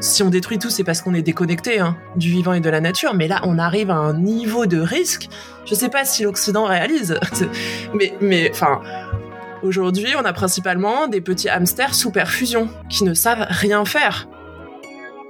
[0.00, 2.80] si on détruit tout, c'est parce qu'on est déconnecté hein, du vivant et de la
[2.80, 3.14] nature.
[3.14, 5.28] Mais là, on arrive à un niveau de risque.
[5.66, 7.18] Je sais pas si l'Occident réalise,
[7.94, 8.80] mais, mais, enfin,
[9.62, 14.26] aujourd'hui, on a principalement des petits hamsters sous perfusion qui ne savent rien faire.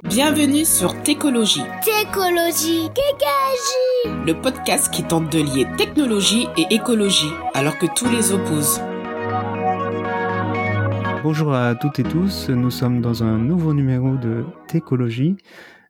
[0.05, 1.63] Bienvenue sur Técologie.
[1.85, 4.25] Técologie, Kékagie.
[4.27, 8.81] Le podcast qui tente de lier technologie et écologie, alors que tous les opposent.
[11.23, 15.37] Bonjour à toutes et tous, nous sommes dans un nouveau numéro de Técologie.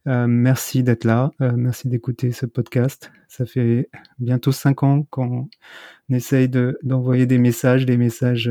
[0.08, 3.12] Euh, merci d'être là, euh, merci d'écouter ce podcast.
[3.28, 3.88] Ça fait
[4.18, 5.48] bientôt cinq ans qu'on
[6.10, 8.50] essaye d'envoyer des messages, des messages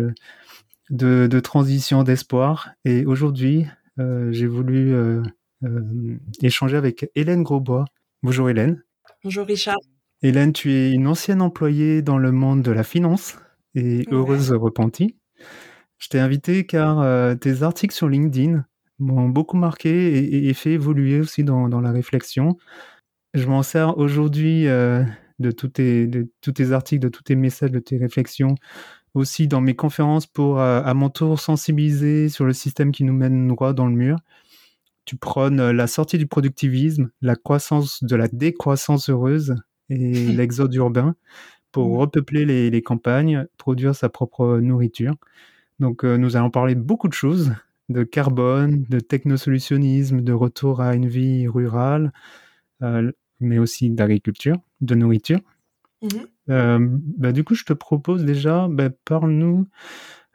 [0.89, 2.69] de, de transition, d'espoir.
[2.85, 3.65] Et aujourd'hui,
[3.99, 4.95] euh, j'ai voulu
[6.41, 7.85] échanger avec Hélène Grosbois.
[8.23, 8.81] Bonjour Hélène.
[9.25, 9.79] Bonjour Richard.
[10.21, 13.37] Hélène, tu es une ancienne employée dans le monde de la finance
[13.75, 15.17] et heureuse repentie.
[15.99, 18.65] Je t'ai invité car euh, tes articles sur LinkedIn
[18.99, 22.57] m'ont beaucoup marqué et, fait évoluer aussi dans, la réflexion.
[23.33, 25.03] Je m'en sers aujourd'hui euh,
[25.39, 28.55] de, tous tes, de tous tes articles, de tous tes messages, de tes réflexions,
[29.13, 33.13] aussi dans mes conférences pour euh, à mon tour sensibiliser sur le système qui nous
[33.13, 34.17] mène droit dans le mur.
[35.05, 39.55] Tu prônes la sortie du productivisme, la croissance de la décroissance heureuse
[39.89, 41.15] et l'exode urbain
[41.71, 41.99] pour mmh.
[41.99, 45.15] repeupler les, les, campagnes, produire sa propre nourriture.
[45.79, 47.53] Donc euh, nous allons parler beaucoup de choses,
[47.89, 52.11] de carbone, de technosolutionnisme, de retour à une vie rurale,
[52.83, 55.39] euh, mais aussi d'agriculture, de nourriture.
[56.01, 56.09] Mhm.
[56.49, 59.67] Euh, bah, du coup, je te propose déjà, bah, parle-nous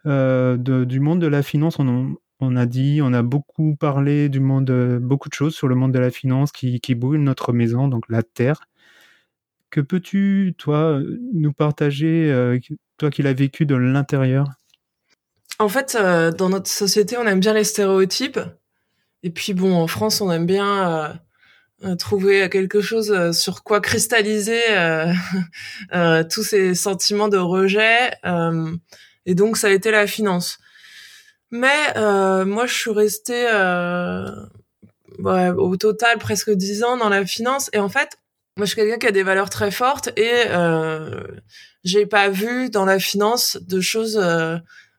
[0.05, 1.79] du monde de la finance.
[1.79, 5.93] On, a dit, on a beaucoup parlé du monde, beaucoup de choses sur le monde
[5.93, 8.67] de la finance qui, qui brûle notre maison, donc la terre.
[9.71, 11.01] Que peux-tu, toi,
[11.33, 12.61] nous partager,
[12.99, 14.47] toi qui l'as vécu de l'intérieur?
[15.59, 18.41] En fait, euh, dans notre société, on aime bien les stéréotypes.
[19.23, 21.09] Et puis bon, en France, on aime bien euh,
[21.85, 24.61] euh, trouver quelque chose sur quoi cristalliser
[26.31, 28.11] tous ces sentiments de rejet.
[29.27, 30.59] et donc, ça a été la finance.
[31.51, 31.95] Mais
[32.45, 33.47] moi, je suis restée
[35.19, 37.71] au total presque dix ans dans la finance.
[37.73, 38.19] Et en fait,
[38.57, 40.49] moi, je suis quelqu'un qui a des valeurs très fortes et
[41.85, 44.21] j'ai pas vu dans la finance de choses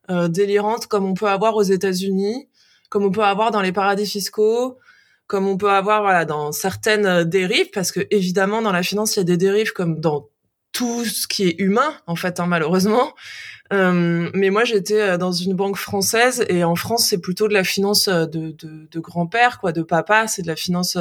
[0.10, 2.48] euh, délirante comme on peut avoir aux États-Unis,
[2.90, 4.78] comme on peut avoir dans les paradis fiscaux,
[5.28, 9.16] comme on peut avoir voilà dans certaines euh, dérives, parce que évidemment dans la finance
[9.16, 10.30] il y a des dérives comme dans
[10.72, 13.14] tout ce qui est humain en fait hein, malheureusement.
[13.74, 17.54] Euh, mais moi j'étais euh, dans une banque française et en France c'est plutôt de
[17.54, 20.98] la finance de, de, de grand-père quoi, de papa, c'est de la finance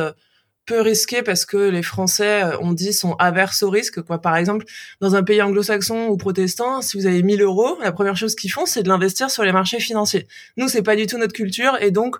[0.66, 4.02] peu risqué parce que les Français, euh, on dit, sont averses au risque.
[4.02, 4.20] Quoi.
[4.20, 4.64] Par exemple,
[5.00, 8.52] dans un pays anglo-saxon ou protestant, si vous avez 1000 euros, la première chose qu'ils
[8.52, 10.26] font, c'est de l'investir sur les marchés financiers.
[10.56, 12.16] Nous, c'est pas du tout notre culture, et donc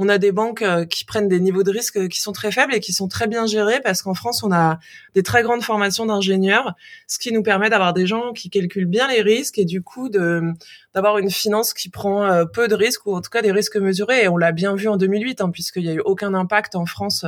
[0.00, 2.72] on a des banques euh, qui prennent des niveaux de risque qui sont très faibles
[2.72, 4.78] et qui sont très bien gérés parce qu'en France, on a
[5.14, 6.74] des très grandes formations d'ingénieurs,
[7.08, 10.08] ce qui nous permet d'avoir des gens qui calculent bien les risques et du coup
[10.08, 13.76] d'avoir une finance qui prend euh, peu de risques ou en tout cas des risques
[13.76, 14.22] mesurés.
[14.22, 16.86] Et on l'a bien vu en 2008, hein, puisqu'il n'y a eu aucun impact en
[16.86, 17.26] France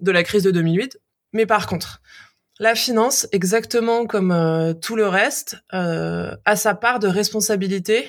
[0.00, 0.98] de la crise de 2008.
[1.32, 2.00] Mais par contre,
[2.60, 8.08] la finance, exactement comme euh, tout le reste, euh, a sa part de responsabilité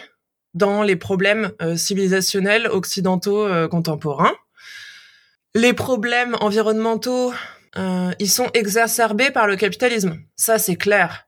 [0.53, 4.35] dans les problèmes euh, civilisationnels occidentaux contemporains.
[5.55, 7.33] Les problèmes environnementaux,
[8.19, 10.19] ils sont exacerbés par le capitalisme.
[10.35, 11.27] Ça, c'est clair.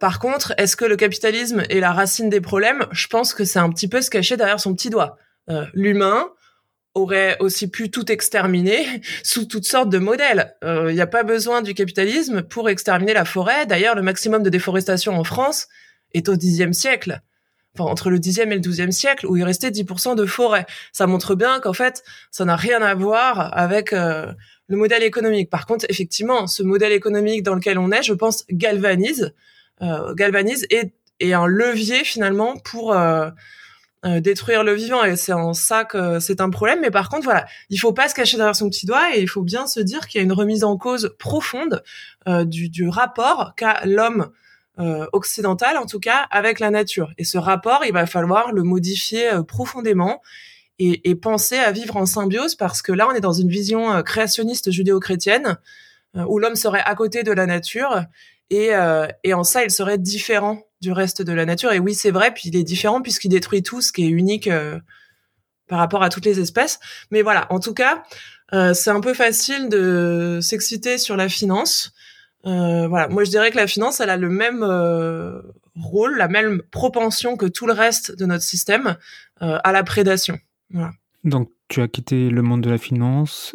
[0.00, 2.86] par contre, est-ce que le capitalisme est la racine des problèmes?
[2.92, 5.16] Je pense que c'est un petit peu se cacher derrière son petit doigt.
[5.74, 6.28] L'humain,
[6.94, 8.84] aurait aussi pu tout exterminer
[9.22, 10.56] sous toutes sortes de modèles.
[10.62, 13.66] Il euh, n'y a pas besoin du capitalisme pour exterminer la forêt.
[13.66, 15.68] D'ailleurs, le maximum de déforestation en France
[16.12, 17.20] est au Xe siècle.
[17.78, 20.66] Enfin, entre le Xe et le XIIe siècle, où il restait 10% de forêt.
[20.92, 22.02] Ça montre bien qu'en fait,
[22.32, 24.32] ça n'a rien à voir avec euh,
[24.66, 25.50] le modèle économique.
[25.50, 29.32] Par contre, effectivement, ce modèle économique dans lequel on est, je pense, galvanise,
[29.82, 32.94] euh, galvanise et est un levier finalement pour
[34.06, 36.80] euh, détruire le vivant et c'est en ça que c'est un problème.
[36.80, 39.28] Mais par contre voilà il faut pas se cacher derrière son petit doigt et il
[39.28, 41.82] faut bien se dire qu'il y a une remise en cause profonde
[42.26, 44.30] euh, du, du, rapport qu'a l'homme
[44.78, 47.12] euh, occidental en tout cas avec la nature.
[47.18, 50.22] Et ce rapport il va falloir le modifier profondément
[50.78, 54.02] et, et, penser à vivre en symbiose parce que là on est dans une vision
[54.02, 55.58] créationniste judéo-chrétienne
[56.14, 58.02] où l'homme serait à côté de la nature
[58.48, 58.70] et,
[59.24, 61.72] et en ça il serait différent du reste de la nature.
[61.72, 64.48] Et oui, c'est vrai, puis il est différent puisqu'il détruit tout ce qui est unique
[64.48, 64.78] euh,
[65.68, 66.80] par rapport à toutes les espèces.
[67.10, 68.02] Mais voilà, en tout cas,
[68.52, 71.92] euh, c'est un peu facile de s'exciter sur la finance.
[72.46, 74.64] Euh, voilà, moi je dirais que la finance, elle a le même
[75.76, 78.96] rôle, la même propension que tout le reste de notre système
[79.40, 80.38] à la prédation.
[80.70, 80.92] Voilà.
[81.24, 83.54] Donc tu as quitté le monde de la finance.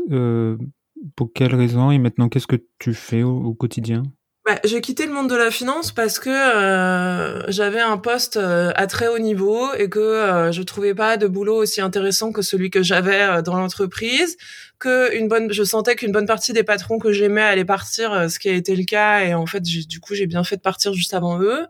[1.15, 4.03] pour quelles raisons et maintenant qu'est-ce que tu fais au quotidien?
[4.45, 8.71] Bah, j'ai quitté le monde de la finance parce que euh, j'avais un poste euh,
[8.75, 12.43] à très haut niveau et que euh, je trouvais pas de boulot aussi intéressant que
[12.43, 14.37] celui que j'avais euh, dans l'entreprise,
[14.77, 18.37] que une bonne, je sentais qu'une bonne partie des patrons que j'aimais allaient partir, ce
[18.37, 20.93] qui a été le cas et en fait du coup j'ai bien fait de partir
[20.93, 21.65] juste avant eux.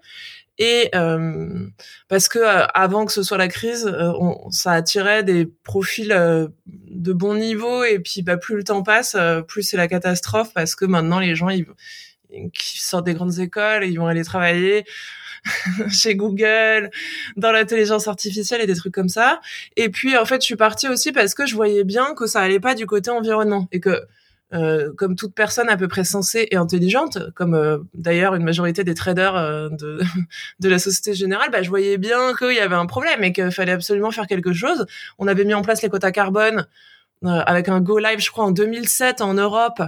[0.57, 0.89] Et
[2.07, 2.39] parce que
[2.73, 3.85] avant que ce soit la crise,
[4.19, 6.09] on, ça attirait des profils
[6.65, 9.17] de bon niveau et puis bah plus le temps passe,
[9.47, 11.65] plus c'est la catastrophe parce que maintenant les gens ils
[12.53, 14.85] qui sortent des grandes écoles et ils vont aller travailler
[15.91, 16.89] chez Google,
[17.37, 19.41] dans l'intelligence artificielle et des trucs comme ça.
[19.75, 22.41] Et puis en fait, je suis partie aussi parce que je voyais bien que ça
[22.41, 24.01] allait pas du côté environnement et que
[24.53, 28.83] euh, comme toute personne à peu près sensée et intelligente, comme euh, d'ailleurs une majorité
[28.83, 29.99] des traders euh, de,
[30.59, 33.51] de la Société Générale, bah, je voyais bien qu'il y avait un problème et qu'il
[33.51, 34.85] fallait absolument faire quelque chose.
[35.17, 36.67] On avait mis en place les quotas carbone
[37.23, 39.81] avec un go live, je crois, en 2007 en Europe.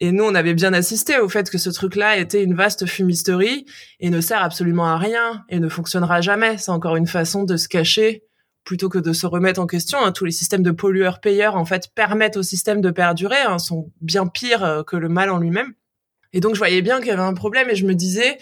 [0.00, 3.66] Et nous, on avait bien assisté au fait que ce truc-là était une vaste fumisterie
[4.00, 6.56] et ne sert absolument à rien et ne fonctionnera jamais.
[6.56, 8.24] C'est encore une façon de se cacher
[8.64, 9.98] plutôt que de se remettre en question.
[10.02, 10.12] Hein.
[10.12, 14.26] Tous les systèmes de pollueurs-payeurs, en fait, permettent au système de perdurer, hein, sont bien
[14.26, 15.74] pires euh, que le mal en lui-même.
[16.32, 18.38] Et donc, je voyais bien qu'il y avait un problème et je me disais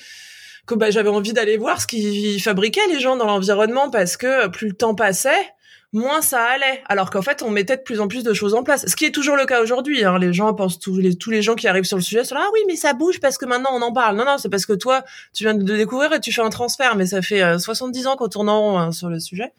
[0.66, 4.48] que bah, j'avais envie d'aller voir ce qu'ils fabriquaient les gens dans l'environnement parce que
[4.48, 5.48] plus le temps passait,
[5.92, 6.82] moins ça allait.
[6.86, 8.86] Alors qu'en fait, on mettait de plus en plus de choses en place.
[8.86, 10.04] Ce qui est toujours le cas aujourd'hui.
[10.04, 10.18] Hein.
[10.18, 12.42] Les gens pensent tous les tous les gens qui arrivent sur le sujet sont là.
[12.44, 14.16] Ah oui, mais ça bouge parce que maintenant on en parle.
[14.16, 15.02] Non, non, c'est parce que toi,
[15.32, 16.96] tu viens de découvrir et tu fais un transfert.
[16.96, 19.52] Mais ça fait 70 euh, ans qu'on tourne en rond hein, sur le sujet.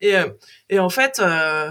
[0.00, 0.26] Et euh,
[0.68, 1.20] et en fait.
[1.20, 1.70] Euh,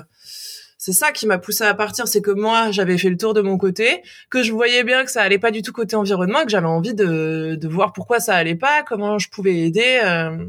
[0.82, 3.42] c'est ça qui m'a poussé à partir, c'est que moi j'avais fait le tour de
[3.42, 6.50] mon côté, que je voyais bien que ça allait pas du tout côté environnement, que
[6.50, 10.00] j'avais envie de, de voir pourquoi ça allait pas, comment je pouvais aider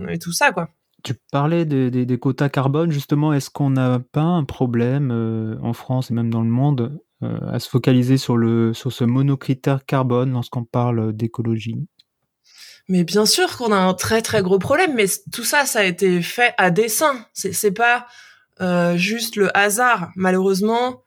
[0.09, 0.69] et tout ça quoi.
[1.03, 6.11] Tu parlais des, quotas carbone, justement, est-ce qu'on n'a pas un problème euh, en France
[6.11, 11.13] et même dans le monde euh, à se focaliser sur, ce monocritère carbone lorsqu'on parle
[11.13, 11.87] d'écologie?
[12.89, 15.85] Mais bien sûr qu'on a un très très gros problème, mais tout ça, ça a
[15.85, 17.25] été fait à dessein.
[17.35, 18.07] C'est pas
[18.61, 20.11] euh, juste le hasard.
[20.17, 21.03] Malheureusement,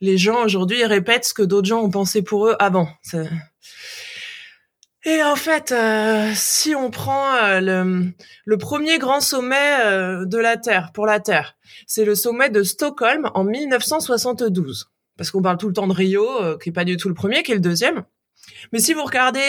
[0.00, 2.88] les gens aujourd'hui répètent ce que d'autres gens ont pensé pour eux avant.
[5.06, 7.60] Et en fait, euh, si on prend euh,
[8.46, 11.56] le, premier grand sommet euh, de la Terre, pour la Terre,
[11.86, 14.90] c'est le sommet de Stockholm en 1972.
[15.18, 17.42] Parce qu'on parle tout le temps de Rio, qui est pas du tout le premier,
[17.42, 18.04] qui est le deuxième.
[18.72, 19.44] Mais si vous regardez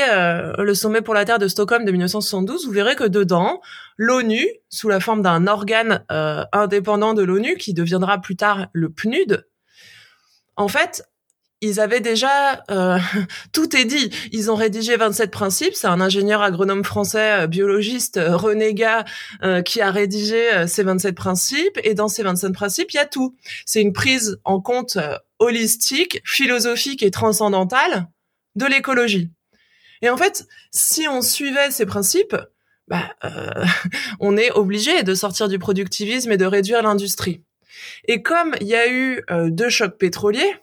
[0.60, 3.62] le sommet pour la Terre de Stockholm de 1972, vous verrez que dedans,
[3.98, 6.06] l'ONU, sous la forme d'un organe
[6.51, 9.48] indépendant de l'ONU, qui deviendra plus tard le PNUD,
[10.56, 11.04] en fait,
[11.66, 12.98] ils avaient déjà euh,
[13.52, 14.12] tout est dit.
[14.32, 15.74] Ils ont rédigé 27 principes.
[15.74, 19.06] C'est un ingénieur agronome français, euh, biologiste, euh, renégat,
[19.66, 21.80] qui a rédigé ces 27 principes.
[21.84, 23.36] Et dans ces 27 principes, il y a tout.
[23.66, 24.98] C'est une prise en compte
[25.40, 28.08] holistique, philosophique et transcendantale
[28.56, 29.30] de l'écologie.
[30.02, 32.36] Et en fait, si on suivait ces principes,
[32.88, 33.16] bah,
[34.20, 37.44] on est obligé de sortir du productivisme et de réduire l'industrie.
[38.08, 40.56] Et comme il y a eu deux chocs pétroliers,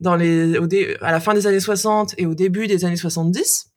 [0.00, 0.68] dans les, au
[1.00, 3.70] à la fin des années 60 et au début des années 70,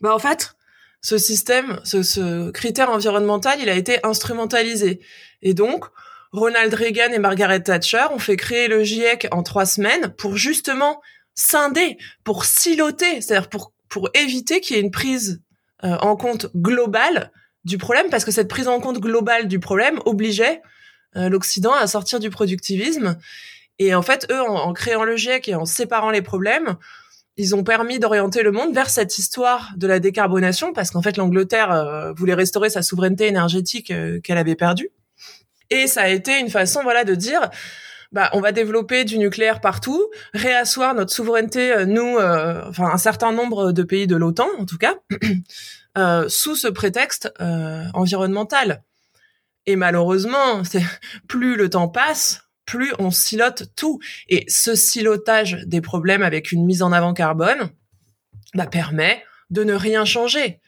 [0.00, 0.54] bah en fait,
[1.00, 5.00] ce système, ce, ce critère environnemental, il a été instrumentalisé.
[5.42, 5.84] Et donc,
[6.32, 11.00] Ronald Reagan et Margaret Thatcher ont fait créer le GIEC en trois semaines pour justement
[11.34, 15.42] scinder, pour siloter, c'est-à-dire pour, pour éviter qu'il y ait une prise
[15.84, 17.30] euh, en compte globale
[17.64, 20.60] du problème, parce que cette prise en compte globale du problème obligeait
[21.16, 23.16] euh, l'Occident à sortir du productivisme
[23.78, 26.76] et en fait, eux, en, créant le GIEC et en séparant les problèmes,
[27.36, 31.16] ils ont permis d'orienter le monde vers cette histoire de la décarbonation, parce qu'en fait,
[31.16, 34.90] l'Angleterre euh, voulait restaurer sa souveraineté énergétique euh, qu'elle avait perdue.
[35.70, 37.50] Et ça a été une façon, voilà, de dire,
[38.12, 42.18] bah, on va développer du nucléaire partout, réasseoir notre souveraineté, euh, nous,
[42.68, 44.94] enfin un certain nombre de pays de l'OTAN, en tout cas,
[46.28, 47.32] sous ce prétexte
[47.94, 48.84] environnemental.
[49.66, 50.62] Et malheureusement,
[51.28, 54.00] plus le temps passe, plus on silote tout.
[54.28, 57.70] Et ce silotage des problèmes avec une mise en avant carbone
[58.54, 60.60] bah, permet de ne rien changer.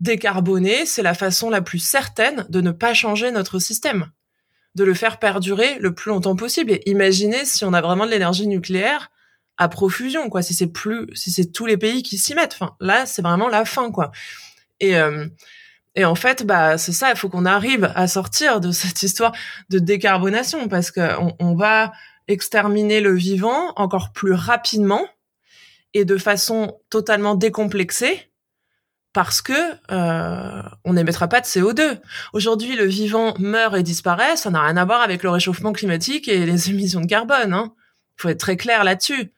[0.00, 4.10] Décarboner, c'est la façon la plus certaine de ne pas changer notre système,
[4.74, 6.72] de le faire perdurer le plus longtemps possible.
[6.72, 9.10] Et imaginez si on a vraiment de l'énergie nucléaire
[9.58, 10.40] à profusion, quoi.
[10.40, 12.54] Si c'est plus, si c'est tous les pays qui s'y mettent.
[12.54, 14.10] Enfin, là, c'est vraiment la fin, quoi.
[14.80, 15.26] Et euh,
[15.96, 19.32] et en fait, bah c'est ça, il faut qu'on arrive à sortir de cette histoire
[19.70, 21.92] de décarbonation parce qu'on on va
[22.28, 25.04] exterminer le vivant encore plus rapidement
[25.94, 28.30] et de façon totalement décomplexée
[29.12, 29.52] parce que
[29.90, 31.98] euh, on n'émettra pas de CO2.
[32.32, 36.28] Aujourd'hui, le vivant meurt et disparaît, ça n'a rien à voir avec le réchauffement climatique
[36.28, 37.52] et les émissions de carbone.
[37.52, 37.74] Hein.
[38.18, 39.32] Il faut être très clair là-dessus.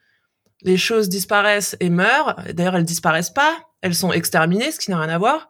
[0.61, 2.35] Les choses disparaissent et meurent.
[2.53, 5.49] D'ailleurs, elles disparaissent pas, elles sont exterminées, ce qui n'a rien à voir,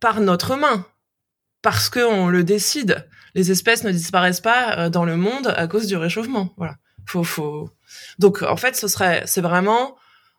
[0.00, 0.86] par notre main,
[1.62, 3.08] parce qu'on le décide.
[3.34, 6.54] Les espèces ne disparaissent pas euh, dans le monde à cause du réchauffement.
[6.56, 6.76] Voilà.
[7.06, 7.70] Faut, faut.
[8.18, 9.96] Donc, en fait, ce serait, c'est vraiment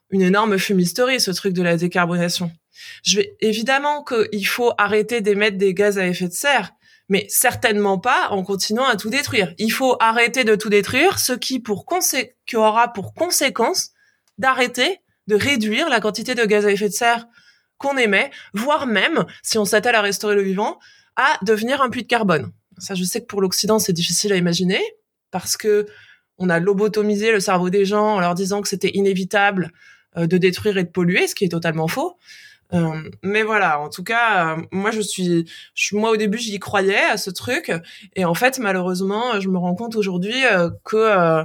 [0.10, 2.52] une énorme fumisterie, ce truc de la décarbonation.
[3.04, 6.72] Je vais évidemment qu'il faut arrêter d'émettre des gaz à effet de serre,
[7.10, 9.54] mais certainement pas en continuant à tout détruire.
[9.58, 11.86] Il faut arrêter de tout détruire, ce qui pour
[12.46, 13.92] qui aura pour conséquence
[14.38, 17.28] d'arrêter de réduire la quantité de gaz à effet de serre
[17.78, 20.80] qu'on émet, voire même, si on s'attelle à restaurer le vivant,
[21.16, 22.52] à devenir un puits de carbone.
[22.78, 24.82] Ça, je sais que pour l'Occident, c'est difficile à imaginer
[25.32, 25.88] parce que
[26.38, 29.72] on a lobotomisé le cerveau des gens en leur disant que c'était inévitable
[30.18, 32.18] euh, de détruire et de polluer, ce qui est totalement faux.
[32.74, 35.46] Euh, mais voilà, en tout cas, euh, moi je suis,
[35.94, 37.72] moi au début j'y croyais à ce truc,
[38.16, 40.36] et en fait malheureusement je me rends compte aujourd'hui
[40.84, 41.44] que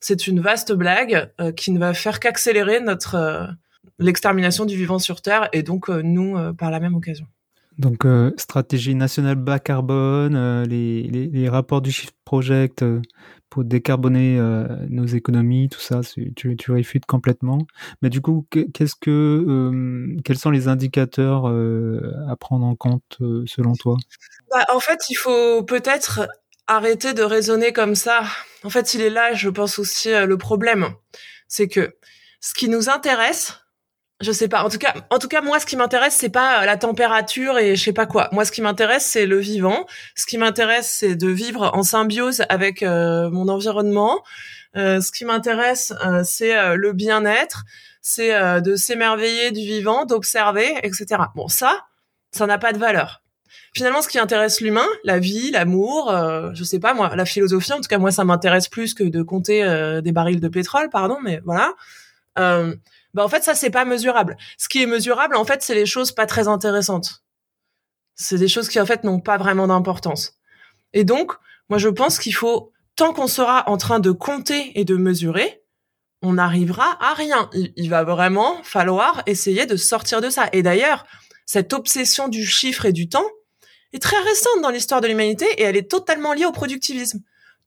[0.00, 3.48] c'est une vaste blague qui ne va faire qu'accélérer notre
[3.98, 7.26] l'extermination du vivant sur Terre et donc nous par la même occasion.
[7.78, 8.06] Donc
[8.36, 12.84] stratégie nationale bas carbone, les, les, les, rapports du Shift Project
[13.50, 16.00] pour décarboner euh, nos économies, tout ça,
[16.36, 17.66] tu, tu réfutes complètement.
[18.00, 23.18] Mais du coup, qu'est-ce que, euh, quels sont les indicateurs euh, à prendre en compte
[23.46, 23.96] selon toi?
[24.50, 26.28] Bah, En fait, il faut peut-être
[26.68, 28.22] arrêter de raisonner comme ça.
[28.62, 30.94] En fait, il est là, je pense aussi, le problème.
[31.48, 31.96] C'est que
[32.40, 33.58] ce qui nous intéresse,
[34.20, 34.64] je sais pas.
[34.64, 37.74] En tout cas, en tout cas, moi, ce qui m'intéresse, c'est pas la température et
[37.74, 38.28] je sais pas quoi.
[38.32, 39.86] Moi, ce qui m'intéresse, c'est le vivant.
[40.14, 44.22] Ce qui m'intéresse, c'est de vivre en symbiose avec euh, mon environnement.
[44.76, 47.64] Euh, ce qui m'intéresse, euh, c'est le bien-être,
[48.02, 51.22] c'est de s'émerveiller du vivant, d'observer, etc.
[51.34, 51.86] Bon, ça,
[52.30, 53.22] ça n'a pas de valeur.
[53.74, 56.12] Finalement, ce qui intéresse l'humain, la vie, l'amour,
[56.54, 57.72] je sais pas moi, la philosophie.
[57.72, 59.62] En tout cas, moi, ça m'intéresse plus que de compter
[60.02, 61.74] des barils de pétrole, pardon, mais voilà
[63.14, 64.36] bah en fait ça c'est pas mesurable.
[64.58, 67.22] Ce qui est mesurable en fait c'est les choses pas très intéressantes.
[68.14, 70.38] C'est des choses qui en fait n'ont pas vraiment d'importance.
[70.92, 71.32] Et donc
[71.68, 75.62] moi je pense qu'il faut tant qu'on sera en train de compter et de mesurer,
[76.22, 77.48] on n'arrivera à rien.
[77.54, 80.50] Il, il, va vraiment falloir essayer de sortir de ça.
[80.52, 81.06] Et d'ailleurs,
[81.46, 83.24] cette obsession du chiffre et du temps
[83.92, 87.20] est très récente dans l'histoire de l'humanité et elle est totalement liée au productivisme.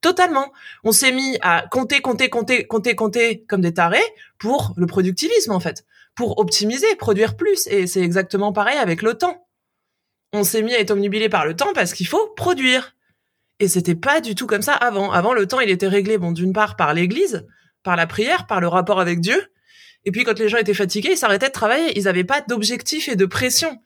[0.03, 0.51] Totalement.
[0.83, 4.03] On s'est mis à compter, compter, compter, compter, compter comme des tarés
[4.37, 7.67] pour le productivisme en fait, pour optimiser, produire plus.
[7.67, 9.47] Et c'est exactement pareil avec le temps.
[10.33, 12.97] On s'est mis à être omnibilé par le temps parce qu'il faut produire.
[13.61, 15.09] Et c'était pas du tout comme ça avant.
[15.09, 17.47] Avant, le temps, il était réglé, bon, d'une part par l'Église,
[17.81, 19.41] par la prière, par le rapport avec Dieu.
[20.03, 21.97] Et puis quand les gens étaient fatigués, ils s'arrêtaient de travailler.
[21.97, 23.79] Ils n'avaient pas d'objectif et de pression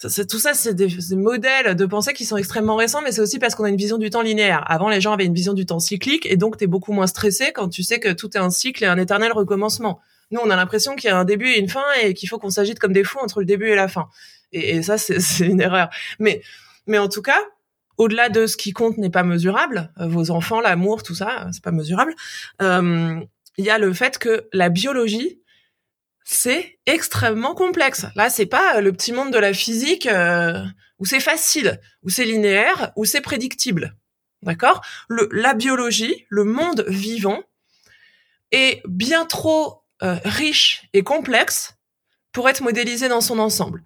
[0.00, 3.54] tout ça, c'est des, modèles de pensée qui sont extrêmement récents, mais c'est aussi parce
[3.54, 4.64] qu'on a une vision du temps linéaire.
[4.66, 7.06] Avant, les gens avaient une vision du temps cyclique, et donc tu es beaucoup moins
[7.06, 10.00] stressé quand tu sais que tout est un cycle et un éternel recommencement.
[10.30, 12.38] Nous, on a l'impression qu'il y a un début et une fin, et qu'il faut
[12.38, 14.08] qu'on s'agite comme des fous entre le début et la fin.
[14.52, 15.90] Et, ça, c'est une erreur.
[16.18, 16.42] Mais,
[16.86, 17.38] mais en tout cas,
[17.96, 21.62] au-delà de ce qui compte n'est pas mesurable, euh, vos enfants, l'amour, tout ça, c'est
[21.62, 22.14] pas mesurable.
[22.62, 23.20] Euh,
[23.56, 25.40] il y a le fait que la biologie
[26.24, 28.06] c'est extrêmement complexe.
[28.16, 30.64] Là, c'est pas le petit monde de la physique euh,
[30.98, 33.94] où c'est facile, où c'est linéaire, où c'est prédictible.
[34.42, 34.82] D'accord?
[35.08, 37.42] La biologie, le monde vivant,
[38.52, 41.76] est bien trop euh, riche et complexe
[42.32, 43.82] pour être modélisé dans son ensemble.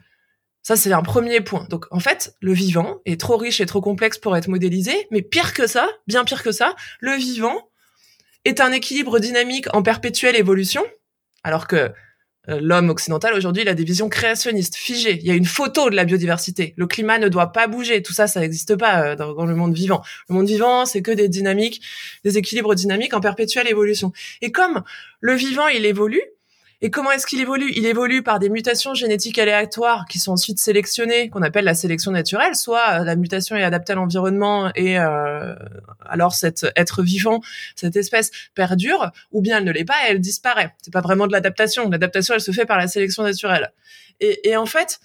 [0.62, 1.64] Ça, c'est un premier point.
[1.70, 5.22] Donc, en fait, le vivant est trop riche et trop complexe pour être modélisé, mais
[5.22, 7.70] pire que ça, bien pire que ça, le vivant
[8.44, 10.84] est un équilibre dynamique en perpétuelle évolution,
[11.42, 11.88] alors que euh,
[12.48, 15.18] l'homme occidental aujourd'hui il a des visions créationnistes figées.
[15.20, 16.74] Il y a une photo de la biodiversité.
[16.76, 18.02] Le climat ne doit pas bouger.
[18.02, 20.02] Tout ça, ça n'existe pas euh, dans, le monde vivant.
[20.28, 21.82] Le monde vivant, c'est que des dynamiques,
[22.24, 24.12] des équilibres dynamiques en perpétuelle évolution.
[24.40, 24.82] Et comme
[25.20, 26.22] le vivant, il évolue,
[26.80, 27.72] et comment est-ce qu'il évolue?
[27.74, 32.12] Il évolue par des mutations génétiques aléatoires qui sont ensuite sélectionnées, qu'on appelle la sélection
[32.12, 32.54] naturelle.
[32.54, 35.54] Soit euh, la mutation est adaptée à l'environnement et euh,
[36.06, 37.40] alors cet être vivant,
[37.74, 40.74] cette espèce perdure, ou bien elle ne l'est pas et elle disparaît.
[40.80, 41.90] C'est pas vraiment de l'adaptation.
[41.90, 43.72] L'adaptation, elle se fait par la sélection naturelle.
[44.20, 45.00] Et, et en fait,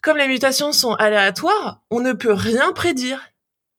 [0.00, 3.32] comme les mutations sont aléatoires, on ne peut rien prédire.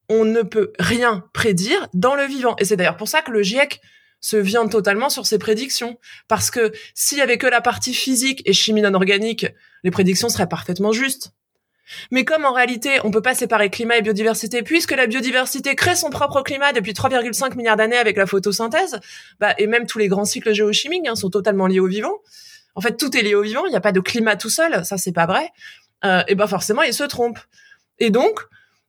[0.07, 2.55] On ne peut rien prédire dans le vivant.
[2.59, 3.81] Et c'est d'ailleurs pour ça que le GIEC
[4.19, 5.97] se vient totalement sur ses prédictions.
[6.27, 9.47] Parce que s'il y avait que la partie physique et chimie non organique,
[9.83, 11.33] les prédictions seraient parfaitement justes.
[12.11, 15.95] Mais comme en réalité, on peut pas séparer climat et biodiversité, puisque la biodiversité crée
[15.95, 18.99] son propre climat depuis 3,5 milliards d'années avec la photosynthèse,
[19.39, 22.21] bah, et même tous les grands cycles géochimiques hein, sont totalement liés au vivant.
[22.75, 24.85] en fait tout est lié au vivant, il n'y a pas de climat tout seul,
[24.85, 25.49] ça c'est pas vrai.
[26.05, 27.39] Euh, et ben forcément il se trompe.
[27.99, 28.41] Et donc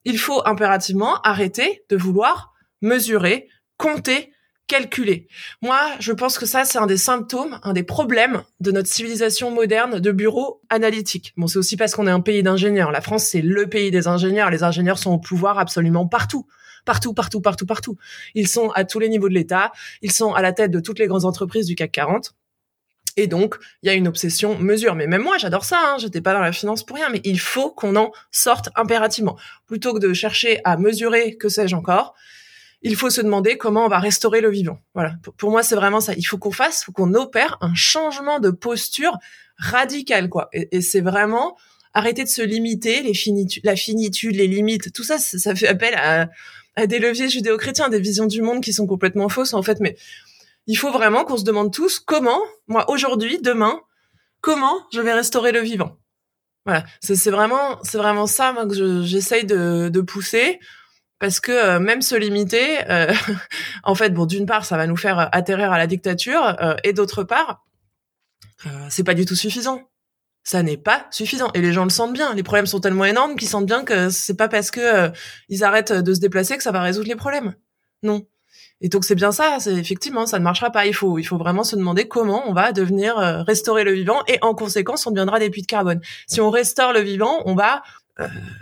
[0.05, 4.33] il faut impérativement arrêter de vouloir mesurer, compter,
[4.69, 5.27] calculer.
[5.63, 9.51] Moi, je pense que ça, c'est un des symptômes, un des problèmes de notre civilisation
[9.51, 11.33] moderne de bureau analytique.
[11.37, 12.93] Bon, c'est aussi parce qu'on est un pays d'ingénieurs.
[12.93, 14.51] La France, c'est le pays des ingénieurs.
[14.51, 16.47] Les ingénieurs sont au pouvoir absolument partout.
[16.85, 17.97] Partout, partout, partout, partout.
[18.35, 19.73] Ils sont à tous les niveaux de l'État.
[20.03, 22.35] Ils sont à la tête de toutes les grandes entreprises du CAC 40.
[23.17, 24.95] Et donc, il y a une obsession mesure.
[24.95, 25.81] Mais même moi, j'adore ça.
[25.83, 25.97] Hein.
[25.99, 27.09] J'étais pas dans la finance pour rien.
[27.11, 29.37] Mais il faut qu'on en sorte impérativement.
[29.67, 32.15] Plutôt que de chercher à mesurer, que sais-je encore,
[32.83, 34.79] il faut se demander comment on va restaurer le vivant.
[34.95, 35.15] Voilà.
[35.37, 36.13] Pour, moi, c'est vraiment ça.
[36.17, 39.19] Il faut qu'on fasse, qu'on opère un changement de posture
[39.57, 40.49] radical, quoi.
[40.53, 41.57] Et, c'est vraiment
[41.95, 43.03] arrêter de se limiter,
[43.65, 48.27] la finitude, les limites, tout ça, ça, fait appel à, des leviers judéo-chrétiens, des visions
[48.27, 49.81] du monde qui sont complètement fausses, en fait.
[49.81, 49.97] Mais
[50.69, 53.81] il faut vraiment qu'on se demande tous comment, moi, aujourd'hui, demain,
[54.41, 55.97] comment je vais restaurer le vivant.
[56.65, 56.85] Voilà.
[57.01, 60.61] C'est vraiment, c'est vraiment ça, moi, que j'essaye de pousser
[61.19, 63.13] parce que euh, même se limiter, euh,
[63.83, 66.93] en fait, bon, d'une part, ça va nous faire atterrir à la dictature, euh, et
[66.93, 67.65] d'autre part,
[68.89, 69.89] c'est pas du tout suffisant.
[70.43, 72.35] Ça n'est pas suffisant, et les gens le sentent bien.
[72.35, 75.13] Les problèmes sont tellement énormes qu'ils sentent bien que c'est pas parce que
[75.49, 77.55] ils arrêtent de se déplacer que ça va résoudre les problèmes.
[78.03, 78.27] Non.
[78.81, 79.59] Et donc c'est bien ça.
[79.61, 80.87] C'est effectivement, ça ne marchera pas.
[80.87, 84.39] Il faut, il faut vraiment se demander comment on va devenir restaurer le vivant, et
[84.43, 86.01] en conséquence, on deviendra des puits de carbone.
[86.27, 87.83] Si on restaure le vivant, on va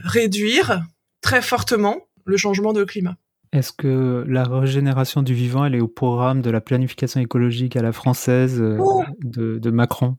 [0.04, 0.82] réduire
[1.22, 3.16] très fortement le changement de climat.
[3.52, 7.82] Est-ce que la régénération du vivant, elle est au programme de la planification écologique à
[7.82, 10.16] la française euh, oh de, Macron?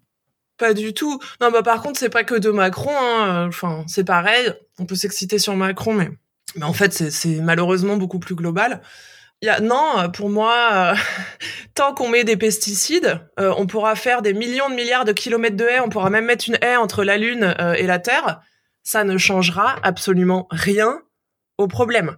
[0.58, 1.20] Pas du tout.
[1.40, 2.96] Non, bah par contre, c'est pas que de Macron.
[2.98, 3.48] Hein.
[3.48, 4.52] Enfin, c'est pareil.
[4.80, 6.10] On peut s'exciter sur Macron, mais,
[6.56, 8.82] mais en fait, c'est malheureusement beaucoup plus global.
[9.44, 10.96] Y a, non, pour moi, euh,
[11.76, 15.58] tant qu'on met des pesticides, euh, on pourra faire des millions de milliards de kilomètres
[15.58, 15.80] de haies.
[15.80, 18.42] On pourra même mettre une haie entre la Lune et la Terre.
[18.82, 21.02] Ça ne changera absolument rien
[21.58, 22.18] au problème.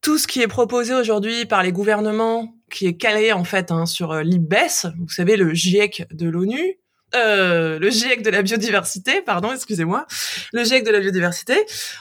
[0.00, 3.86] Tout ce qui est proposé aujourd'hui par les gouvernements, qui est calé en fait hein,
[3.86, 6.78] sur euh, l'IBES, vous savez le GIEC de l'ONU,
[7.14, 10.06] euh, le GIEC de la biodiversité, pardon, excusez-moi,
[10.52, 11.54] le GIEC de la biodiversité.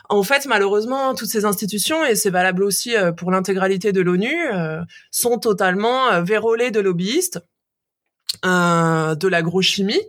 [0.10, 4.36] En fait, malheureusement, toutes ces institutions, et c'est valable aussi euh, pour l'intégralité de l'ONU,
[5.12, 7.40] sont totalement vérolées de lobbyistes,
[8.44, 10.02] de l'agrochimie.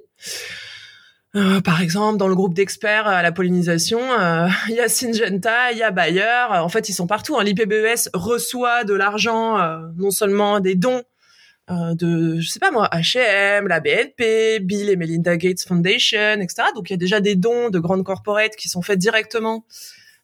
[1.34, 5.72] Euh, par exemple, dans le groupe d'experts à la pollinisation, euh, il y a Syngenta,
[5.72, 6.46] il y a Bayer.
[6.50, 7.38] En fait, ils sont partout.
[7.38, 7.44] Hein.
[7.44, 11.02] L'IPBES reçoit de l'argent, euh, non seulement des dons
[11.68, 16.64] de, je sais pas moi, H&M, la BNP, Bill et Melinda Gates Foundation, etc.
[16.74, 19.64] Donc, il y a déjà des dons de grandes corporates qui sont faits directement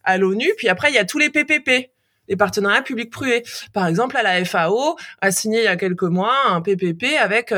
[0.04, 0.52] à l'ONU.
[0.58, 1.90] Puis après, il y a tous les PPP,
[2.28, 3.44] les partenariats publics-privés.
[3.72, 7.50] Par exemple, à la FAO a signé il y a quelques mois un PPP avec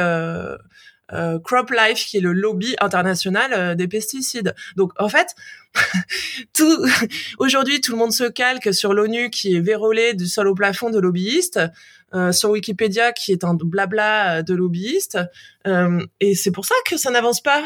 [1.13, 4.55] euh, CropLife, qui est le lobby international euh, des pesticides.
[4.77, 5.35] Donc en fait,
[6.53, 6.87] tout
[7.39, 10.91] aujourd'hui tout le monde se calque sur l'ONU qui est vérolé du sol au plafond
[10.91, 11.61] de lobbyistes,
[12.15, 15.19] euh, sur Wikipédia qui est un blabla de lobbyistes,
[16.21, 17.63] et c'est pour ça que ça n'avance pas.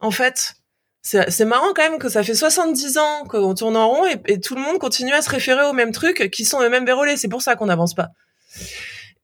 [0.00, 0.54] En fait,
[1.02, 4.40] c'est marrant quand même que ça fait 70 ans qu'on tourne en rond et, et,
[4.40, 7.18] tout le monde continue à se référer aux mêmes trucs qui sont eux-mêmes vérolés.
[7.18, 8.08] C'est pour ça qu'on n'avance pas.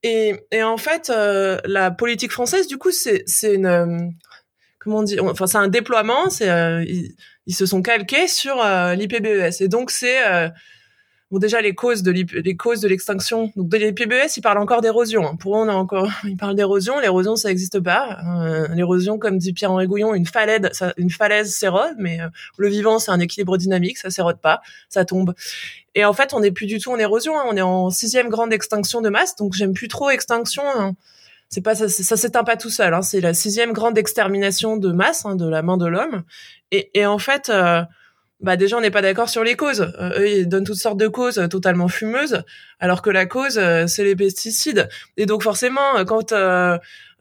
[0.02, 3.98] Et, et en fait, euh, la politique française, du coup, c'est une euh,
[4.78, 6.30] comment on dit Enfin, c'est un déploiement.
[6.30, 7.14] C'est euh, ils,
[7.46, 9.60] ils, se sont calqués sur l'IPBES.
[9.60, 10.18] Et donc, c'est
[11.30, 13.52] Bon, déjà, les causes de les causes de l'extinction.
[13.54, 15.24] Donc, de l'IPBES, ils parlent encore d'érosion.
[15.24, 15.36] Hein.
[15.36, 16.98] Pour eux, on a encore, ils parlent d'érosion.
[16.98, 18.18] L'érosion, ça n'existe pas.
[18.26, 20.92] Euh, l'érosion, comme dit Pierre-Henri Gouillon, une falaise, ça,
[21.44, 25.34] s'érode, mais euh, le vivant, c'est un équilibre dynamique, ça s'érode pas, ça tombe.
[25.94, 27.38] Et en fait, on n'est plus du tout en érosion.
[27.38, 27.44] Hein.
[27.46, 29.36] On est en sixième grande extinction de masse.
[29.36, 30.64] Donc, j'aime plus trop extinction.
[30.66, 30.96] Hein.
[31.48, 32.96] C'est pas ça, ça s'éteint pas tout seul.
[33.02, 36.24] C'est la sixième grande extermination de masse de la main de l'homme.
[36.72, 37.50] Et, et, en fait.
[37.50, 37.82] Euh,
[38.40, 39.92] bah déjà on n'est pas d'accord sur les causes.
[39.98, 42.42] Euh, eux ils donnent toutes sortes de causes euh, totalement fumeuses,
[42.78, 44.88] alors que la cause euh, c'est les pesticides.
[45.16, 46.34] Et donc forcément quand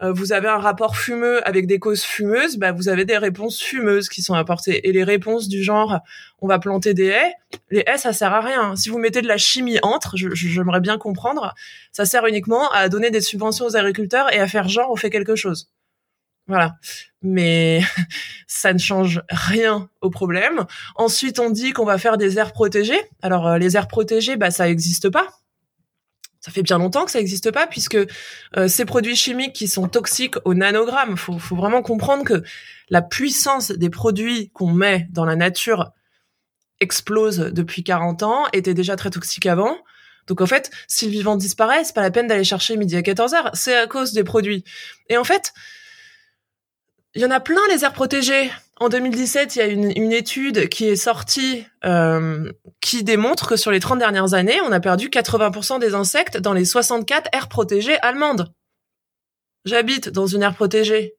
[0.02, 4.08] vous avez un rapport fumeux avec des causes fumeuses, bah vous avez des réponses fumeuses
[4.08, 4.88] qui sont apportées.
[4.88, 6.00] Et les réponses du genre
[6.42, 7.34] on va planter des haies,
[7.70, 8.78] les haies ça sert à rien.
[8.78, 11.54] Si vous mettez de la chimie entre, j'aimerais bien comprendre,
[11.92, 15.10] ça sert uniquement à donner des subventions aux agriculteurs et à faire genre on fait
[15.10, 15.70] quelque chose.
[16.50, 16.76] Voilà.
[17.22, 17.82] Mais
[18.48, 20.66] ça ne change rien au problème.
[20.96, 23.00] Ensuite, on dit qu'on va faire des aires protégées.
[23.22, 25.28] Alors, euh, les aires protégées, bah, ça n'existe pas.
[26.42, 27.98] Ça fait bien longtemps que ça n'existe pas puisque
[28.58, 32.44] euh, ces produits chimiques qui sont toxiques au nanogramme, faut, faut vraiment comprendre que
[32.90, 35.92] la puissance des produits qu'on met dans la nature
[36.80, 39.78] explose depuis 40 ans, était déjà très toxique avant.
[40.28, 43.02] Donc en fait, si le vivant disparaît, c'est pas la peine d'aller chercher midi à
[43.02, 44.64] 14 heures, c'est à cause des produits.
[45.10, 45.54] Et en fait,
[47.16, 48.52] il y en a plein les aires protégées.
[48.80, 53.56] En 2017, il y a une, une étude qui est sortie euh, qui démontre que
[53.58, 57.50] sur les 30 dernières années, on a perdu 80% des insectes dans les 64 aires
[57.50, 58.54] protégées allemandes.
[59.66, 61.16] J'habite dans une aire protégée.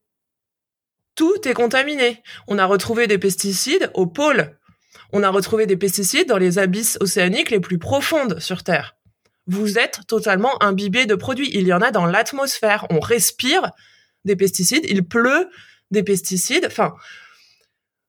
[1.16, 2.22] Tout est contaminé.
[2.46, 4.56] On a retrouvé des pesticides au pôle.
[5.12, 8.96] On a retrouvé des pesticides dans les abysses océaniques les plus profondes sur Terre.
[9.46, 11.50] Vous êtes totalement imbibé de produits.
[11.52, 12.86] Il y en a dans l'atmosphère.
[12.90, 13.70] On respire
[14.24, 14.86] des pesticides.
[14.88, 15.50] Il pleut
[15.90, 16.66] des pesticides.
[16.66, 16.94] Enfin,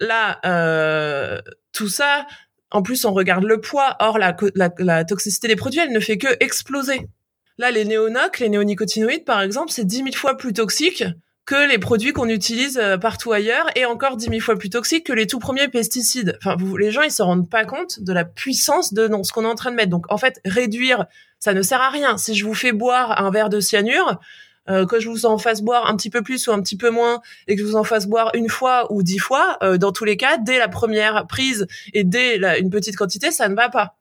[0.00, 1.40] là, euh,
[1.72, 2.26] tout ça,
[2.70, 3.96] en plus, on regarde le poids.
[4.00, 4.36] Or, la,
[4.78, 7.08] la, toxicité des produits, elle ne fait que exploser.
[7.56, 11.04] Là, les néonocs, les néonicotinoïdes, par exemple, c'est 10 000 fois plus toxique
[11.44, 15.06] que les produits qu'on utilise euh, partout ailleurs et encore 10 000 fois plus toxique
[15.06, 16.36] que les tout premiers pesticides.
[16.42, 19.32] Enfin, vous, les gens, ils se rendent pas compte de la puissance de non, ce
[19.32, 19.88] qu'on est en train de mettre.
[19.88, 21.06] Donc, en fait, réduire,
[21.38, 22.18] ça ne sert à rien.
[22.18, 24.20] Si je vous fais boire un verre de cyanure,
[24.68, 26.90] euh, que je vous en fasse boire un petit peu plus ou un petit peu
[26.90, 29.92] moins et que je vous en fasse boire une fois ou dix fois, euh, dans
[29.92, 33.68] tous les cas, dès la première prise et dès une petite quantité, ça ne va
[33.68, 33.96] pas.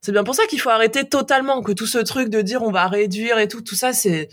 [0.00, 2.70] C'est bien pour ça qu'il faut arrêter totalement que tout ce truc de dire on
[2.70, 4.28] va réduire et tout, tout ça c'est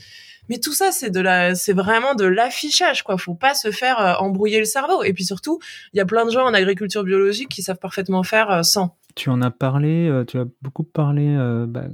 [0.50, 4.00] mais tout ça c'est de la c'est vraiment de l'affichage quoi, faut pas se faire
[4.00, 5.60] euh, embrouiller le cerveau et puis surtout,
[5.94, 8.98] il y a plein de gens en agriculture biologique qui savent parfaitement faire sans.
[9.16, 11.36] Tu en as parlé, tu as beaucoup parlé
[11.68, 11.86] bah,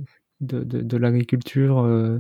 [0.42, 2.20] de, de, l'agriculture, euh,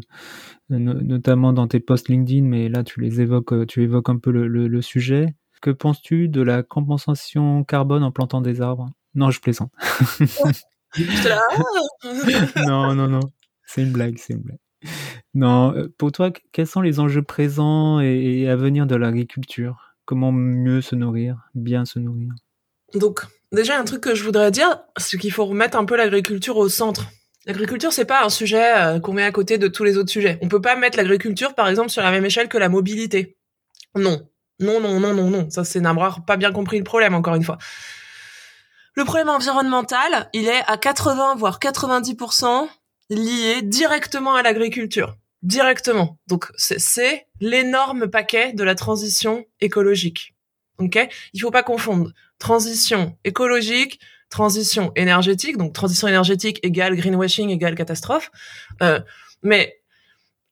[0.70, 4.32] notamment dans tes posts LinkedIn, mais là tu les évoques, euh, tu évoques un peu
[4.32, 5.36] le, sujet.
[5.62, 8.90] Que penses-tu de la compensation carbone en plantant des arbres?
[9.16, 9.72] Non, je plaisante.
[12.56, 13.20] non, non, non.
[13.66, 14.60] C'est une blague, c'est une blague.
[15.34, 19.96] Non, euh, pour toi, quels sont les enjeux présents et à venir de l'agriculture?
[20.06, 22.30] Comment mieux se nourrir, bien se nourrir?
[22.94, 26.58] Donc, déjà, un truc que je voudrais dire, c'est qu'il faut remettre un peu l'agriculture
[26.58, 27.10] au centre
[27.46, 30.38] L'agriculture, c'est pas un sujet euh, qu'on met à côté de tous les autres sujets.
[30.42, 33.38] On peut pas mettre l'agriculture, par exemple, sur la même échelle que la mobilité.
[33.96, 34.28] Non.
[34.60, 35.50] Non, non, non, non, non.
[35.50, 37.58] Ça, c'est n'avoir pas bien compris le problème, encore une fois.
[38.96, 42.68] Le problème environnemental, il est à 80, voire 90%
[43.10, 45.16] lié directement à l'agriculture.
[45.42, 46.20] Directement.
[46.28, 50.36] Donc, c'est l'énorme paquet de la transition écologique.
[50.80, 51.00] Ok?
[51.34, 54.00] Il faut pas confondre transition écologique,
[54.30, 58.32] transition énergétique, donc transition énergétique égale greenwashing égale catastrophe.
[58.82, 59.00] Euh,
[59.42, 59.82] mais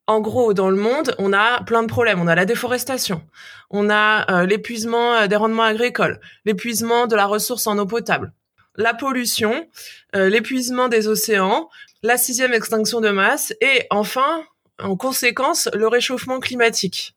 [0.07, 2.21] en gros, dans le monde, on a plein de problèmes.
[2.21, 3.21] On a la déforestation,
[3.69, 8.33] on a euh, l'épuisement euh, des rendements agricoles, l'épuisement de la ressource en eau potable,
[8.75, 9.67] la pollution,
[10.13, 11.67] l'épuisement des océans,
[12.03, 14.43] la sixième extinction de masse et enfin,
[14.79, 17.16] en conséquence, le réchauffement climatique.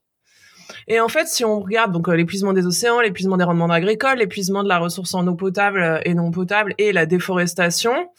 [0.87, 4.17] Et en fait, si on regarde donc euh, l'épuisement des océans, l'épuisement des rendements agricoles,
[4.17, 8.09] l'épuisement de la ressource en eau potable euh, et non potable et la déforestation,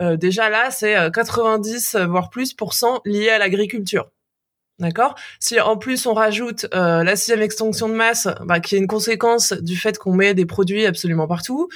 [0.00, 2.54] euh, déjà là, c'est 90 voire plus
[3.04, 4.10] lié à l'agriculture.
[4.80, 5.14] D'accord?
[5.38, 9.52] Si en plus on rajoute la sixième extinction de masse, bah, qui est une conséquence
[9.52, 11.68] du fait qu'on met des produits absolument partout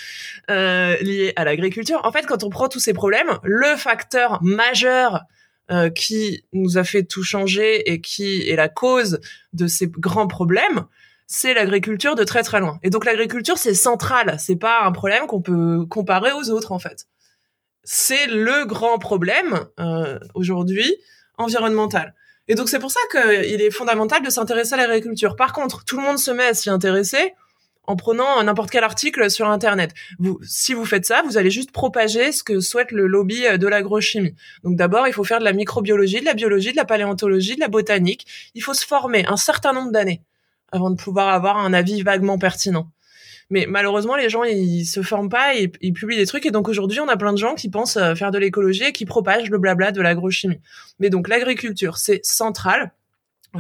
[0.49, 5.27] liés à l'agriculture, en fait, quand on prend tous ces problèmes, le facteur majeur
[5.71, 9.21] euh, qui nous a fait tout changer et qui est la cause
[9.53, 10.87] de ces grands problèmes,
[11.27, 12.79] c'est l'agriculture de très très loin.
[12.83, 16.79] Et donc l'agriculture c'est central, c'est pas un problème qu'on peut comparer aux autres en
[16.79, 17.07] fait.
[17.85, 20.97] C'est le grand problème euh, aujourd'hui
[21.37, 22.15] environnemental.
[22.49, 25.37] Et donc c'est pour ça qu'il est fondamental de s'intéresser à l'agriculture.
[25.37, 27.35] Par contre, tout le monde se met à s'y intéresser
[27.88, 29.94] en prenant n'importe quel article sur Internet.
[30.18, 33.57] Vous, si vous faites ça, vous allez juste propager ce que souhaite le lobby euh,
[33.57, 34.35] de l'agrochimie.
[34.62, 37.61] Donc d'abord, il faut faire de la microbiologie, de la biologie, de la paléontologie, de
[37.61, 38.27] la botanique.
[38.55, 40.22] Il faut se former un certain nombre d'années
[40.70, 42.90] avant de pouvoir avoir un avis vaguement pertinent.
[43.48, 46.44] Mais malheureusement, les gens, ils se forment pas, et ils publient des trucs.
[46.44, 48.92] Et donc aujourd'hui, on a plein de gens qui pensent euh, faire de l'écologie et
[48.92, 50.61] qui propagent le blabla de l'agrochimie.
[50.98, 52.92] Mais donc l'agriculture, c'est central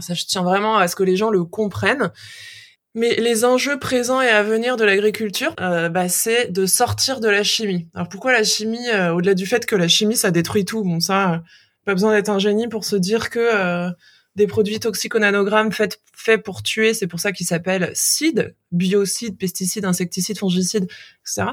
[0.00, 2.12] Ça, je tiens vraiment à ce que les gens le comprennent.
[2.94, 7.28] Mais les enjeux présents et à venir de l'agriculture, euh, bah, c'est de sortir de
[7.28, 7.88] la chimie.
[7.94, 10.82] Alors pourquoi la chimie, euh, au-delà du fait que la chimie, ça détruit tout?
[10.82, 11.38] Bon, ça, euh,
[11.84, 13.90] pas besoin d'être un génie pour se dire que
[14.36, 19.84] des produits toxico-nanogrammes faits, faits pour tuer, c'est pour ça qu'ils s'appellent CID, biocides, pesticides,
[19.84, 20.86] insecticides, fongicides,
[21.22, 21.52] etc.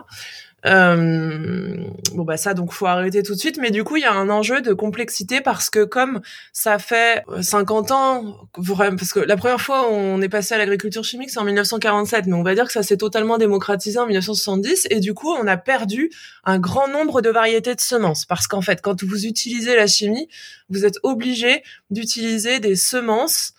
[0.65, 1.77] Euh,
[2.13, 3.57] bon bah ça donc faut arrêter tout de suite.
[3.59, 6.21] Mais du coup il y a un enjeu de complexité parce que comme
[6.53, 11.29] ça fait 50 ans parce que la première fois on est passé à l'agriculture chimique
[11.29, 14.99] c'est en 1947 mais on va dire que ça s'est totalement démocratisé en 1970 et
[14.99, 16.09] du coup on a perdu
[16.43, 18.25] un grand nombre de variétés de semences.
[18.25, 20.27] Parce qu'en fait quand vous utilisez la chimie
[20.69, 23.53] vous êtes obligé d'utiliser des semences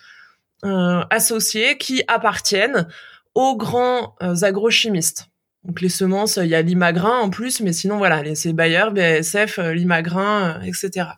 [0.65, 2.87] euh, associées qui appartiennent
[3.33, 5.29] aux grands euh, agrochimistes
[5.63, 9.59] donc les semences, il y a l'imagrin en plus, mais sinon voilà, c'est Bayer, BASF,
[9.59, 11.09] euh, l'imagrin, euh, etc.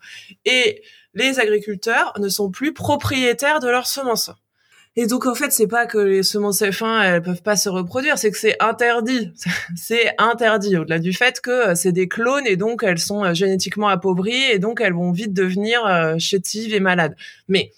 [0.45, 0.81] Et
[1.13, 4.31] les agriculteurs ne sont plus propriétaires de leurs semences.
[4.95, 8.17] Et donc en fait, c'est pas que les semences F1 elles peuvent pas se reproduire,
[8.17, 9.31] c'est que c'est interdit.
[9.75, 13.87] c'est interdit au-delà du fait que euh, c'est des clones et donc elles sont génétiquement
[13.87, 17.15] appauvries et donc elles vont vite devenir chétives et malades.
[17.47, 17.71] Mais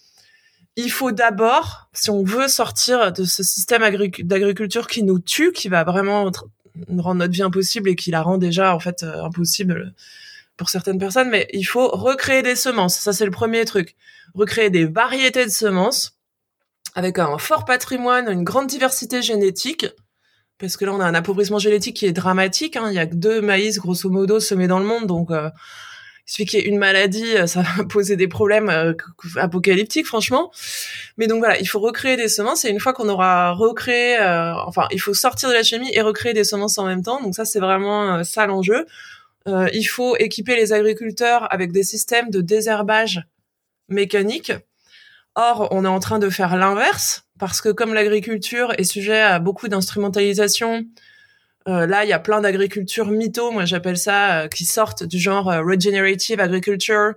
[0.76, 3.82] il faut d'abord, si on veut sortir de ce système
[4.24, 6.32] d'agriculture qui nous tue, qui va vraiment
[6.90, 9.94] rendre notre vie impossible et qui la rend déjà en fait euh, impossible
[10.58, 12.96] pour certaines personnes, mais il faut recréer des semences.
[12.96, 13.96] Ça c'est le premier truc.
[14.34, 16.18] Recréer des variétés de semences
[16.96, 19.86] avec un fort patrimoine, une grande diversité génétique,
[20.58, 22.78] parce que là on a un appauvrissement génétique qui est dramatique.
[22.78, 22.90] Hein.
[22.90, 25.50] Il y a que deux maïs grosso modo semés dans le monde, donc euh,
[26.32, 28.94] suffit qu'il y ait une maladie, euh, ça va poser des problèmes euh,
[29.36, 30.52] apocalyptiques, franchement.
[31.18, 34.54] Mais donc voilà, il faut recréer des semences et une fois qu'on aura recréé, euh,
[34.66, 37.22] enfin, il faut sortir de la chimie et recréer des semences en même temps.
[37.22, 38.86] Donc ça, c'est vraiment ça l'enjeu.
[39.48, 43.22] il faut équiper les agriculteurs avec des systèmes de désherbage
[43.90, 44.54] mécanique.
[45.36, 49.40] Or, on est en train de faire l'inverse parce que comme l'agriculture est sujet à
[49.40, 50.86] beaucoup d'instrumentalisation,
[51.68, 55.20] euh, là, il y a plein d'agriculture mytho, moi j'appelle ça, euh, qui sortent du
[55.20, 57.14] genre euh, regenerative agriculture,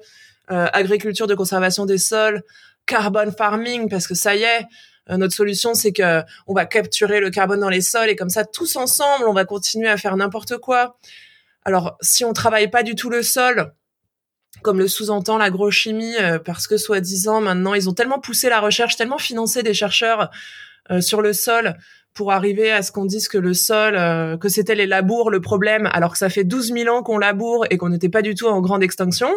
[0.48, 2.42] agriculture de conservation des sols,
[2.85, 4.66] carbon farming, parce que ça y est,
[5.09, 8.44] notre solution c'est que on va capturer le carbone dans les sols et comme ça
[8.44, 10.98] tous ensemble, on va continuer à faire n'importe quoi.
[11.64, 13.72] Alors, si on travaille pas du tout le sol,
[14.61, 19.16] comme le sous-entend l'agrochimie, parce que soi-disant maintenant ils ont tellement poussé la recherche, tellement
[19.16, 20.30] financé des chercheurs
[21.00, 21.74] sur le sol
[22.14, 25.40] pour arriver à ce qu'on dise que le sol, euh, que c'était les labours le
[25.40, 28.35] problème, alors que ça fait 12 000 ans qu'on laboure et qu'on n'était pas du
[28.35, 29.29] tout en grande extinction.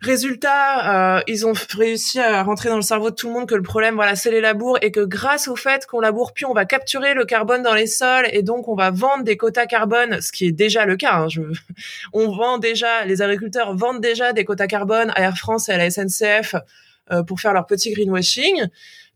[0.00, 3.54] Résultat, euh, ils ont réussi à rentrer dans le cerveau de tout le monde que
[3.54, 6.52] le problème, voilà, c'est les labours et que grâce au fait qu'on laboure plus, on
[6.52, 10.20] va capturer le carbone dans les sols et donc on va vendre des quotas carbone,
[10.20, 11.14] ce qui est déjà le cas.
[11.14, 11.40] Hein, je...
[12.12, 15.78] On vend déjà, les agriculteurs vendent déjà des quotas carbone à Air France et à
[15.78, 16.56] la SNCF
[17.12, 18.66] euh, pour faire leur petit greenwashing.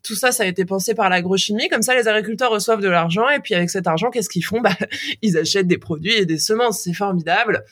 [0.09, 1.68] Tout ça, ça a été pensé par l'agrochimie.
[1.68, 4.62] Comme ça, les agriculteurs reçoivent de l'argent et puis avec cet argent, qu'est-ce qu'ils font?
[4.62, 4.71] Bah,
[5.23, 6.81] Ils achètent des produits et des semences.
[6.81, 7.62] C'est formidable.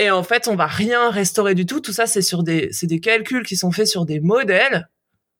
[0.00, 1.78] Et en fait, on va rien restaurer du tout.
[1.78, 4.88] Tout ça, c'est sur des, c'est des calculs qui sont faits sur des modèles.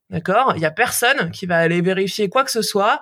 [0.08, 0.52] D'accord?
[0.54, 3.00] Il y a personne qui va aller vérifier quoi que ce soit.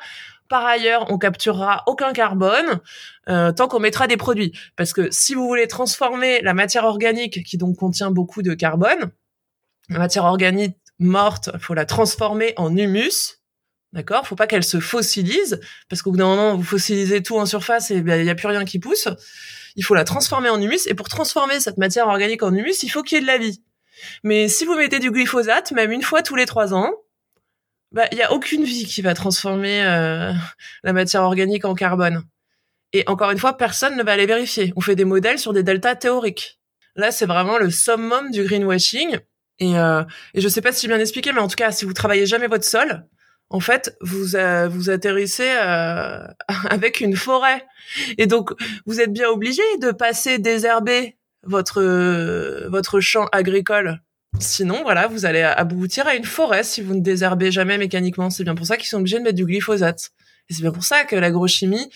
[0.49, 2.81] Par ailleurs, on capturera aucun carbone
[3.29, 4.59] euh, tant qu'on mettra des produits.
[4.75, 9.11] Parce que si vous voulez transformer la matière organique, qui donc contient beaucoup de carbone,
[9.91, 13.38] la matière organique morte, faut la transformer en humus.
[13.92, 14.26] D'accord?
[14.26, 17.90] Faut pas qu'elle se fossilise, parce qu'au bout d'un moment, vous fossilisez tout en surface
[17.90, 19.08] et ben, il n'y a plus rien qui pousse.
[19.76, 22.90] Il faut la transformer en humus, et pour transformer cette matière organique en humus, il
[22.90, 23.62] faut qu'il y ait de la vie.
[24.24, 26.92] Mais si vous mettez du glyphosate, même une fois tous les trois ans,
[27.92, 30.32] bah, il n'y a aucune vie qui va transformer euh,
[30.82, 32.22] la matière organique en carbone.
[32.92, 34.72] Et encore une fois, personne ne va aller vérifier.
[34.76, 36.61] On fait des modèles sur des deltas théoriques.
[36.96, 39.18] Là, c'est vraiment le summum du greenwashing.
[39.61, 41.85] Et, euh, et je sais pas si j'ai bien expliqué, mais en tout cas, si
[41.85, 43.05] vous travaillez jamais votre sol,
[43.51, 46.27] en fait, vous euh, vous atterrissez euh,
[46.71, 47.64] avec une forêt.
[48.18, 48.51] Et donc,
[48.87, 51.83] vous êtes bien obligé de passer désherber votre
[52.68, 54.01] votre champ agricole.
[54.38, 58.29] Sinon, voilà, vous allez aboutir à une forêt si vous ne désherbez jamais mécaniquement.
[58.31, 60.11] C'est bien pour ça qu'ils sont obligés de mettre du glyphosate.
[60.51, 61.90] Et c'est bien pour ça que l'agrochimie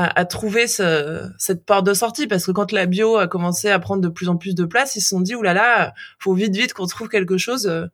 [0.00, 3.80] à, trouver ce, cette porte de sortie parce que quand la bio a commencé à
[3.80, 6.72] prendre de plus en plus de place, ils se sont dit oulala, faut vite vite
[6.72, 7.86] qu'on trouve quelque chose euh,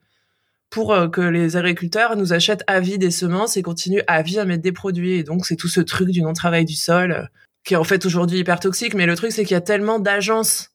[0.69, 4.39] pour euh, que les agriculteurs nous achètent à vie des semences et continuent à vie
[4.39, 5.15] à mettre des produits.
[5.15, 7.25] Et donc c'est tout ce truc du non-travail du sol euh,
[7.65, 8.93] qui est en fait aujourd'hui hyper toxique.
[8.93, 10.73] Mais le truc c'est qu'il y a tellement d'agences,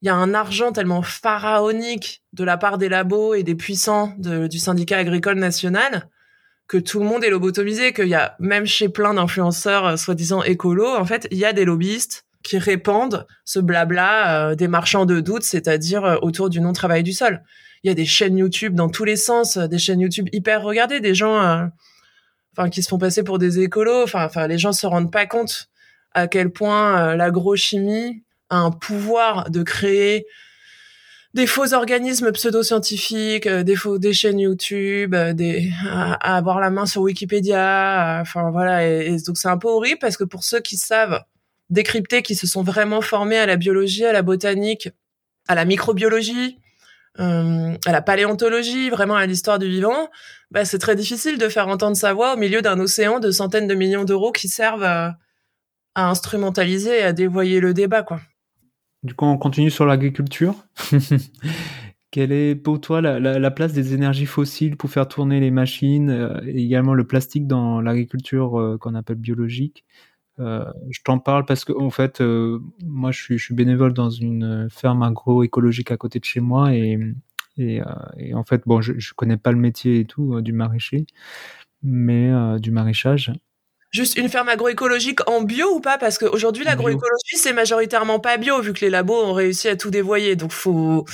[0.00, 4.14] il y a un argent tellement pharaonique de la part des labos et des puissants
[4.18, 6.08] du syndicat agricole national
[6.72, 10.42] que tout le monde est lobotomisé, qu'il y a même chez plein d'influenceurs euh, soi-disant
[10.42, 15.04] écolos, en fait, il y a des lobbyistes qui répandent ce blabla euh, des marchands
[15.04, 17.42] de doute, c'est-à-dire euh, autour du non-travail du sol.
[17.84, 21.00] il y a des chaînes YouTube dans tous les sens, des chaînes YouTube hyper regardées,
[21.00, 21.68] des gens,
[22.56, 24.04] enfin, qui se font passer pour des écolos.
[24.04, 25.68] Enfin, enfin, les gens se rendent pas compte
[26.14, 30.24] à quel point l'agrochimie a un pouvoir de créer
[31.34, 36.70] des faux organismes pseudo-scientifiques, euh, des faux des chaînes YouTube, euh, des à, avoir la
[36.70, 40.60] main sur Wikipédia, enfin voilà et, donc c'est un peu horrible parce que pour ceux
[40.60, 41.22] qui savent
[41.70, 44.90] décrypter, qui se sont vraiment formés à la biologie, à la botanique,
[45.48, 46.58] à la microbiologie,
[47.18, 50.10] euh, à la paléontologie, vraiment à l'histoire du vivant,
[50.50, 53.66] bah, c'est très difficile de faire entendre sa voix au milieu d'un océan de centaines
[53.66, 55.16] de millions d'euros qui servent à,
[55.94, 58.20] à instrumentaliser et à dévoyer le débat, quoi.
[59.02, 60.54] Du coup, on continue sur l'agriculture.
[62.12, 66.40] Quelle est pour toi la, place des énergies fossiles pour faire tourner les machines euh,
[66.46, 69.84] et également le plastique dans l'agriculture euh, qu'on appelle biologique?
[70.38, 72.20] Euh, Je t'en parle parce que en fait,
[72.84, 76.74] moi, je suis, je suis, bénévole dans une ferme agroécologique à côté de chez moi
[76.74, 76.98] et,
[77.58, 77.80] et,
[78.18, 81.06] et en fait, bon, je, je connais pas le métier et tout du maraîcher,
[81.82, 83.32] mais du maraîchage
[83.92, 85.98] juste une ferme agroécologique en bio ou pas?
[85.98, 89.90] Parce qu'aujourd'hui, l'agroécologie, c'est majoritairement pas bio, vu que les labos ont réussi à tout
[89.90, 90.34] dévoyer.
[90.34, 91.04] Donc, faut.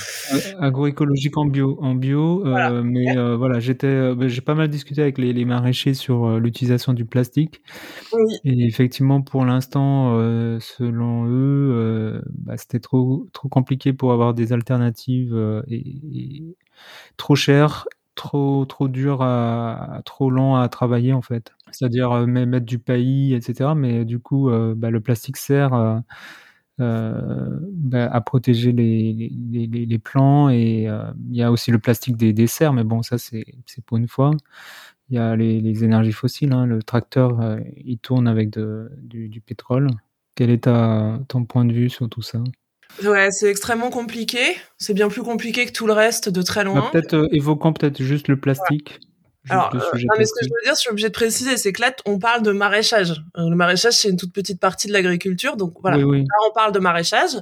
[0.61, 2.47] Agroécologique en bio, en bio.
[2.47, 5.95] Euh, mais euh, voilà, j'étais, euh, bah, j'ai pas mal discuté avec les, les maraîchers
[5.95, 7.63] sur l'utilisation du plastique.
[8.13, 8.35] Oui.
[8.45, 10.13] Et effectivement, pour l'instant,
[10.61, 15.37] selon eux, bah, c'était trop, trop compliqué pour avoir des alternatives
[15.69, 16.57] et, et
[17.17, 17.87] trop cher
[18.19, 19.19] trop trop dur
[20.05, 21.53] trop lent à travailler en fait.
[21.73, 23.71] C'est-à-dire euh, mettre du paillis, etc.
[23.77, 26.03] Mais du coup, euh, bah, le plastique sert
[26.81, 29.13] euh, bah, à protéger les,
[29.51, 30.89] les, plants et
[31.31, 33.45] il y a aussi le plastique des desserts, mais bon, ça c'est
[33.87, 34.33] pour une fois.
[35.11, 36.67] Il y a les, énergies fossiles, hein.
[36.67, 39.89] le tracteur il tourne avec du, pétrole.
[40.35, 40.69] Quel est
[41.29, 42.43] ton point de vue sur tout ça?
[43.05, 44.57] Ouais, c'est extrêmement compliqué.
[44.77, 46.81] C'est bien plus compliqué que tout le reste de très loin.
[46.81, 49.01] Bah, peut-être euh, évoquons peut-être juste le plastique.
[49.51, 51.73] Alors, euh, non, mais ce que je veux dire, je suis obligée de préciser, c'est
[51.73, 53.13] que là, on parle de maraîchage.
[53.37, 55.97] Euh, le maraîchage, c'est une toute petite partie de l'agriculture, donc voilà.
[55.97, 57.37] Là, on parle de maraîchage.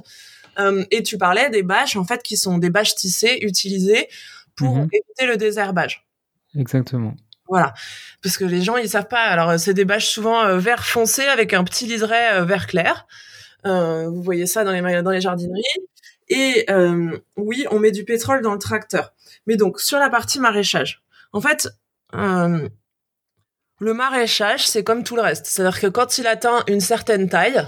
[0.91, 4.07] et tu parlais des bâches, en fait, qui sont des bâches tissées utilisées
[4.55, 4.89] pour mhm.
[4.91, 6.07] éviter le désherbage.
[6.55, 7.15] Exactement.
[7.49, 7.73] Voilà,
[8.21, 9.23] parce que les gens ils savent pas.
[9.23, 13.07] Alors c'est des bâches souvent vert foncé avec un petit liseré vert clair.
[13.67, 15.63] Euh, vous voyez ça dans les, jardineries.
[16.29, 19.13] Et euh, oui, on met du pétrole dans le tracteur.
[19.45, 21.03] Mais donc, sur la partie maraîchage,
[21.33, 21.69] en fait,
[22.15, 22.67] euh,
[23.79, 25.45] le maraîchage, c'est comme tout le reste.
[25.45, 27.61] C'est-à-dire que quand il atteint une certaine taille,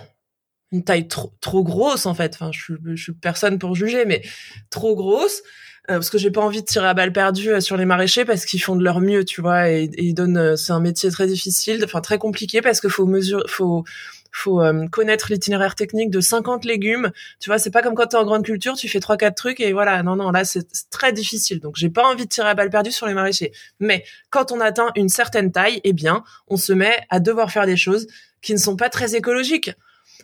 [0.71, 4.21] une taille trop, trop grosse en fait, enfin, je je suis personne pour juger, mais
[4.69, 5.41] trop grosse,
[5.87, 8.61] parce que j'ai pas envie de tirer à balle perdue sur les maraîchers parce qu'ils
[8.61, 11.81] font de leur mieux, tu vois, et, et ils donnent, c'est un métier très difficile,
[11.83, 13.83] enfin très compliqué parce qu'il faut mesurer, faut
[14.31, 17.11] faut euh, connaître l'itinéraire technique de 50 légumes.
[17.39, 19.35] Tu vois, c'est pas comme quand tu es en grande culture, tu fais trois quatre
[19.35, 20.03] trucs et voilà.
[20.03, 21.59] Non non, là c'est très difficile.
[21.59, 23.51] Donc j'ai pas envie de tirer à balle perdue sur les maraîchers.
[23.79, 27.65] Mais quand on atteint une certaine taille, eh bien, on se met à devoir faire
[27.65, 28.07] des choses
[28.41, 29.71] qui ne sont pas très écologiques.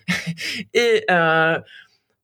[0.73, 1.59] et euh,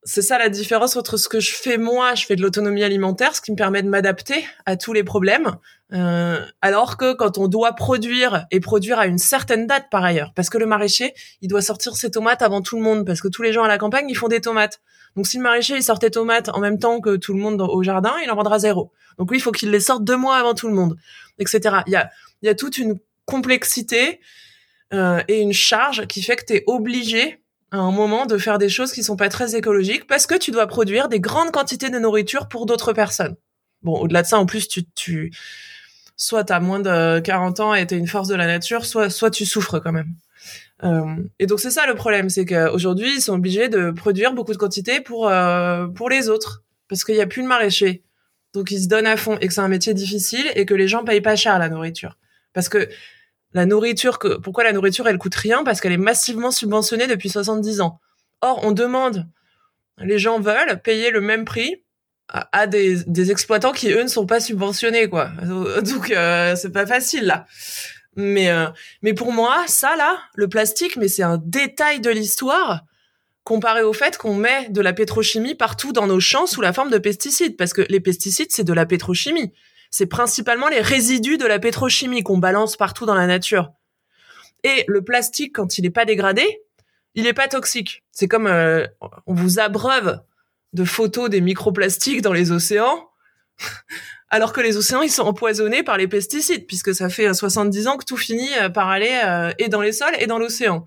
[0.04, 3.36] c'est ça la différence entre ce que je fais moi, je fais de l'autonomie alimentaire,
[3.36, 5.58] ce qui me permet de m'adapter à tous les problèmes,
[5.94, 10.34] euh, alors que quand on doit produire et produire à une certaine date par ailleurs,
[10.36, 13.28] parce que le maraîcher, il doit sortir ses tomates avant tout le monde, parce que
[13.28, 14.82] tous les gens à la campagne, ils font des tomates.
[15.16, 17.62] Donc si le maraîcher, il sort des tomates en même temps que tout le monde
[17.62, 18.92] au jardin, il en vendra zéro.
[19.20, 20.98] Donc oui, il faut qu'il les sorte deux mois avant tout le monde,
[21.38, 21.78] etc.
[21.86, 22.10] Il y a,
[22.42, 24.20] il y a toute une complexité
[24.94, 27.41] euh, et une charge qui fait que tu es obligé
[27.72, 30.52] à un moment de faire des choses qui sont pas très écologiques parce que tu
[30.52, 33.36] dois produire des grandes quantités de nourriture pour d'autres personnes.
[33.82, 35.32] Bon, au-delà de ça, en plus, tu, tu
[36.18, 39.32] soit t'as moins de 40 ans et t'es une force de la nature, soit, soit
[39.32, 40.14] tu souffres quand même.
[40.84, 44.52] Euh, et donc c'est ça le problème, c'est qu'aujourd'hui ils sont obligés de produire beaucoup
[44.54, 48.04] de quantités pour euh, pour les autres parce qu'il y a plus de maraîchers,
[48.54, 50.88] donc ils se donnent à fond et que c'est un métier difficile et que les
[50.88, 52.18] gens payent pas cher la nourriture
[52.54, 52.90] parce que
[53.54, 55.64] la nourriture, que, pourquoi la nourriture, elle coûte rien?
[55.64, 58.00] Parce qu'elle est massivement subventionnée depuis 70 ans.
[58.42, 59.28] Or, on demande,
[59.98, 61.84] les gens veulent payer le même prix
[62.30, 65.32] à, des, des, exploitants qui, eux, ne sont pas subventionnés, quoi.
[65.84, 67.46] Donc, euh, c'est pas facile, là.
[68.16, 68.68] Mais, euh,
[69.02, 72.86] mais pour moi, ça, là, le plastique, mais c'est un détail de l'histoire
[73.44, 76.90] comparé au fait qu'on met de la pétrochimie partout dans nos champs sous la forme
[76.90, 77.58] de pesticides.
[77.58, 79.52] Parce que les pesticides, c'est de la pétrochimie
[79.92, 83.74] c'est principalement les résidus de la pétrochimie qu'on balance partout dans la nature.
[84.64, 86.64] Et le plastique, quand il n'est pas dégradé,
[87.14, 88.04] il n'est pas toxique.
[88.12, 88.88] C'est comme euh,
[89.28, 90.22] on vous abreuve
[90.74, 93.10] de photos des microplastiques dans les océans,
[94.30, 97.98] alors que les océans ils sont empoisonnés par les pesticides, puisque ça fait 70 ans
[97.98, 100.86] que tout finit euh, par aller euh, et dans les sols et dans l'océan.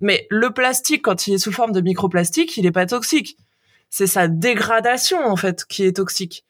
[0.00, 3.38] Mais le plastique, quand il est sous forme de microplastique, il n'est pas toxique.
[3.88, 6.44] C'est sa dégradation en fait qui est toxique.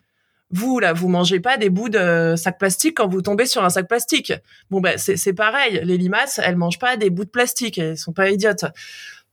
[0.53, 3.71] Vous là, vous mangez pas des bouts de sac plastique quand vous tombez sur un
[3.71, 4.33] sac plastique.
[4.71, 8.13] Bon ben c'est pareil, les limaces, elles mangent pas des bouts de plastique, elles sont
[8.13, 8.67] pas idiotes.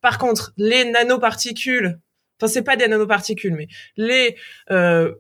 [0.02, 2.00] Par contre, les nanoparticules,
[2.42, 3.68] enfin c'est pas des nanoparticules, mais
[3.98, 4.38] les
[4.72, 5.14] euh,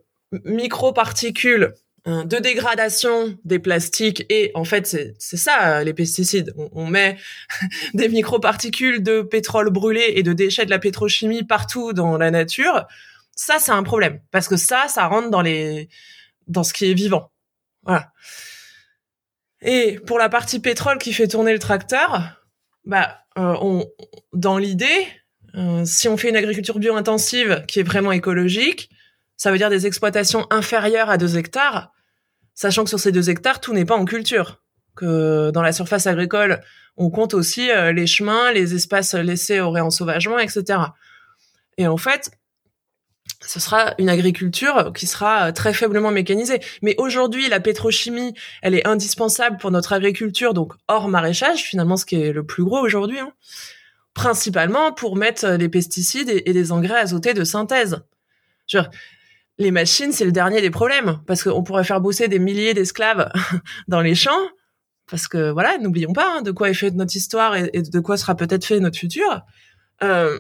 [0.45, 1.73] microparticules
[2.07, 7.17] euh, de dégradation des plastiques et en fait c'est ça les pesticides on, on met
[7.93, 12.87] des microparticules de pétrole brûlé et de déchets de la pétrochimie partout dans la nature
[13.39, 14.19] ça c'est un problème.
[14.31, 15.87] Parce que ça ça rentre dans les
[16.47, 17.31] dans ce qui est vivant.
[17.83, 18.11] Voilà.
[19.61, 22.43] Et pour la partie pétrole qui fait tourner le tracteur
[22.85, 23.85] bah euh, on
[24.33, 25.07] dans l'idée
[25.55, 28.89] euh, si on fait une agriculture bio-intensive qui est vraiment écologique
[29.37, 31.91] ça veut dire des exploitations inférieures à 2 hectares
[32.55, 34.61] sachant que sur ces 2 hectares tout n'est pas en culture.
[34.95, 36.61] Que dans la surface agricole
[36.97, 40.79] on compte aussi euh, les chemins les espaces laissés au réensauvagement etc
[41.77, 42.31] et en fait
[43.45, 46.59] ce sera une agriculture qui sera euh, très faiblement mécanisée.
[46.81, 52.05] Mais aujourd'hui, la pétrochimie, elle est indispensable pour notre agriculture, donc hors maraîchage, finalement, ce
[52.05, 53.31] qui est le plus gros aujourd'hui, hein.
[54.13, 58.01] principalement pour mettre euh, les pesticides et, des engrais azotés de synthèse.
[58.67, 58.89] Genre,
[59.57, 63.31] les machines, c'est le dernier des problèmes, parce qu'on pourrait faire bosser des milliers d'esclaves
[63.87, 64.49] dans les champs,
[65.09, 67.99] parce que voilà, n'oublions pas hein, de quoi est fait notre histoire et, et, de
[67.99, 69.41] quoi sera peut-être fait notre futur.
[70.03, 70.39] Euh,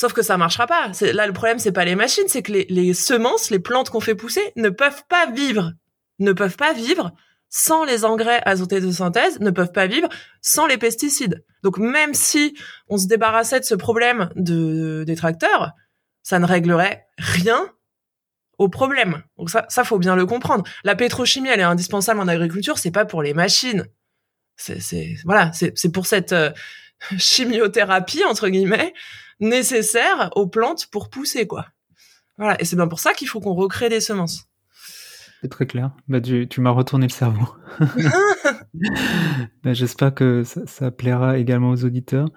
[0.00, 0.92] Sauf que ça marchera pas.
[1.12, 4.00] Là, le problème, c'est pas les machines, c'est que les, les, semences, les plantes qu'on
[4.00, 5.74] fait pousser, ne peuvent pas vivre,
[6.20, 7.12] ne peuvent pas vivre
[7.50, 10.08] sans les engrais azotés de synthèse, ne peuvent pas vivre
[10.40, 11.44] sans les pesticides.
[11.62, 12.56] Donc, même si
[12.88, 15.72] on se débarrassait de ce problème de, des tracteurs,
[16.22, 17.70] ça ne réglerait rien
[18.56, 19.22] au problème.
[19.36, 20.64] Donc ça, ça faut bien le comprendre.
[20.82, 23.86] La pétrochimie, elle est indispensable en agriculture, c'est pas pour les machines.
[24.56, 26.52] C'est, voilà, c'est pour cette euh,
[27.18, 28.94] chimiothérapie entre guillemets
[29.40, 31.66] nécessaire aux plantes pour pousser, quoi.
[32.38, 32.60] Voilà.
[32.60, 34.46] Et c'est bien pour ça qu'il faut qu'on recrée des semences.
[35.40, 35.92] C'est très clair.
[36.08, 37.48] Bah, tu, tu m'as retourné le cerveau.
[39.64, 42.28] bah, J'espère que ça, ça, plaira également aux auditeurs.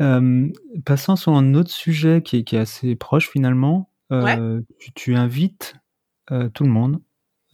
[0.00, 0.48] Euh,
[0.84, 3.90] passons sur un autre sujet qui est, qui est assez proche finalement.
[4.12, 4.64] Euh, ouais.
[4.78, 5.74] tu, tu, invites
[6.32, 7.00] euh, tout le monde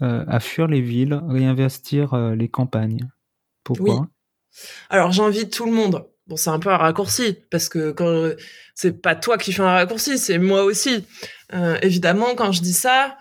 [0.00, 3.10] euh, à fuir les villes, réinvestir les campagnes.
[3.64, 4.00] Pourquoi?
[4.00, 4.06] Oui.
[4.88, 8.30] Alors j'invite tout le monde bon c'est un peu un raccourci parce que quand
[8.74, 11.04] c'est pas toi qui fais un raccourci c'est moi aussi.
[11.54, 13.16] Euh, évidemment quand je dis ça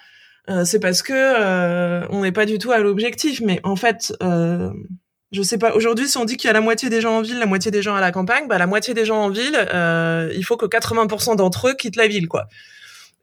[0.50, 4.14] euh, c'est parce que euh, on n'est pas du tout à l'objectif mais en fait
[4.24, 4.72] euh,
[5.32, 7.22] je sais pas aujourd'hui si on dit qu'il y a la moitié des gens en
[7.22, 9.56] ville la moitié des gens à la campagne bah la moitié des gens en ville
[9.74, 12.48] euh, il faut que 80% d'entre eux quittent la ville quoi.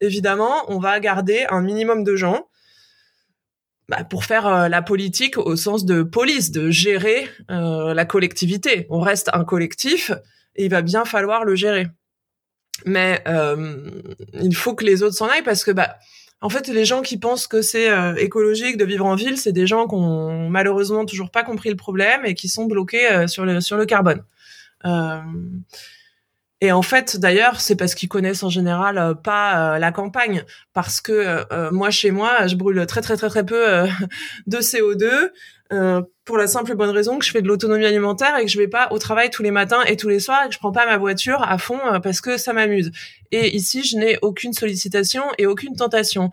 [0.01, 2.47] Évidemment on va garder un minimum de gens
[3.93, 8.86] bah, pour faire euh, la politique au sens de police, de gérer euh, la collectivité.
[8.88, 10.12] On reste un collectif
[10.57, 11.88] et il va bien falloir le gérer.
[12.86, 13.90] Mais euh,
[14.32, 15.97] il faut que les autres s'en aillent parce que bah
[16.40, 19.53] en fait les gens qui pensent que c'est euh, écologique de vivre en ville, c'est
[19.53, 23.26] des gens qui ont malheureusement toujours pas compris le problème et qui sont bloqués euh,
[23.26, 24.24] sur le sur le carbone.
[26.62, 30.44] Et en fait, d'ailleurs, c'est parce qu'ils connaissent en général euh, pas euh, la campagne,
[30.72, 31.12] parce que
[31.52, 33.66] euh, moi, chez moi, je brûle très très très très peu
[34.46, 35.30] de CO2
[36.24, 38.58] pour la simple et bonne raison que je fais de l'autonomie alimentaire et que je
[38.58, 40.70] vais pas au travail tous les matins et tous les soirs et que je prends
[40.70, 42.92] pas ma voiture à fond parce que ça m'amuse.
[43.32, 46.30] Et ici, je n'ai aucune sollicitation et aucune tentation.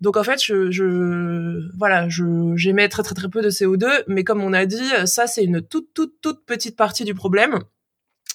[0.00, 2.24] Donc en fait, je, je voilà, je
[2.56, 5.62] j'émets très très très peu de CO2, mais comme on a dit, ça c'est une
[5.62, 7.60] toute toute toute petite partie du problème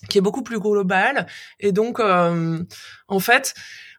[0.07, 1.27] qui est beaucoup plus global.
[1.59, 2.59] Et donc, euh,
[3.07, 3.53] en fait,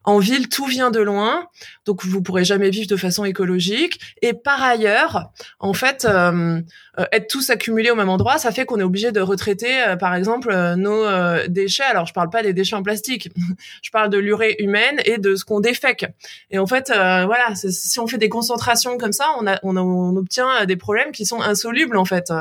[0.04, 1.46] en ville, tout vient de loin,
[1.84, 4.00] donc vous pourrez jamais vivre de façon écologique.
[4.22, 6.60] Et par ailleurs, en fait, euh,
[6.98, 9.96] euh être tous accumulés au même endroit, ça fait qu'on est obligé de retraiter, euh,
[9.96, 11.84] par exemple, euh, nos euh, déchets.
[11.84, 13.30] Alors, je parle pas des déchets en plastique,
[13.82, 16.06] je parle de l'urée humaine et de ce qu'on défèque.
[16.50, 20.16] Et en fait, voilà, si on fait des concentrations comme ça, on, a, on, on
[20.16, 22.32] obtient des problèmes qui sont insolubles, en fait.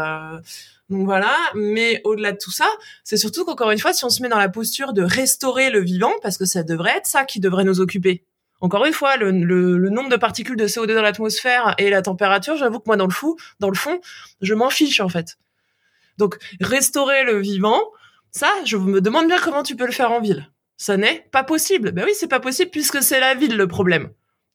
[0.89, 2.67] Donc voilà, mais au-delà de tout ça,
[3.03, 5.81] c'est surtout qu'encore une fois, si on se met dans la posture de restaurer le
[5.81, 8.23] vivant, parce que ça devrait être ça qui devrait nous occuper.
[8.61, 12.01] Encore une fois, le, le, le nombre de particules de CO2 dans l'atmosphère et la
[12.01, 14.01] température, j'avoue que moi, dans le fou, dans le fond,
[14.41, 15.37] je m'en fiche en fait.
[16.17, 17.79] Donc restaurer le vivant,
[18.31, 20.49] ça, je me demande bien comment tu peux le faire en ville.
[20.75, 21.91] Ça n'est pas possible.
[21.91, 24.09] Ben oui, c'est pas possible puisque c'est la ville le problème.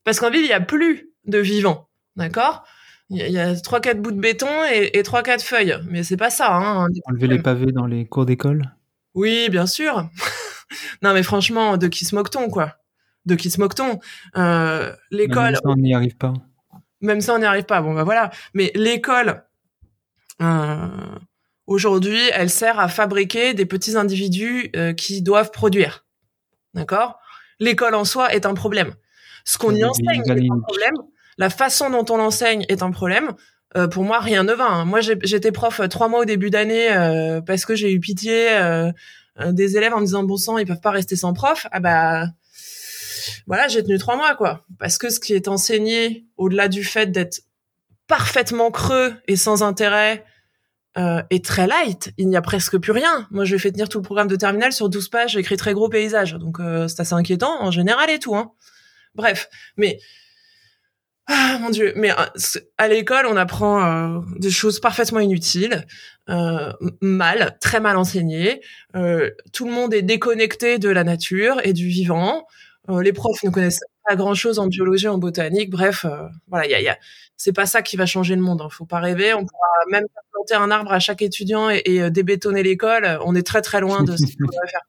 [0.04, 2.64] Parce qu'en ville, il y a plus de vivants, d'accord?
[3.10, 6.30] Il y a trois quatre bouts de béton et trois quatre feuilles, mais c'est pas
[6.30, 6.54] ça.
[6.54, 8.74] Hein, Enlever les pavés dans les cours d'école?
[9.14, 10.08] Oui, bien sûr.
[11.02, 12.76] non, mais franchement, de qui se moque-t-on, quoi?
[13.26, 14.00] De qui se moque-t-on?
[14.36, 15.52] Euh, L'école.
[15.52, 16.32] Même ça, on n'y arrive pas.
[17.00, 17.80] Même ça, on n'y arrive pas.
[17.80, 18.30] Bon, bah voilà.
[18.54, 19.44] Mais l'école,
[20.42, 20.88] euh,
[21.66, 26.04] aujourd'hui, elle sert à fabriquer des petits individus euh, qui doivent produire.
[26.72, 27.18] D'accord?
[27.60, 28.94] L'école en soi est un problème.
[29.44, 30.94] Ce qu'on y enseigne est un problème
[31.38, 33.32] la façon dont on l'enseigne est un problème,
[33.76, 34.66] euh, pour moi rien ne va.
[34.66, 34.84] Hein.
[34.84, 38.48] Moi j'étais prof euh, trois mois au début d'année euh, parce que j'ai eu pitié
[39.46, 41.66] des élèves en me disant bon sang ils peuvent pas rester sans prof.
[41.72, 42.26] Ah bah
[43.46, 47.06] voilà j'ai tenu trois mois quoi parce que ce qui est enseigné au-delà du fait
[47.06, 47.40] d'être
[48.06, 50.24] parfaitement creux et sans intérêt
[50.96, 52.12] euh, est très light.
[52.18, 53.26] Il n'y a presque plus rien.
[53.32, 55.32] Moi, je fait tenir tout le programme de terminale sur 12 pages.
[55.32, 56.34] J'ai écrit très gros paysage.
[56.34, 58.36] Donc, euh, c'est assez inquiétant en général et tout.
[58.36, 58.52] Hein.
[59.16, 59.48] Bref.
[59.76, 59.98] Mais,
[61.26, 61.92] ah, mon Dieu.
[61.96, 65.86] Mais euh, à l'école, on apprend euh, des choses parfaitement inutiles,
[67.00, 68.60] mal, très mal enseignées.
[69.52, 72.46] tout le monde est déconnecté de la nature et du vivant.
[72.88, 75.70] les profs ne connaissent pas grand-chose en biologie, en botanique.
[75.70, 76.06] Bref,
[76.48, 76.98] voilà, il y y a
[77.36, 78.60] c'est pas ça qui va changer le monde.
[78.62, 78.68] Hein.
[78.70, 79.34] Faut pas rêver.
[79.34, 83.18] On pourra même planter un arbre à chaque étudiant et, euh, débétonner l'école.
[83.24, 84.80] On est très très loin de ce qu'on va faire.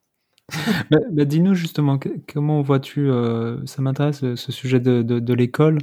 [0.91, 1.99] bah, bah, Dis-nous justement,
[2.31, 5.79] comment vois-tu, euh, ça m'intéresse ce sujet de, de l'école.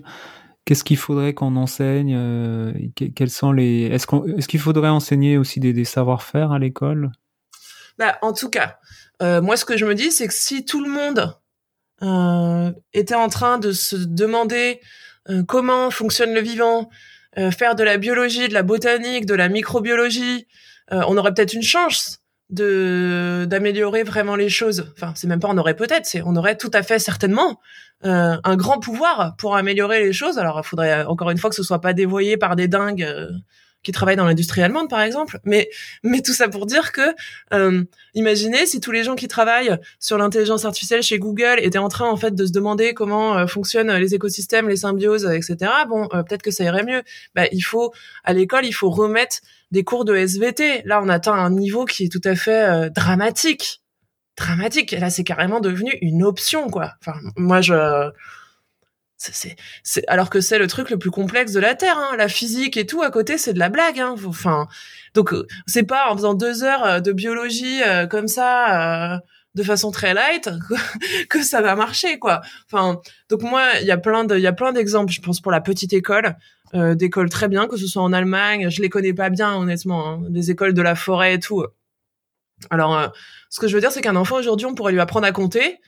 [0.65, 2.73] Qu'est-ce qu'il faudrait qu'on enseigne euh,
[3.27, 7.11] sont les Est-ce qu'on est-ce qu'il faudrait enseigner aussi des, savoir-faire à l'école?
[7.99, 8.79] Bah, en tout cas,
[9.23, 11.37] euh, moi ce que je me dis, c'est que si tout le monde
[12.03, 14.81] euh, était en train de se demander
[15.47, 16.91] comment fonctionne le vivant,
[17.37, 20.49] faire de la biologie, de la botanique, de la microbiologie,
[20.91, 22.22] on aurait peut-être une chance
[22.53, 24.93] de d'améliorer vraiment les choses.
[24.97, 27.61] Enfin, c'est même pas on aurait peut-être, c'est on aurait tout à fait certainement
[28.05, 30.37] un grand pouvoir pour améliorer les choses.
[30.37, 33.07] Alors, il faudrait encore une fois que ce soit pas dévoyé par des dingues
[33.83, 35.39] qui travaillent dans l'industrie allemande, par exemple.
[35.45, 35.69] Mais,
[36.03, 37.15] mais tout ça pour dire que,
[37.53, 37.83] euh,
[38.15, 42.09] imaginez si tous les gens qui travaillent sur l'intelligence artificielle chez Google étaient en train,
[42.09, 45.71] en fait, de se demander comment euh, fonctionnent les écosystèmes, les symbioses, etc.
[45.89, 47.03] Bon, euh, peut-être que ça irait mieux.
[47.35, 47.93] Bah, il faut,
[48.25, 49.39] à l'école, il faut remettre
[49.71, 50.83] des cours de SVT.
[50.85, 53.83] Là, on atteint un niveau qui est tout à fait euh, dramatique.
[54.37, 54.93] Dramatique.
[54.93, 56.93] Là, c'est carrément devenu une option, quoi.
[57.01, 57.75] Enfin, moi, je
[59.31, 62.17] c'est, c'est, alors que c'est le truc le plus complexe de la Terre, hein.
[62.17, 64.01] la physique et tout à côté, c'est de la blague.
[64.01, 64.17] Hein.
[64.27, 64.67] Enfin,
[65.15, 69.21] donc euh, c'est pas en faisant deux heures euh, de biologie euh, comme ça,
[69.55, 70.51] de façon très light,
[71.29, 72.41] que ça va marcher, quoi.
[72.71, 75.13] Enfin, donc moi, il y a plein de, il y a plein d'exemples.
[75.13, 76.35] Je pense pour la petite école,
[76.75, 80.21] d'écoles très bien, que ce soit en Allemagne, je les connais pas bien honnêtement, hein,
[80.31, 81.65] des écoles de la forêt et tout.
[82.71, 83.13] Alors,
[83.51, 85.79] ce que je veux dire, c'est qu'un enfant aujourd'hui, on pourrait lui apprendre à compter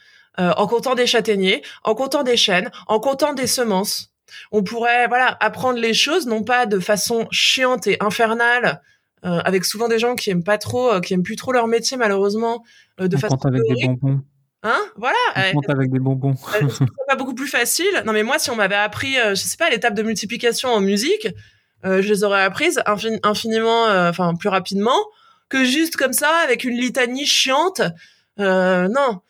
[0.40, 4.10] euh, en comptant des châtaigniers, en comptant des chênes, en comptant des semences.
[4.50, 8.82] On pourrait voilà apprendre les choses non pas de façon chiante et infernale,
[9.24, 11.68] euh, avec souvent des gens qui aiment pas trop, euh, qui aiment plus trop leur
[11.68, 12.64] métier malheureusement,
[12.98, 14.22] de on façon avec des bonbons.
[14.64, 14.80] Hein?
[14.96, 15.16] Voilà.
[15.36, 16.34] On compte avec des bonbons.
[16.68, 18.02] c'est pas beaucoup plus facile.
[18.04, 21.28] Non mais moi si on m'avait appris, je sais pas, l'étape de multiplication en musique,
[21.84, 22.82] je les aurais apprises
[23.22, 24.98] infiniment, enfin plus rapidement
[25.48, 27.82] que juste comme ça avec une litanie chiante.
[28.38, 29.20] non.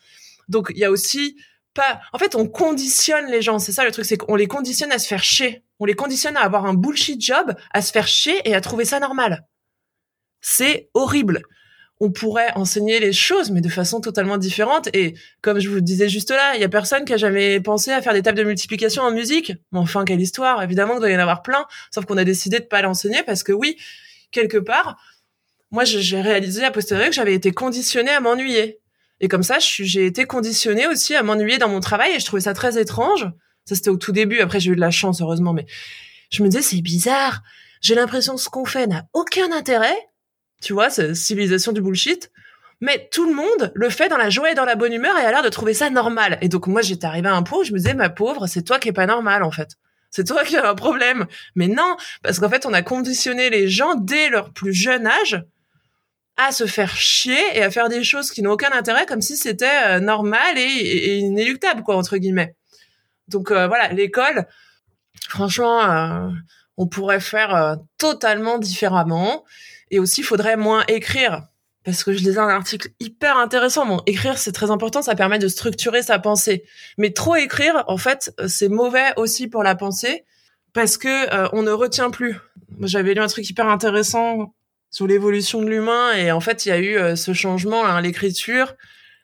[0.48, 1.36] Donc il y a aussi
[1.74, 2.00] pas.
[2.12, 3.58] En fait, on conditionne les gens.
[3.58, 5.64] C'est ça le truc, c'est qu'on les conditionne à se faire chier.
[5.80, 8.84] On les conditionne à avoir un bullshit job, à se faire chier et à trouver
[8.84, 9.44] ça normal.
[10.40, 11.42] C'est horrible.
[12.00, 14.88] On pourrait enseigner les choses, mais de façon totalement différente.
[14.94, 17.60] Et comme je vous le disais juste là, il y a personne qui a jamais
[17.60, 19.52] pensé à faire des tables de multiplication en musique.
[19.72, 21.64] Mais enfin, quelle histoire Évidemment, il doit y en avoir plein.
[21.92, 23.76] Sauf qu'on a décidé de pas l'enseigner parce que oui,
[24.32, 24.96] quelque part,
[25.70, 28.80] moi, j'ai réalisé à posteriori que j'avais été conditionnée à m'ennuyer.
[29.24, 32.42] Et comme ça, j'ai été conditionnée aussi à m'ennuyer dans mon travail et je trouvais
[32.42, 33.26] ça très étrange.
[33.64, 34.40] Ça, c'était au tout début.
[34.40, 35.64] Après, j'ai eu de la chance, heureusement, mais
[36.30, 37.40] je me disais, c'est bizarre.
[37.80, 39.96] J'ai l'impression que ce qu'on fait n'a aucun intérêt.
[40.60, 42.30] Tu vois, cette civilisation du bullshit.
[42.82, 45.24] Mais tout le monde le fait dans la joie et dans la bonne humeur et
[45.24, 46.36] a l'air de trouver ça normal.
[46.42, 48.62] Et donc, moi, j'étais arrivée à un point où je me disais, ma pauvre, c'est
[48.62, 49.78] toi qui es pas normal, en fait.
[50.10, 51.24] C'est toi qui as un problème.
[51.54, 55.42] Mais non, parce qu'en fait, on a conditionné les gens dès leur plus jeune âge
[56.36, 59.36] à se faire chier et à faire des choses qui n'ont aucun intérêt comme si
[59.36, 62.56] c'était euh, normal et, inéluctable quoi entre guillemets.
[63.28, 64.46] Donc euh, voilà, l'école
[65.28, 66.28] franchement euh,
[66.76, 69.44] on pourrait faire totalement différemment
[69.90, 71.42] et aussi il faudrait moins écrire
[71.84, 73.86] parce que je lisais un article hyper intéressant.
[73.86, 76.64] Bon, écrire c'est très important, ça permet de structurer sa pensée.
[76.98, 80.24] Mais trop écrire en fait, c'est mauvais aussi pour la pensée
[80.72, 82.40] parce que on ne retient plus.
[82.80, 84.52] J'avais lu un truc hyper intéressant
[84.94, 86.12] sur l'évolution de l'humain.
[86.16, 88.74] Et en fait il y a eu euh, ce changement hein, l'écriture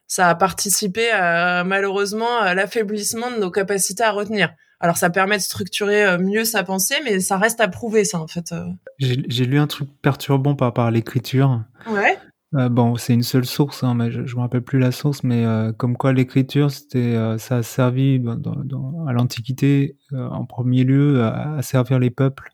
[0.09, 4.53] ça a participé à, malheureusement à l'affaiblissement de nos capacités à retenir.
[4.81, 8.19] Alors ça permet de structurer euh, mieux sa pensée mais ça reste à prouver ça
[8.19, 8.65] en fait euh.
[8.99, 11.63] j'ai lu un truc perturbant par rapport à l'écriture.
[11.89, 12.19] Ouais.
[12.53, 15.45] Bon, c'est une seule source, hein, mais je, je me rappelle plus la source, mais
[15.77, 22.01] comme quoi l'écriture, c'était, ça a servi dans, à l'Antiquité en premier lieu à, servir
[22.01, 22.51] les peuples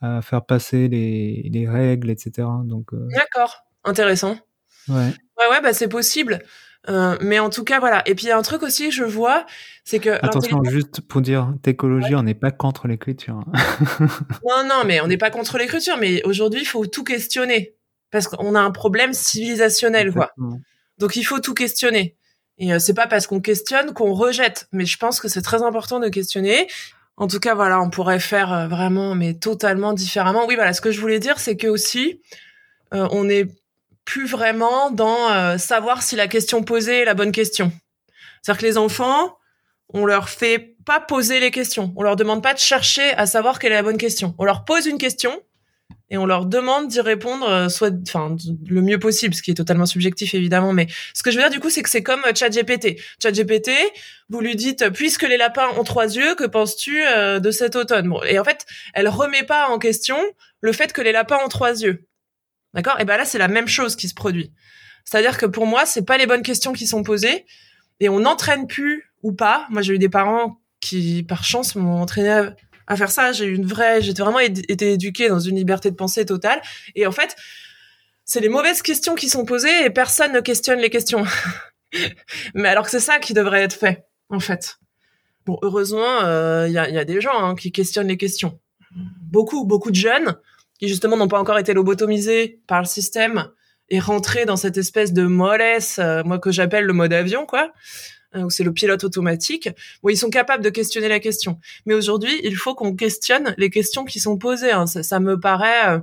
[0.00, 2.48] à faire passer les, les règles, etc.
[2.64, 2.92] Donc.
[2.92, 4.36] Euh, D'accord, intéressant.
[4.88, 5.12] Ouais.
[5.38, 6.40] Ouais, ouais, bah c'est possible.
[6.88, 8.02] Euh, mais en tout cas, voilà.
[8.06, 9.44] Et puis il y a un truc aussi que je vois,
[9.84, 13.40] c'est que attention, juste pour dire, d'écologie, on n'est pas contre l'écriture.
[13.52, 14.06] Hein.
[14.48, 17.74] non, non, mais on n'est pas contre l'écriture, mais aujourd'hui, il faut tout questionner
[18.10, 20.32] parce qu'on a un problème civilisationnel, quoi.
[20.98, 22.16] Donc il faut tout questionner.
[22.58, 25.62] Et euh, c'est pas parce qu'on questionne qu'on rejette, mais je pense que c'est très
[25.62, 26.68] important de questionner.
[27.20, 30.46] En tout cas, voilà, on pourrait faire euh, vraiment, mais totalement différemment.
[30.46, 32.22] Oui, voilà, ce que je voulais dire, c'est que aussi,
[32.94, 33.44] euh, on n'est
[34.06, 37.70] plus vraiment dans euh, savoir si la question posée est la bonne question.
[38.40, 39.36] C'est-à-dire que les enfants,
[39.92, 41.92] on leur fait pas poser les questions.
[41.94, 44.34] On leur demande pas de chercher à savoir quelle est la bonne question.
[44.38, 45.30] On leur pose une question
[46.10, 48.36] et on leur demande d'y répondre euh, soit enfin
[48.66, 51.50] le mieux possible ce qui est totalement subjectif évidemment mais ce que je veux dire
[51.50, 53.00] du coup c'est que c'est comme euh, ChatGPT.
[53.22, 53.70] ChatGPT
[54.28, 58.08] vous lui dites puisque les lapins ont trois yeux que penses-tu euh, de cet automne?
[58.08, 60.18] Bon, et en fait elle remet pas en question
[60.60, 62.06] le fait que les lapins ont trois yeux.
[62.74, 63.00] D'accord?
[63.00, 64.52] Et ben là c'est la même chose qui se produit.
[65.04, 67.46] C'est-à-dire que pour moi c'est pas les bonnes questions qui sont posées
[68.00, 69.66] et on n'entraîne plus ou pas.
[69.70, 72.54] Moi j'ai eu des parents qui par chance m'ont entraîné à
[72.96, 73.32] faire ça.
[73.32, 76.60] J'ai eu une vraie, j'étais vraiment été éduquée dans une liberté de pensée totale.
[76.94, 77.36] Et en fait,
[78.24, 81.24] c'est les mauvaises questions qui sont posées et personne ne questionne les questions.
[82.54, 84.78] Mais alors que c'est ça qui devrait être fait, en fait.
[85.46, 88.60] Bon, heureusement, il euh, y, a, y, a, des gens hein, qui questionnent les questions.
[88.94, 90.36] Beaucoup, beaucoup de jeunes
[90.78, 93.48] qui justement n'ont pas encore été lobotomisés par le système
[93.90, 97.72] et rentrés dans cette espèce de mollesse, euh, moi que j'appelle le mode avion, quoi.
[98.32, 99.68] Hein, c'est le pilote automatique,
[100.02, 101.58] bon, ils sont capables de questionner la question.
[101.84, 104.70] Mais aujourd'hui, il faut qu'on questionne les questions qui sont posées.
[104.70, 104.86] Hein.
[104.86, 105.98] Ça, me paraît euh,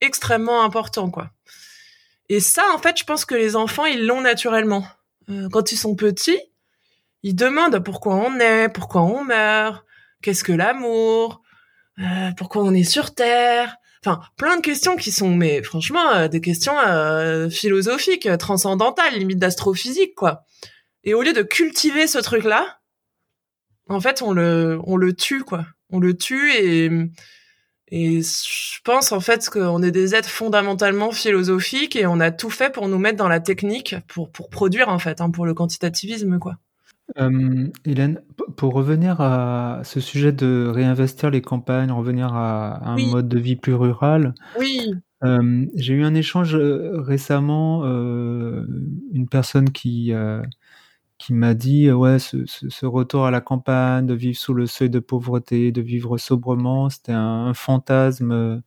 [0.00, 1.30] extrêmement important, quoi.
[2.28, 4.86] Et ça, en fait, je pense que les enfants, ils l'ont naturellement.
[5.30, 6.38] Euh, quand ils sont petits,
[7.24, 9.84] ils demandent pourquoi on est, pourquoi on meurt,
[10.22, 11.42] qu'est-ce que l'amour,
[11.98, 13.76] euh, pourquoi on est sur Terre.
[14.04, 16.76] Enfin, plein de questions qui sont, mais franchement, des questions
[17.50, 20.44] philosophiques, transcendantales, limite d'astrophysique, quoi.
[21.08, 22.80] Et au lieu de cultiver ce truc-là,
[23.88, 25.64] en fait, on le, on le tue, quoi.
[25.88, 26.90] On le tue et,
[27.90, 32.50] et je pense, en fait, qu'on est des êtres fondamentalement philosophiques et on a tout
[32.50, 35.54] fait pour nous mettre dans la technique, pour, pour produire, en fait, hein, pour le
[35.54, 36.58] quantitativisme, quoi.
[37.18, 38.20] Euh, Hélène,
[38.58, 43.56] pour revenir à ce sujet de réinvestir les campagnes, revenir à, un mode de vie
[43.56, 44.34] plus rural.
[44.58, 44.92] Oui.
[45.24, 48.66] Euh, j'ai eu un échange euh, récemment, euh,
[49.12, 50.12] une personne qui
[51.18, 54.90] qui m'a dit ouais ce, ce, retour à la campagne, de vivre sous le seuil
[54.90, 58.62] de pauvreté, de vivre sobrement, c'était un, fantasme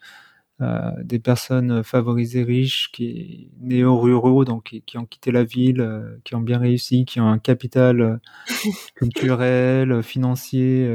[0.62, 6.36] euh, des personnes favorisées riches qui néo-ruraux donc qui, ont quitté la ville, euh, qui
[6.36, 8.18] ont bien réussi, qui ont un capital euh,
[8.95, 10.88] culturel, financier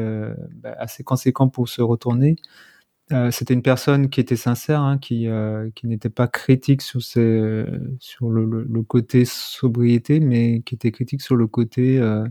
[0.63, 2.37] bah, assez conséquent pour se retourner.
[3.13, 7.03] Euh, c'était une personne qui était sincère, hein, qui, euh, qui n'était pas critique sur,
[7.03, 7.65] ses,
[8.01, 12.27] sur le, le, côté sobriété, mais qui était critique sur le côté euh,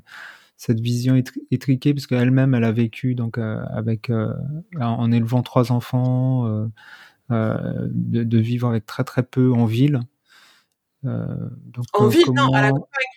[0.57, 1.15] cette vision
[1.49, 4.11] étriquée, parce qu'elle-même, elle a vécu donc avec
[4.79, 6.69] en élevant trois enfants,
[7.29, 10.01] de, de, vivre avec très très peu en ville.
[11.03, 13.14] donc, en ville, non, à la campagne.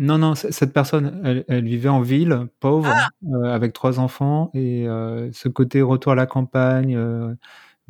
[0.00, 3.10] Non, non, cette personne, elle, vivait en ville, pauvre, ah!
[3.26, 7.34] euh, avec trois enfants, et euh, ce côté retour à la campagne, euh,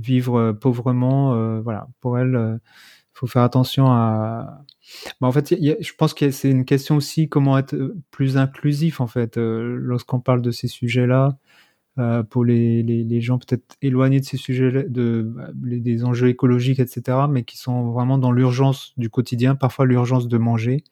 [0.00, 4.64] vivre pauvrement, voilà, pour elle, il faut faire attention à.
[5.20, 7.76] Bah, en fait, je pense que c'est une question aussi comment être
[8.10, 11.38] plus inclusif, en fait, lorsqu'on parle de ces sujets-là.
[12.30, 17.18] pour les, les, gens peut-être éloignés de ces sujets, de, bah, des enjeux écologiques, etc.,
[17.30, 20.82] mais qui sont vraiment dans l'urgence du quotidien, parfois l'urgence de manger.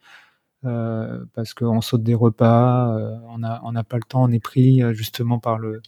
[0.65, 4.41] Euh, parce qu'on saute des repas, euh, on n'a on pas le temps, on est
[4.41, 5.81] pris euh, justement par le,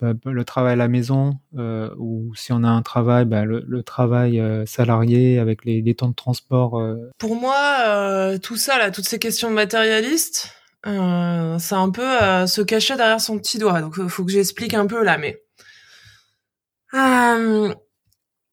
[0.00, 4.42] bah, le travail à la maison, ou si on a un travail, bah, le, travail
[4.66, 6.82] salarié avec les, les, temps de transport.
[7.18, 13.20] Pour moi, tout ça, là, toutes ces questions matérialistes, c'est un peu se cacher derrière
[13.20, 13.82] son petit doigt.
[13.82, 15.42] Donc, il faut que j'explique un peu là, mais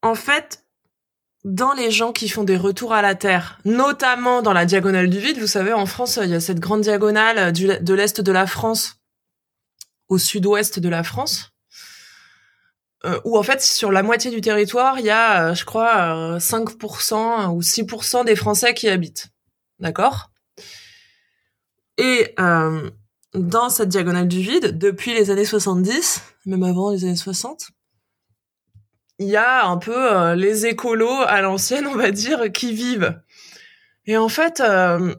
[0.01, 0.66] en fait,
[1.43, 5.19] dans les gens qui font des retours à la Terre, notamment dans la diagonale du
[5.19, 8.47] vide, vous savez, en France, il y a cette grande diagonale de l'Est de la
[8.47, 8.95] France
[10.09, 11.51] au sud-ouest de la France,
[13.05, 16.37] euh, où en fait, sur la moitié du territoire, il y a, euh, je crois,
[16.39, 19.27] 5% euh, ou 6% des Français qui habitent.
[19.79, 20.31] D'accord?
[21.99, 22.35] Et
[23.33, 27.69] dans cette diagonale du vide, depuis les années 70, même avant les années 60,
[29.19, 33.19] il y a un peu euh, les écolos à l'ancienne, on va dire, qui vivent.
[34.05, 35.13] Et en fait, euh,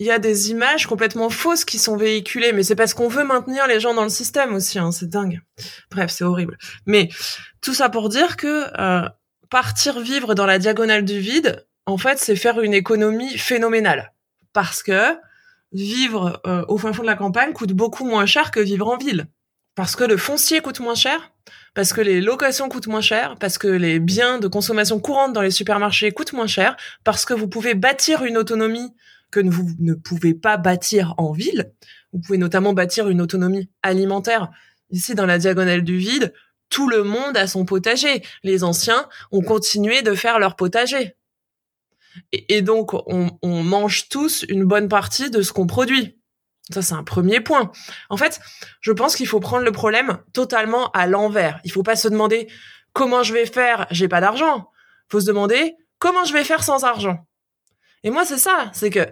[0.00, 3.24] il y a des images complètement fausses qui sont véhiculées, mais c'est parce qu'on veut
[3.24, 5.40] maintenir les gens dans le système aussi, hein, c'est dingue.
[5.90, 6.56] Bref, c'est horrible.
[6.86, 7.08] Mais
[7.60, 9.08] tout ça pour dire que euh,
[9.50, 14.12] partir vivre dans la diagonale du vide, en fait, c'est faire une économie phénoménale.
[14.52, 15.16] parce que
[15.72, 18.96] vivre euh, au fin fond de la campagne coûte beaucoup moins cher que vivre en
[18.96, 19.28] ville.
[19.74, 21.32] Parce que le foncier coûte moins cher,
[21.74, 25.42] parce que les locations coûtent moins cher, parce que les biens de consommation courante dans
[25.42, 28.94] les supermarchés coûtent moins cher, parce que vous pouvez bâtir une autonomie
[29.30, 31.72] que vous ne pouvez pas bâtir en ville.
[32.12, 34.50] Vous pouvez notamment bâtir une autonomie alimentaire.
[34.90, 36.32] Ici, dans la diagonale du vide,
[36.70, 38.22] tout le monde a son potager.
[38.42, 41.16] Les anciens ont continué de faire leur potager.
[42.32, 46.18] Et, donc, on, on, mange tous une bonne partie de ce qu'on produit.
[46.72, 47.70] Ça, c'est un premier point.
[48.10, 48.40] En fait,
[48.80, 51.60] je pense qu'il faut prendre le problème totalement à l'envers.
[51.64, 52.48] Il faut pas se demander
[52.92, 54.70] comment je vais faire, j'ai pas d'argent.
[55.10, 57.26] Faut se demander comment je vais faire sans argent.
[58.04, 58.70] Et moi, c'est ça.
[58.74, 59.06] C'est que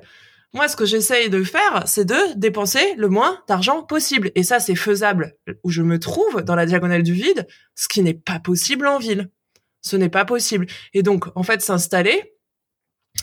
[0.52, 4.30] moi, ce que j'essaye de faire, c'est de dépenser le moins d'argent possible.
[4.34, 8.02] Et ça, c'est faisable où je me trouve dans la diagonale du vide, ce qui
[8.02, 9.30] n'est pas possible en ville.
[9.82, 10.66] Ce n'est pas possible.
[10.94, 12.34] Et donc, en fait, s'installer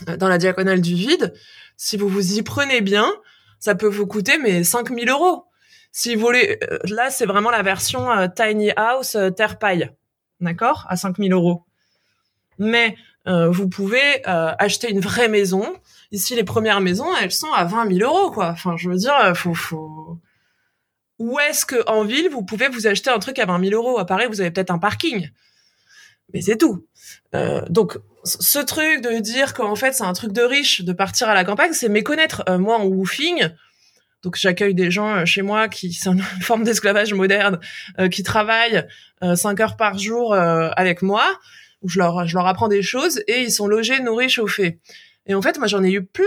[0.08, 1.34] euh, dans la diagonale du vide,
[1.76, 3.12] si vous vous y prenez bien,
[3.58, 5.44] ça peut vous coûter mais 5000 euros.
[5.92, 9.90] Si vous voulez, euh, là, c'est vraiment la version euh, tiny house terre paille.
[10.40, 10.86] D'accord?
[10.88, 11.64] À 5000 euros.
[12.58, 12.96] Mais
[13.26, 15.64] vous pouvez acheter une vraie maison
[16.14, 18.50] Ici, les premières maisons, elles sont à 20 000 euros, quoi.
[18.50, 20.16] Enfin, je veux dire, euh, faut, faut...
[21.18, 23.98] Où est-ce que en ville, vous pouvez vous acheter un truc à 20 000 euros?
[23.98, 25.28] À Paris, vous avez peut-être un parking.
[26.32, 26.86] Mais c'est tout.
[27.34, 31.28] Euh, donc, ce truc de dire qu'en fait, c'est un truc de riche de partir
[31.28, 32.42] à la campagne, c'est méconnaître.
[32.48, 33.48] Euh, moi, en woofing,
[34.22, 37.58] donc j'accueille des gens chez moi qui sont une forme d'esclavage moderne,
[38.10, 38.86] qui travaillent
[39.22, 41.24] 5 heures par jour avec moi,
[41.82, 44.78] où je leur, je leur apprends des choses et ils sont logés, nourris, chauffés.
[45.26, 46.24] Et en fait, moi, j'en ai eu plein,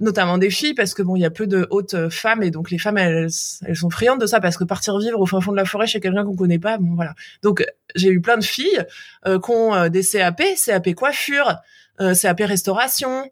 [0.00, 2.50] notamment des filles, parce que bon, il y a peu de hautes euh, femmes, et
[2.50, 3.28] donc les femmes, elles,
[3.66, 5.86] elles sont friandes de ça, parce que partir vivre au fin fond de la forêt
[5.86, 7.14] chez quelqu'un qu'on connaît pas, bon, voilà.
[7.42, 7.64] Donc,
[7.94, 8.84] j'ai eu plein de filles
[9.26, 11.56] euh, qui ont euh, des CAP, CAP coiffure,
[12.00, 13.30] euh, CAP restauration,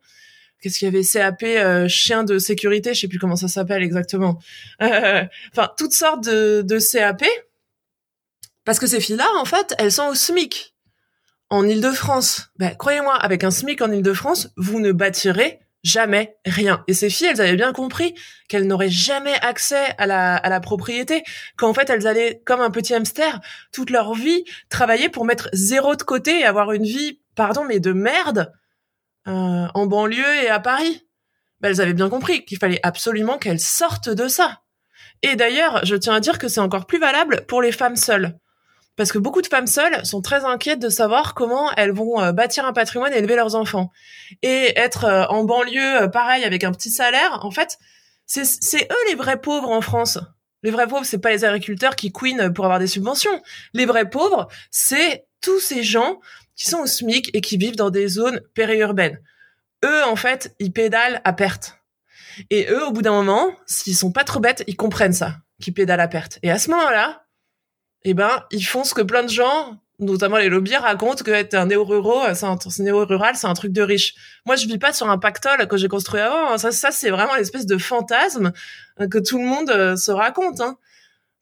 [0.60, 1.04] qu'est-ce qu'il y avait?
[1.04, 4.38] CAP euh, chien de sécurité, je sais plus comment ça s'appelle exactement.
[4.80, 7.24] Enfin, toutes sortes de, de CAP,
[8.64, 10.74] parce que ces filles-là, en fait, elles sont au SMIC
[11.50, 12.50] en Ile-de-France.
[12.58, 16.84] Ben, croyez-moi, avec un SMIC en Ile-de-France, vous ne bâtirez jamais rien.
[16.86, 18.14] Et ces filles, elles avaient bien compris
[18.48, 21.22] qu'elles n'auraient jamais accès à la, à la propriété,
[21.56, 23.40] qu'en fait, elles allaient, comme un petit hamster,
[23.72, 27.80] toute leur vie, travailler pour mettre zéro de côté et avoir une vie, pardon, mais
[27.80, 28.52] de merde,
[29.26, 31.06] euh, en banlieue et à Paris.
[31.60, 34.62] Ben, elles avaient bien compris qu'il fallait absolument qu'elles sortent de ça.
[35.22, 38.38] Et d'ailleurs, je tiens à dire que c'est encore plus valable pour les femmes seules
[38.98, 42.32] parce que beaucoup de femmes seules sont très inquiètes de savoir comment elles vont euh,
[42.32, 43.92] bâtir un patrimoine et élever leurs enfants.
[44.42, 47.78] Et être euh, en banlieue, euh, pareil, avec un petit salaire, en fait,
[48.26, 50.18] c'est eux les vrais pauvres en France.
[50.64, 53.40] Les vrais pauvres, c'est pas les agriculteurs qui couinent pour avoir des subventions.
[53.72, 56.18] Les vrais pauvres, c'est tous ces gens
[56.56, 59.20] qui sont au SMIC et qui vivent dans des zones périurbaines.
[59.84, 61.78] Eux, en fait, ils pédalent à perte.
[62.50, 65.72] Et eux, au bout d'un moment, s'ils sont pas trop bêtes, ils comprennent ça, qu'ils
[65.72, 66.40] pédalent à perte.
[66.42, 67.27] Et à ce moment-là,
[68.04, 71.54] eh ben, ils font ce que plein de gens, notamment les lobbies, racontent que être
[71.54, 74.14] un néo-rural, c'est un, néo-rural, un truc de riche.
[74.46, 76.52] Moi, je vis pas sur un pactole que j'ai construit avant.
[76.52, 76.58] Hein.
[76.58, 78.52] Ça, ça c'est vraiment l'espèce de fantasme
[79.00, 80.60] euh, que tout le monde euh, se raconte.
[80.60, 80.78] Hein.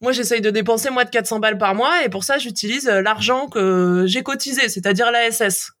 [0.01, 3.01] Moi, j'essaye de dépenser moins de 400 balles par mois et pour ça, j'utilise euh,
[3.01, 5.71] l'argent que j'ai cotisé, c'est-à-dire l'ASS,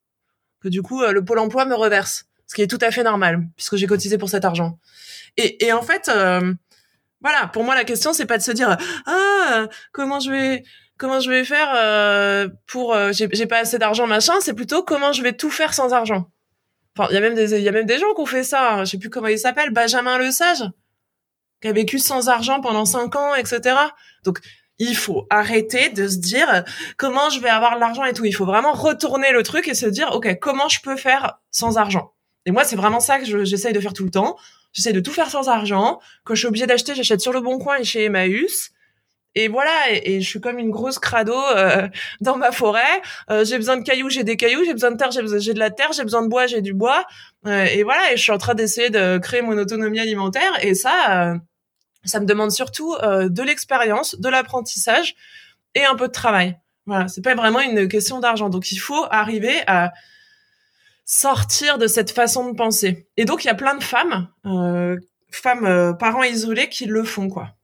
[0.61, 3.47] que du coup, le Pôle emploi me reverse, ce qui est tout à fait normal,
[3.55, 4.79] puisque j'ai cotisé pour cet argent.
[5.37, 6.09] Et, et en fait,
[7.21, 10.63] voilà, pour moi la question c'est pas de se dire ah comment je vais
[10.97, 15.13] comment je vais faire euh, pour euh, j'ai pas assez d'argent machin, c'est plutôt comment
[15.13, 16.29] je vais tout faire sans argent?
[16.97, 18.43] Enfin, il y a même des il y a même des gens qui ont fait
[18.43, 18.85] ça, hein.
[18.85, 20.63] je sais plus comment il s'appelle, Benjamin Le Sage
[21.61, 23.75] qui a vécu sans argent pendant cinq ans, etc.
[24.23, 24.39] Donc
[24.79, 26.63] il faut arrêter de se dire
[26.97, 28.25] comment je vais avoir l'argent et tout.
[28.25, 31.77] Il faut vraiment retourner le truc et se dire ok comment je peux faire sans
[31.77, 32.13] argent?
[32.45, 34.37] Et moi c'est vraiment ça que j'essaye de faire tout le temps
[34.77, 35.99] j'essaie de tout faire sans argent.
[36.23, 38.71] Quand je suis obligée d'acheter, j'achète sur le bon coin et chez Emmaüs.
[39.33, 41.87] Et voilà, et, je suis comme une grosse crado euh,
[42.21, 43.01] dans ma forêt.
[43.31, 44.63] Euh, j'ai besoin de cailloux, j'ai des cailloux.
[44.65, 45.91] J'ai besoin de terre, j'ai de la terre.
[45.93, 47.05] J'ai besoin de bois, j'ai du bois.
[47.47, 50.63] Euh, et voilà, et je suis en train d'essayer de créer mon autonomie alimentaire.
[50.63, 51.35] Et ça,
[52.05, 55.15] ça me demande surtout de l'expérience, de l'apprentissage
[55.73, 56.57] et un peu de travail.
[56.85, 58.49] Voilà, c'est pas vraiment une question d'argent.
[58.49, 59.91] Donc il faut arriver à
[61.07, 63.07] sortir de cette façon de penser.
[63.15, 64.97] Et donc il y a plein de femmes, euh,
[65.31, 67.55] femmes euh, parents isolés qui le font quoi.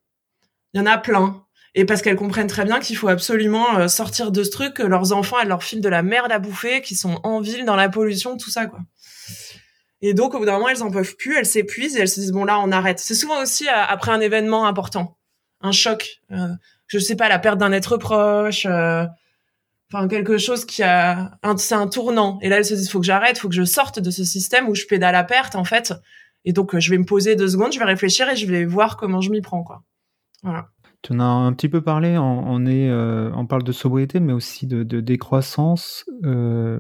[0.74, 1.46] Il y en a plein.
[1.76, 4.84] Et parce qu'elles comprennent très bien qu'il faut absolument euh, sortir de ce truc, que
[4.84, 7.76] leurs enfants elles leur filent de la merde à bouffer, qui sont en ville dans
[7.76, 8.80] la pollution, tout ça quoi.
[10.02, 12.22] Et donc au bout d'un moment elles en peuvent plus, elles s'épuisent et elles se
[12.22, 13.00] disent bon là on arrête.
[13.00, 15.18] C'est souvent aussi après un événement important,
[15.60, 16.22] un choc,
[16.88, 18.68] je sais pas la perte d'un être proche
[19.94, 23.00] enfin quelque chose qui a un c'est un tournant et là elles se disent faut
[23.00, 25.64] que j'arrête faut que je sorte de ce système où je pédale à perte en
[25.64, 25.94] fait
[26.46, 28.98] Et donc, je vais me poser deux secondes, je vais réfléchir et je vais voir
[28.98, 29.84] comment je m'y prends, quoi.
[30.44, 30.68] Voilà.
[31.04, 34.32] Tu en as un petit peu parlé, on, est, euh, on parle de sobriété, mais
[34.32, 36.06] aussi de, décroissance.
[36.24, 36.80] Euh,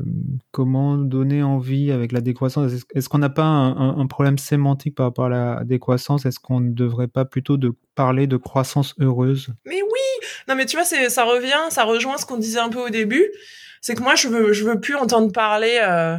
[0.51, 2.71] comment donner envie avec la décroissance?
[2.95, 6.26] Est-ce qu'on n'a pas un, problème sémantique par rapport à la décroissance?
[6.26, 9.49] Est-ce qu'on ne devrait pas plutôt de parler de croissance heureuse?
[9.65, 12.80] Mais oui Non mais tu vois, ça revient, ça rejoint ce qu'on disait un peu
[12.80, 13.30] au début.
[13.82, 16.17] C'est que moi, je veux, je veux plus entendre parler euh,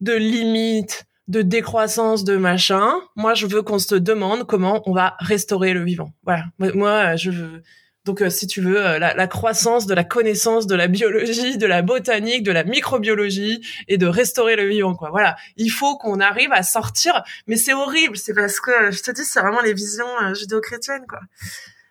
[0.00, 2.94] de limites, de décroissance de machin.
[3.16, 6.12] Moi, je veux qu'on se demande comment on va restaurer le vivant.
[6.24, 6.44] Voilà.
[6.58, 7.62] Moi, je veux.
[8.04, 11.66] Donc, euh, si tu veux, euh, la, croissance de la connaissance de la biologie, de
[11.66, 15.10] la botanique, de la microbiologie et de restaurer le vivant, quoi.
[15.10, 15.34] Voilà.
[15.56, 17.24] Il faut qu'on arrive à sortir.
[17.48, 18.16] Mais c'est horrible.
[18.16, 21.20] C'est parce que, je te dis, c'est vraiment les visions euh, judéo-chrétiennes, quoi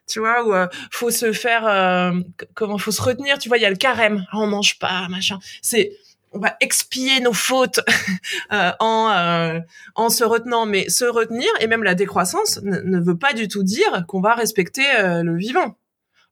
[0.08, 2.14] tu vois où faut se faire
[2.54, 5.08] comment faut se retenir tu vois il y a le carême ah, on mange pas
[5.10, 5.98] machin c'est
[6.36, 7.80] on va expier nos fautes
[8.54, 9.60] euh, en euh,
[9.96, 10.66] en se retenant.
[10.66, 14.36] Mais se retenir et même la décroissance ne veut pas du tout dire qu'on va
[14.36, 15.78] respecter euh, le vivant.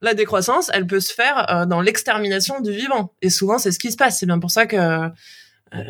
[0.02, 3.14] La décroissance elle peut se faire dans l'extermination du vivant.
[3.22, 4.18] Et souvent c'est ce qui se passe.
[4.18, 5.08] C'est bien pour ça que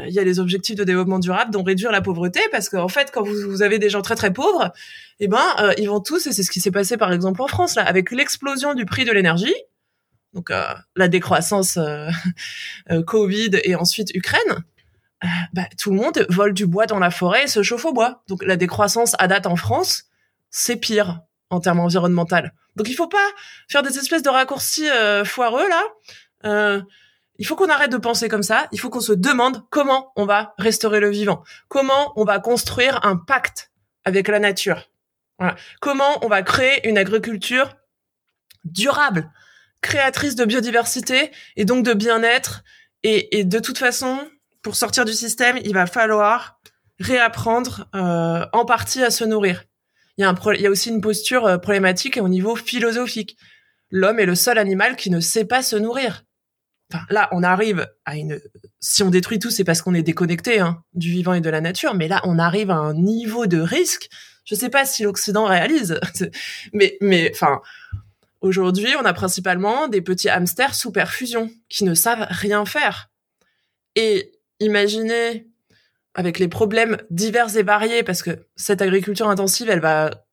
[0.06, 3.10] il y a les objectifs de développement durable dont réduire la pauvreté parce qu'en fait
[3.12, 4.72] quand vous, vous, avez des gens très très pauvres
[5.20, 5.42] eh ben
[5.76, 8.10] ils vont tous et c'est ce qui s'est passé par exemple en France là avec
[8.10, 9.54] l'explosion du prix de l'énergie
[10.34, 10.62] donc euh,
[10.96, 12.10] la décroissance euh,
[12.90, 14.64] euh, Covid et ensuite Ukraine,
[15.54, 18.22] bah, tout le monde vole du bois dans la forêt et se chauffe au bois.
[18.28, 20.04] Donc la décroissance à date en France,
[20.50, 22.48] c'est pire en termes environnementaux.
[22.76, 23.26] Donc il faut pas
[23.68, 24.86] faire des espèces de raccourcis
[25.24, 26.82] foireux là.
[27.38, 28.66] il faut qu'on arrête de penser comme ça.
[28.72, 33.00] Il faut qu'on se demande comment on va restaurer le vivant, comment on va construire
[33.06, 33.70] un pacte
[34.04, 34.90] avec la nature.
[35.80, 37.76] Comment on va créer une agriculture
[38.64, 39.30] durable
[39.84, 42.64] créatrice de biodiversité et donc de bien-être.
[43.02, 44.18] Et, de toute façon,
[44.62, 46.58] pour sortir du système, il va falloir
[46.98, 49.64] réapprendre euh, en partie à se nourrir.
[50.16, 53.36] Il y a, un il y a aussi une posture euh, problématique au niveau philosophique.
[53.90, 56.24] L'homme est le seul animal qui ne sait pas se nourrir.
[56.90, 58.40] Enfin, là, on arrive à une.
[58.80, 61.60] Si on détruit tout, c'est parce qu'on est déconnecté hein, du vivant et de la
[61.60, 61.94] nature.
[61.94, 64.08] Mais là, on arrive à un niveau de risque.
[64.44, 66.00] Je sais pas si l'Occident réalise,
[66.72, 67.60] mais mais enfin,
[68.44, 73.08] Aujourd'hui, on a principalement des petits hamsters sous perfusion qui ne savent rien faire.
[73.96, 75.48] Et imaginez,
[76.12, 80.26] avec les problèmes divers et variés, parce que cette agriculture intensive, elle va,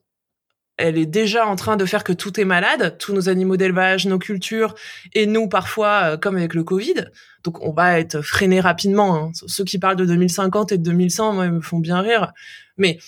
[0.75, 4.05] elle est déjà en train de faire que tout est malade, tous nos animaux d'élevage,
[4.07, 4.75] nos cultures,
[5.13, 7.05] et nous parfois, euh, comme avec le Covid.
[7.45, 9.15] Donc on va être freiné rapidement.
[9.15, 9.31] Hein.
[9.47, 12.33] Ceux qui parlent de 2050 et de 2100, moi, ils me font bien rire.
[12.75, 12.99] Mais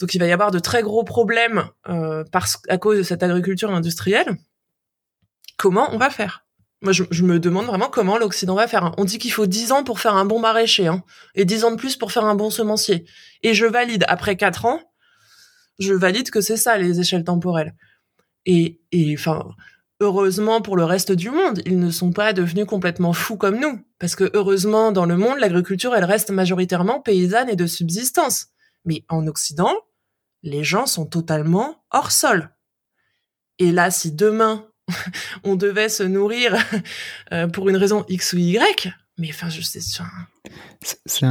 [0.00, 3.22] donc il va y avoir de très gros problèmes euh, parce à cause de cette
[3.22, 4.36] agriculture industrielle.
[5.56, 6.44] Comment on va faire?
[6.82, 8.92] Moi, je, me demande vraiment comment l'Occident va faire.
[8.98, 11.02] On dit qu'il faut 10 ans pour faire un bon maraîcher, hein,
[11.34, 13.06] et 10 ans de plus pour faire un bon semencier.
[13.42, 14.80] Et je valide, après 4 ans,
[15.78, 17.74] je valide que c'est ça les échelles temporelles.
[18.44, 19.46] Et, et enfin,
[20.00, 23.80] heureusement pour le reste du monde, ils ne sont pas devenus complètement fous comme nous.
[23.98, 28.48] Parce que heureusement, dans le monde, l'agriculture, elle reste majoritairement paysanne et de subsistance.
[28.86, 29.74] Mais en Occident,
[30.42, 32.50] les gens sont totalement hors sol.
[33.58, 34.66] Et là, si demain,
[35.44, 36.54] on devait se nourrir
[37.32, 39.80] euh, pour une raison X ou Y, mais enfin, je sais.
[41.06, 41.26] C'est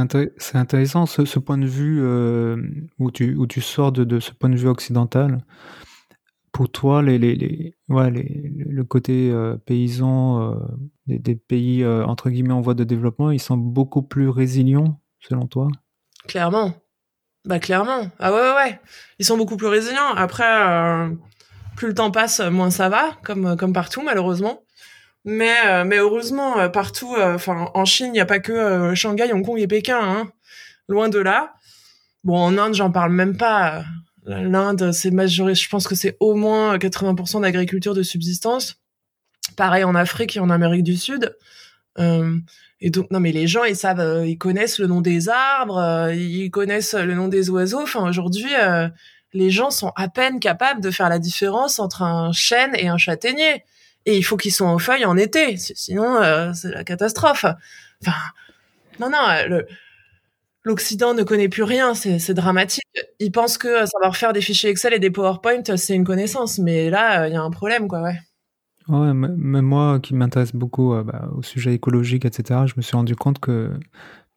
[0.56, 2.56] intéressant ce, point de vue euh,
[2.98, 5.44] où, tu, où tu sors de, ce point de vue occidental.
[6.52, 10.58] Pour toi, les, les, ouais, le côté euh, paysan
[11.06, 15.46] des, des, pays entre guillemets en voie de développement, ils sont beaucoup plus résilients, selon
[15.46, 15.68] toi?
[16.26, 16.74] Clairement.
[17.46, 18.10] Bah clairement.
[18.18, 18.80] Ah ouais, ouais, ouais.
[19.20, 20.14] Ils sont beaucoup plus résilients.
[20.16, 21.08] Après, euh,
[21.76, 24.64] plus le temps passe, moins ça va, comme comme partout malheureusement.
[25.24, 27.14] Mais euh, mais heureusement euh, partout.
[27.16, 29.98] Enfin, en Chine, il n'y a pas que Shanghai, Hong Kong et Pékin.
[30.00, 30.30] Hein.
[30.88, 31.54] Loin de là.
[32.24, 33.84] Bon, en Inde, j'en parle même pas.
[34.24, 35.62] L'Inde, c'est majoritaire.
[35.62, 38.80] Je pense que c'est au moins 80% d'agriculture de subsistance.
[39.56, 41.36] Pareil en Afrique et en Amérique du Sud.
[42.82, 45.28] Euh, et donc non mais les gens ils savent, euh, ils connaissent le nom des
[45.28, 47.82] arbres, euh, ils connaissent le nom des oiseaux.
[47.82, 48.88] Enfin aujourd'hui, euh,
[49.32, 52.98] les gens sont à peine capables de faire la différence entre un chêne et un
[52.98, 53.64] châtaignier.
[54.06, 56.20] Et il faut qu'ils soient en feuilles en été, sinon
[56.54, 57.44] c'est la catastrophe.
[58.02, 58.16] Enfin
[59.00, 59.64] non non,
[60.64, 62.84] l'Occident ne connaît plus rien, c'est dramatique.
[63.18, 66.88] Ils pensent que savoir faire des fichiers Excel et des PowerPoint, c'est une connaissance, mais
[66.90, 68.20] là il y a un problème quoi, ouais.
[68.88, 72.96] Ouais, même moi qui m'intéresse beaucoup euh, bah, au sujet écologique, etc., je me suis
[72.96, 73.72] rendu compte que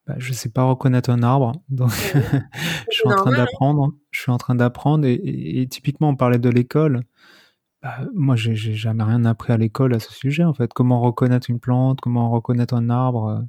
[0.07, 3.93] bah, je ne sais pas reconnaître un arbre, donc je suis en train d'apprendre.
[4.11, 7.03] Je suis en train d'apprendre et, typiquement on parlait de l'école.
[7.83, 10.73] Bah, moi, j'ai jamais rien appris à l'école à ce sujet en fait.
[10.73, 13.29] Comment reconnaître une plante, comment reconnaître un arbre.
[13.29, 13.45] Et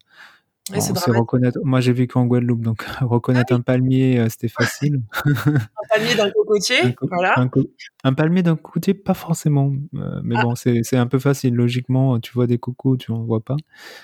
[0.72, 1.58] On reconnaître.
[1.64, 5.02] Moi, j'ai vécu en Guadeloupe, donc reconnaître un palmier, euh, c'était facile.
[5.26, 7.38] Un palmier d'un cocotier, Un co- voilà.
[7.40, 7.68] un, co-
[8.04, 9.72] un palmier d'un côté, pas forcément.
[9.96, 10.42] Euh, mais Ah.
[10.44, 11.54] bon, c'est un peu facile.
[11.54, 13.56] Logiquement, tu vois des cocos, tu en vois pas.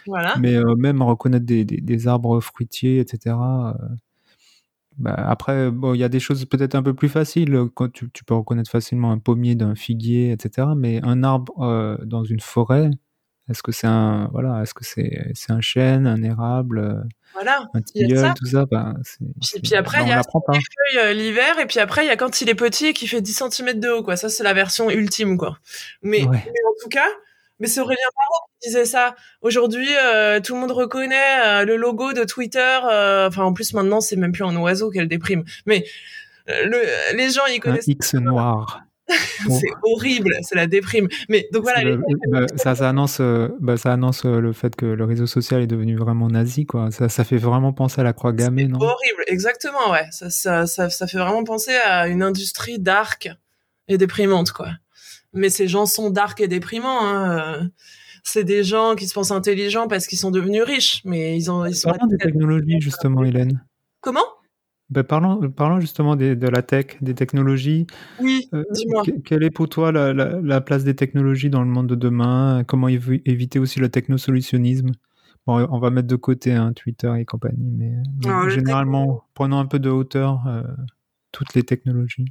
[0.08, 0.34] Voilà.
[0.38, 3.36] Mais euh, même reconnaître des, des, des arbres fruitiers, etc.
[3.36, 3.72] euh,
[4.98, 7.56] bah, après, bon, il y a des choses peut-être un peu plus faciles.
[7.74, 10.68] Quand tu, tu peux reconnaître facilement un pommier d'un figuier, etc.
[10.76, 12.90] Mais un arbre dans une forêt,
[13.50, 16.94] est-ce que c'est un voilà, est-ce que c'est c'est un chêne, un érable, euh,
[17.34, 17.68] Voilà.
[17.74, 17.84] un ça.
[17.84, 18.64] tilleul, tout ça?
[18.70, 20.22] Bah, c'est- Puis, après, il y a
[21.04, 23.20] euh, l'hiver, et puis après, il y a quand il est petit et qui fait
[23.20, 24.16] 10 cm de haut, quoi.
[24.16, 25.58] Ça, c'est la version ultime, quoi.
[26.02, 26.42] Mais, Ouais.
[26.44, 27.06] mais en tout cas,
[27.60, 29.14] mais c'est Aurélien Barraud qui disait ça.
[29.42, 32.78] Aujourd'hui, euh, tout le monde reconnaît euh, le logo de Twitter.
[32.90, 35.44] euh, enfin, en plus, maintenant, c'est même plus un oiseau qu'elle déprime.
[35.66, 35.84] Mais
[36.48, 37.86] le, les gens, ils Un connaissent.
[37.88, 38.82] X noir.
[39.08, 41.06] C'est horrible, c'est la déprime.
[41.28, 44.74] Mais donc voilà, le- bah, ça, ça annonce, euh, bah, ça annonce euh, le fait
[44.74, 46.90] que le réseau social est devenu vraiment nazi, quoi.
[46.90, 48.78] Ça, ça fait vraiment penser à la croix gammée, non?
[48.80, 50.06] horrible, exactement, ouais.
[50.10, 53.28] Ça, ça, ça, ça fait vraiment penser à une industrie dark
[53.88, 54.70] et déprimante, quoi.
[55.32, 56.98] Mais ces gens sont dark et déprimants.
[57.02, 57.60] Hein.
[57.60, 57.62] euh,
[58.24, 61.64] C'est des gens qui se pensent intelligents parce qu'ils sont devenus riches, mais ils ont,
[61.64, 61.90] ils sont.
[61.90, 63.62] Parlons des technologies, justement, Hélène.
[64.00, 64.24] Comment?
[64.88, 67.86] Bah, parlons, parlons justement des- de la tech, des technologies.
[68.20, 69.02] Oui, Euh, dis-moi.
[69.04, 71.96] que- quelle est pour toi la, la- la place des technologies dans le monde de
[71.96, 72.62] demain?
[72.66, 74.92] Comment évi- éviter aussi le technosolutionnisme?
[75.46, 79.24] Bon, on va mettre de côté hein, Twitter et compagnie, mais, mais Alors, le généralement,
[79.34, 80.62] prenons un peu de hauteur euh,
[81.32, 82.26] toutes les technologies.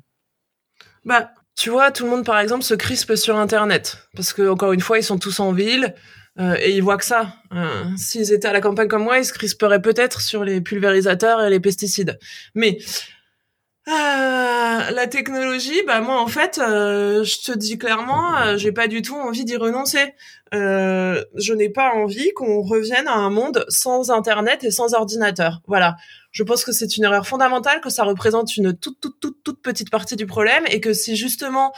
[1.03, 4.07] Bah, tu vois, tout le monde, par exemple, se crispe sur Internet.
[4.15, 5.93] Parce que, encore une fois, ils sont tous en ville
[6.39, 7.35] euh, et ils voient que ça.
[7.53, 11.43] Euh, S'ils étaient à la campagne comme moi, ils se crisperaient peut-être sur les pulvérisateurs
[11.43, 12.19] et les pesticides.
[12.53, 12.77] Mais
[13.87, 13.91] euh,
[14.91, 19.03] la technologie, bah moi, en fait, euh, je te dis clairement, euh, j'ai pas du
[19.03, 20.15] tout envie d'y renoncer.
[20.55, 25.61] Euh, je n'ai pas envie qu'on revienne à un monde sans Internet et sans ordinateur.
[25.67, 25.97] Voilà.
[26.31, 29.61] Je pense que c'est une erreur fondamentale, que ça représente une toute, toute, toute, toute
[29.61, 31.71] petite partie du problème et que si justement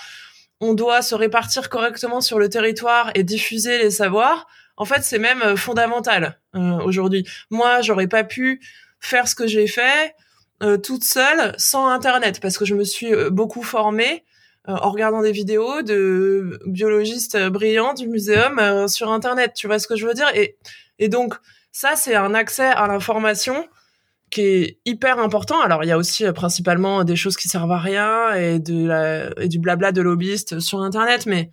[0.60, 4.48] on doit se répartir correctement sur le territoire et diffuser les savoirs,
[4.78, 7.28] en fait, c'est même euh, fondamental euh, aujourd'hui.
[7.50, 8.62] Moi, j'aurais pas pu
[9.00, 10.16] faire ce que j'ai fait
[10.64, 14.24] euh, toute seule sans Internet parce que je me suis euh, beaucoup formée
[14.68, 19.54] euh, en regardant des vidéos de biologistes euh, brillants du muséum sur Internet.
[19.56, 20.30] Tu vois ce que je veux dire?
[20.36, 20.58] Et,
[21.00, 21.34] et donc,
[21.72, 23.68] ça, c'est un accès à l'information
[24.30, 25.62] qui est hyper important.
[25.62, 28.88] Alors, il y a aussi euh, principalement des choses qui servent à rien et de
[28.88, 31.52] la, et du blabla de lobbyistes sur Internet, mais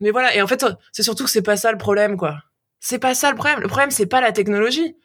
[0.00, 0.34] mais voilà.
[0.34, 2.38] Et en fait, c'est surtout que c'est pas ça le problème, quoi.
[2.80, 3.60] C'est pas ça le problème.
[3.60, 4.96] Le problème, c'est pas la technologie.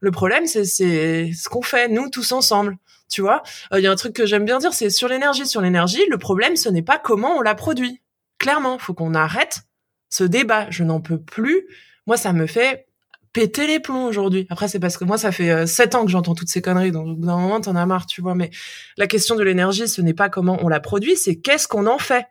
[0.00, 2.76] Le problème, c'est c'est ce qu'on fait nous tous ensemble.
[3.10, 3.42] Tu vois,
[3.74, 5.46] il y a un truc que j'aime bien dire, c'est sur l'énergie.
[5.46, 8.02] Sur l'énergie, le problème, ce n'est pas comment on la produit.
[8.38, 9.62] Clairement, faut qu'on arrête
[10.10, 10.70] ce débat.
[10.70, 11.66] Je n'en peux plus.
[12.06, 12.87] Moi, ça me fait
[13.32, 14.46] péter les plombs aujourd'hui.
[14.50, 16.92] Après, c'est parce que moi, ça fait euh, sept ans que j'entends toutes ces conneries,
[16.92, 18.34] donc au bout d'un moment, t'en as marre, tu vois.
[18.34, 18.50] Mais
[18.96, 21.98] la question de l'énergie, ce n'est pas comment on la produit, c'est qu'est-ce qu'on en
[21.98, 22.26] fait?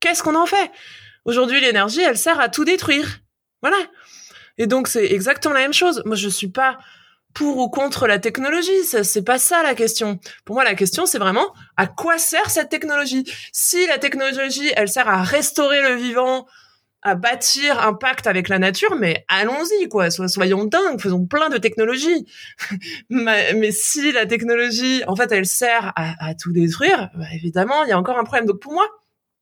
[0.00, 0.70] Qu'est-ce qu'on en fait?
[1.24, 3.20] Aujourd'hui, l'énergie, elle sert à tout détruire.
[3.60, 3.76] Voilà.
[4.58, 6.02] Et donc, c'est exactement la même chose.
[6.04, 6.78] Moi, je suis pas
[7.34, 8.84] pour ou contre la technologie.
[8.84, 10.18] C'est pas ça la question.
[10.44, 13.24] Pour moi, la question, c'est vraiment à quoi sert cette technologie?
[13.52, 16.46] Si la technologie, elle sert à restaurer le vivant,
[17.02, 20.10] à bâtir un pacte avec la nature, mais allons-y, quoi.
[20.10, 22.26] So- Soyons dingues, faisons plein de technologies.
[23.10, 27.92] mais, si la technologie, en fait, elle sert à, tout détruire, bah, évidemment, il y
[27.92, 28.46] a encore un problème.
[28.46, 28.86] Donc pour moi,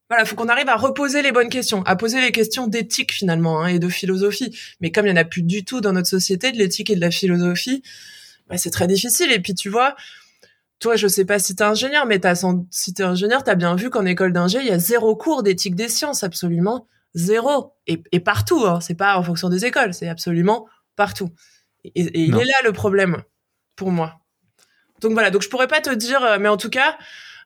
[0.09, 3.63] voilà, faut qu'on arrive à reposer les bonnes questions, à poser les questions d'éthique finalement
[3.63, 4.59] hein, et de philosophie.
[4.81, 6.97] Mais comme il y en a plus du tout dans notre société de l'éthique et
[6.97, 7.83] de la philosophie,
[8.49, 9.31] bah, c'est très difficile.
[9.31, 9.95] Et puis tu vois,
[10.81, 13.91] toi, je sais pas si t'es ingénieur, mais sans- si t'es ingénieur, t'as bien vu
[13.91, 17.75] qu'en école d'ingé, il y a zéro cours d'éthique des sciences, absolument zéro.
[17.87, 21.31] Et, et partout, hein, c'est pas en fonction des écoles, c'est absolument partout.
[21.85, 23.23] Et, et il est là le problème
[23.77, 24.21] pour moi.
[25.01, 26.99] Donc voilà, donc je pourrais pas te dire, euh, mais en tout cas,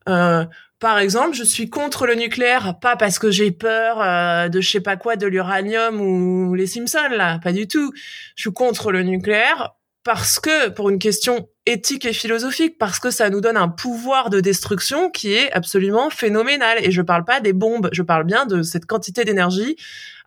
[0.09, 0.45] euh,
[0.81, 4.71] par exemple, je suis contre le nucléaire, pas parce que j'ai peur euh, de je
[4.71, 7.93] sais pas quoi, de l'uranium ou les Simpsons là, pas du tout.
[8.37, 13.11] Je suis contre le nucléaire parce que pour une question éthique et philosophique, parce que
[13.11, 16.79] ça nous donne un pouvoir de destruction qui est absolument phénoménal.
[16.83, 19.77] Et je parle pas des bombes, je parle bien de cette quantité d'énergie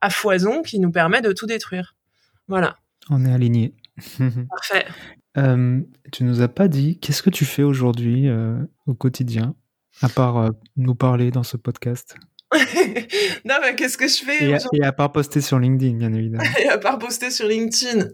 [0.01, 1.95] à foison qui nous permet de tout détruire.
[2.47, 2.77] Voilà,
[3.09, 3.73] On est alignés.
[4.49, 4.85] parfait.
[5.37, 5.81] Euh,
[6.11, 8.57] tu nous as pas dit qu'est-ce que tu fais aujourd'hui euh,
[8.87, 9.55] au quotidien,
[10.01, 12.15] à part euh, nous parler dans ce podcast?
[13.45, 16.13] Non, mais qu'est-ce que je fais et à, et à part poster sur LinkedIn, bien
[16.13, 16.43] évidemment.
[16.59, 18.07] et à part poster sur LinkedIn.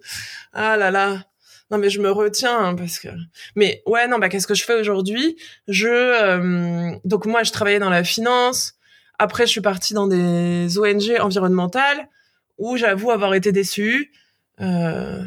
[0.51, 1.25] Ah là là.
[1.73, 3.07] Non mais je me retiens hein, parce que.
[3.55, 5.37] Mais ouais non bah qu'est-ce que je fais aujourd'hui?
[5.67, 8.75] Je euh, donc moi je travaillais dans la finance.
[9.17, 12.09] Après je suis partie dans des ONG environnementales
[12.59, 14.11] où j'avoue avoir été déçue.
[14.61, 15.23] Euh,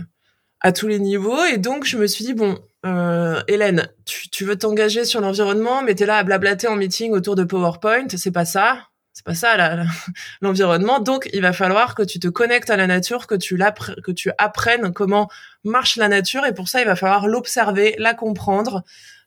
[0.61, 1.45] à tous les niveaux.
[1.45, 5.83] Et donc, je me suis dit, bon, euh, Hélène, tu, tu veux t'engager sur l'environnement,
[5.83, 8.89] mais t'es là à blablater en meeting autour de PowerPoint, c'est pas ça.
[9.17, 9.57] C'est pas ça
[10.43, 11.01] l'environnement.
[11.01, 13.59] Donc, il va falloir que tu te connectes à la nature, que tu
[14.05, 15.31] que tu apprennes comment
[15.65, 18.85] marche la nature, et pour ça, il va falloir l'observer, la comprendre,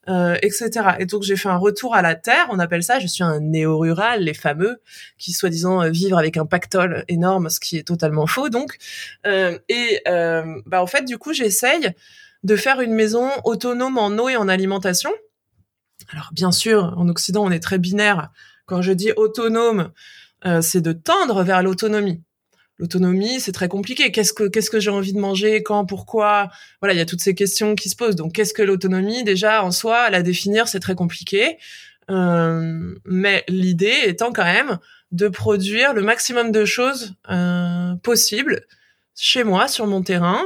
[0.07, 0.69] euh, etc.
[0.99, 2.99] Et donc j'ai fait un retour à la terre, on appelle ça.
[2.99, 4.79] Je suis un néo-rural, les fameux,
[5.17, 8.49] qui soi-disant euh, vivent avec un pactole énorme, ce qui est totalement faux.
[8.49, 8.77] Donc,
[9.25, 11.95] euh, et euh, bah en fait du coup j'essaye
[12.43, 15.11] de faire une maison autonome en eau et en alimentation.
[16.13, 18.29] Alors bien sûr, en Occident on est très binaire.
[18.69, 19.91] Quand je dis autonome,
[20.45, 22.21] euh, c'est de tendre vers l'autonomie
[22.79, 24.11] l'autonomie, c'est très compliqué.
[24.11, 26.49] Qu'est-ce que j'ai envie de manger, quand, pourquoi?
[26.81, 28.15] Voilà, il y a toutes ces questions qui se posent.
[28.15, 29.23] Donc, qu'est-ce que l'autonomie?
[29.23, 31.57] Déjà, en soi, la définir, c'est très compliqué.
[32.09, 34.79] Euh, mais l'idée étant quand même
[35.11, 38.65] de produire le maximum de choses euh, possibles
[39.15, 40.41] chez moi, sur mon terrain.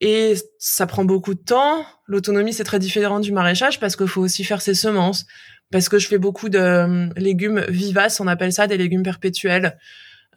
[0.00, 1.84] Et ça prend beaucoup de temps.
[2.06, 5.26] L'autonomie, c'est très différent du maraîchage parce qu'il faut aussi faire ses semences.
[5.74, 9.76] Parce que je fais beaucoup de euh, légumes vivaces, on appelle ça des légumes perpétuels.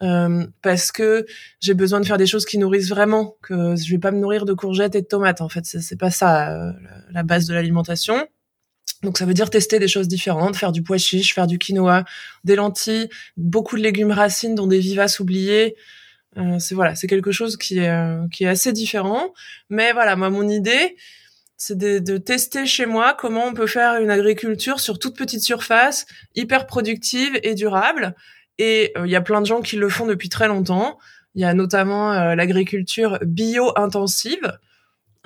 [0.02, 1.26] Euh, parce que
[1.60, 3.36] j'ai besoin de faire des choses qui nourrissent vraiment.
[3.40, 5.40] Que je vais pas me nourrir de courgettes et de tomates.
[5.40, 6.72] En fait, c'est pas ça euh,
[7.12, 8.26] la base de l'alimentation.
[9.04, 12.02] Donc ça veut dire tester des choses différentes, faire du pois chiche, faire du quinoa,
[12.42, 15.76] des lentilles, beaucoup de légumes racines dont des vivaces oubliées.
[16.36, 19.32] Euh, c'est voilà, c'est quelque chose qui est euh, qui est assez différent.
[19.70, 20.96] Mais voilà, moi mon idée,
[21.58, 25.42] c'est de, de, tester chez moi comment on peut faire une agriculture sur toute petite
[25.42, 28.14] surface, hyper productive et durable,
[28.58, 30.98] et euh, il y a plein de gens qui le font depuis très longtemps.
[31.34, 34.58] Il y a notamment euh, l'agriculture bio-intensive.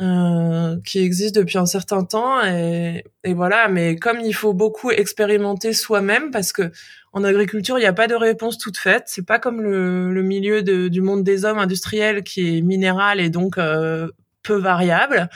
[0.01, 5.75] Euh, qui existe depuis un certain temps et, voilà mais comme il faut beaucoup expérimenter
[5.75, 6.73] soi-même parce que
[7.13, 10.23] en agriculture il n'y a pas de réponse toute faite c'est pas comme le, le
[10.23, 14.09] milieu de, du monde des hommes industriels qui est minéral et donc euh,
[14.43, 15.29] peu variable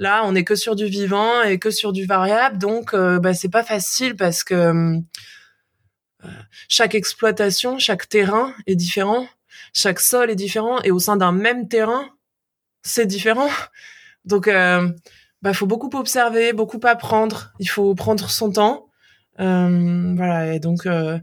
[0.00, 3.34] là on est que sur du vivant et que sur du variable donc euh, bah,
[3.34, 5.00] c'est pas facile parce que
[6.68, 9.26] chaque exploitation, chaque terrain est différent,
[9.72, 12.08] chaque sol est différent, et au sein d'un même terrain,
[12.82, 13.48] c'est différent.
[14.24, 14.88] Donc, euh,
[15.42, 17.52] bah, faut beaucoup observer, beaucoup apprendre.
[17.58, 18.88] Il faut prendre son temps.
[19.38, 20.54] Euh, voilà.
[20.54, 21.18] Et donc, euh,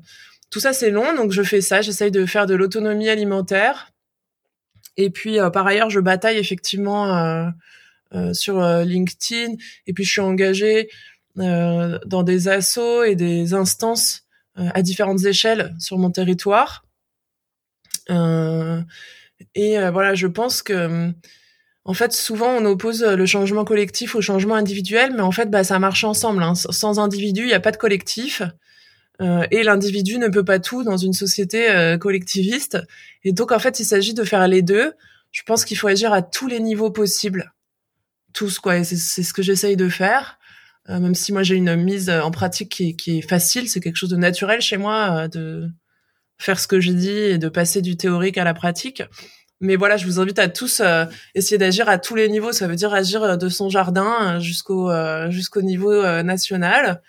[0.49, 1.15] tout ça, c'est long.
[1.15, 1.81] Donc, je fais ça.
[1.81, 3.91] J'essaye de faire de l'autonomie alimentaire.
[4.97, 7.51] Et puis, euh, par ailleurs, je bataille effectivement euh, euh,
[8.33, 9.53] sur LinkedIn.
[9.85, 10.89] Et puis, je suis engagée
[11.35, 14.27] dans des assos et des instances
[14.59, 16.83] euh, à différentes échelles sur mon territoire.
[18.09, 18.81] Euh,
[19.53, 21.11] et euh, voilà, je pense que
[21.85, 25.63] en fait, souvent, on oppose le changement collectif au changement individuel, mais en fait, bah,
[25.63, 26.43] ça marche ensemble.
[26.43, 26.55] Hein.
[26.55, 28.41] Sans individu, il n'y a pas de collectif.
[29.21, 32.77] Euh, et l'individu ne peut pas tout dans une société euh, collectiviste.
[33.23, 34.93] Et donc, en fait, il s'agit de faire les deux.
[35.31, 37.53] Je pense qu'il faut agir à tous les niveaux possibles.
[38.33, 38.77] Tous, quoi.
[38.77, 40.37] Et c'est ce que j'essaye de faire.
[40.89, 43.81] Euh, même si moi j'ai une mise en pratique qui est, qui est facile, c'est
[43.81, 45.69] quelque chose de naturel chez moi euh, de
[46.37, 49.03] faire ce que je dis et de passer du théorique à la pratique.
[49.59, 51.05] Mais voilà, je vous invite à tous euh,
[51.35, 52.51] essayer d'agir à tous les niveaux.
[52.51, 54.91] Ça veut dire agir de son jardin jusqu'au
[55.29, 57.01] jusqu'au niveau national,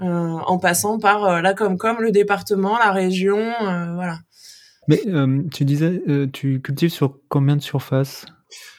[0.00, 3.52] en passant par la Comcom, le département, la région,
[3.94, 4.20] voilà.
[4.88, 5.02] Mais
[5.52, 6.02] tu disais,
[6.32, 8.24] tu cultives sur combien de surface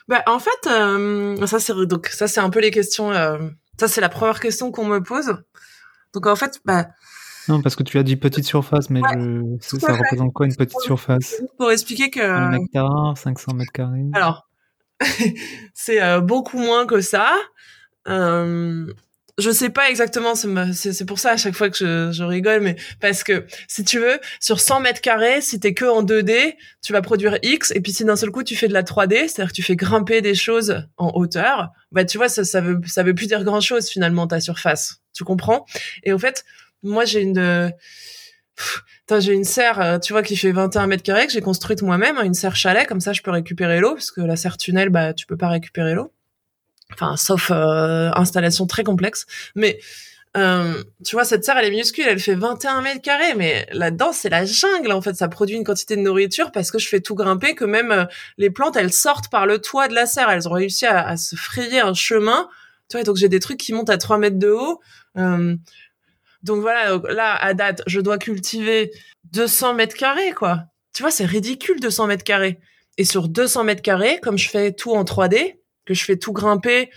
[0.08, 3.12] bah, en fait, ça c'est donc ça c'est un peu les questions
[3.82, 5.36] ça, c'est la première question qu'on me pose.
[6.14, 6.90] Donc, en fait, bah.
[7.48, 9.58] Non, parce que tu as dit petite surface, mais je...
[9.80, 11.42] ça, représente quoi une petite surface?
[11.58, 12.22] Pour expliquer que.
[12.22, 14.06] Un hectare, 500 mètres carrés?
[14.14, 14.48] Alors,
[15.74, 17.34] c'est euh, beaucoup moins que ça.
[19.38, 23.24] Je sais pas exactement, c'est pour ça à chaque fois que je, rigole, mais parce
[23.24, 27.02] que si tu veux, sur 100 mètres carrés, si t'es que en 2D, tu vas
[27.02, 29.56] produire X, et puis si d'un seul coup tu fais de la 3D, c'est-à-dire que
[29.56, 33.16] tu fais grimper des choses en hauteur, bah tu vois, ça, ça veut ça veut
[33.16, 35.66] plus dire grand-chose finalement ta surface, tu comprends?
[36.04, 36.44] Et en fait,
[36.84, 37.72] moi j'ai une
[39.20, 42.18] j'ai une serre, euh, tu vois, qui fait 21 mètres carrés que j'ai construite moi-même,
[42.18, 44.90] hein, une serre chalet, comme ça je peux récupérer l'eau, parce que la serre tunnel,
[44.90, 46.14] bah tu peux pas récupérer l'eau
[46.94, 49.26] enfin sauf euh, installation très complexe.
[49.56, 49.80] Mais
[50.38, 54.14] euh, tu vois cette serre elle est minuscule elle fait 21 mètres carrés mais là-dedans
[54.14, 55.14] c'est la jungle en fait.
[55.16, 58.06] Ça produit une quantité de nourriture parce que je fais tout grimper que même euh,
[58.38, 61.36] les plantes elles sortent par le toit de la serre elles ont réussi à, se
[61.36, 62.48] frayer un chemin.
[62.90, 64.80] Tu vois donc j'ai des trucs qui montent à 3 mètres de haut.
[65.18, 65.56] Euh,
[66.44, 68.92] donc voilà là à date je dois cultiver
[69.34, 70.64] 200 mètres carrés quoi.
[70.94, 72.60] Tu vois c'est ridicule 200 mètres carrés.
[72.98, 75.58] Et sur 200 mètres carrés comme je fais tout en 3D
[75.94, 76.90] je fais tout grimper.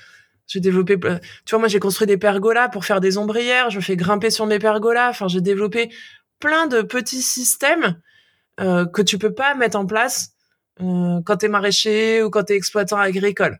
[0.47, 3.71] J'ai développé, tu vois, moi j'ai construit des pergolas pour faire des ombrières.
[3.71, 5.11] Je fais grimper sur mes pergolas.
[5.11, 5.91] Enfin, j'ai développé
[6.39, 8.01] plein de petits systèmes
[8.61, 10.35] euh, que tu peux pas mettre en place
[10.81, 13.59] euh, quand t'es maraîcher ou quand t'es exploitant agricole.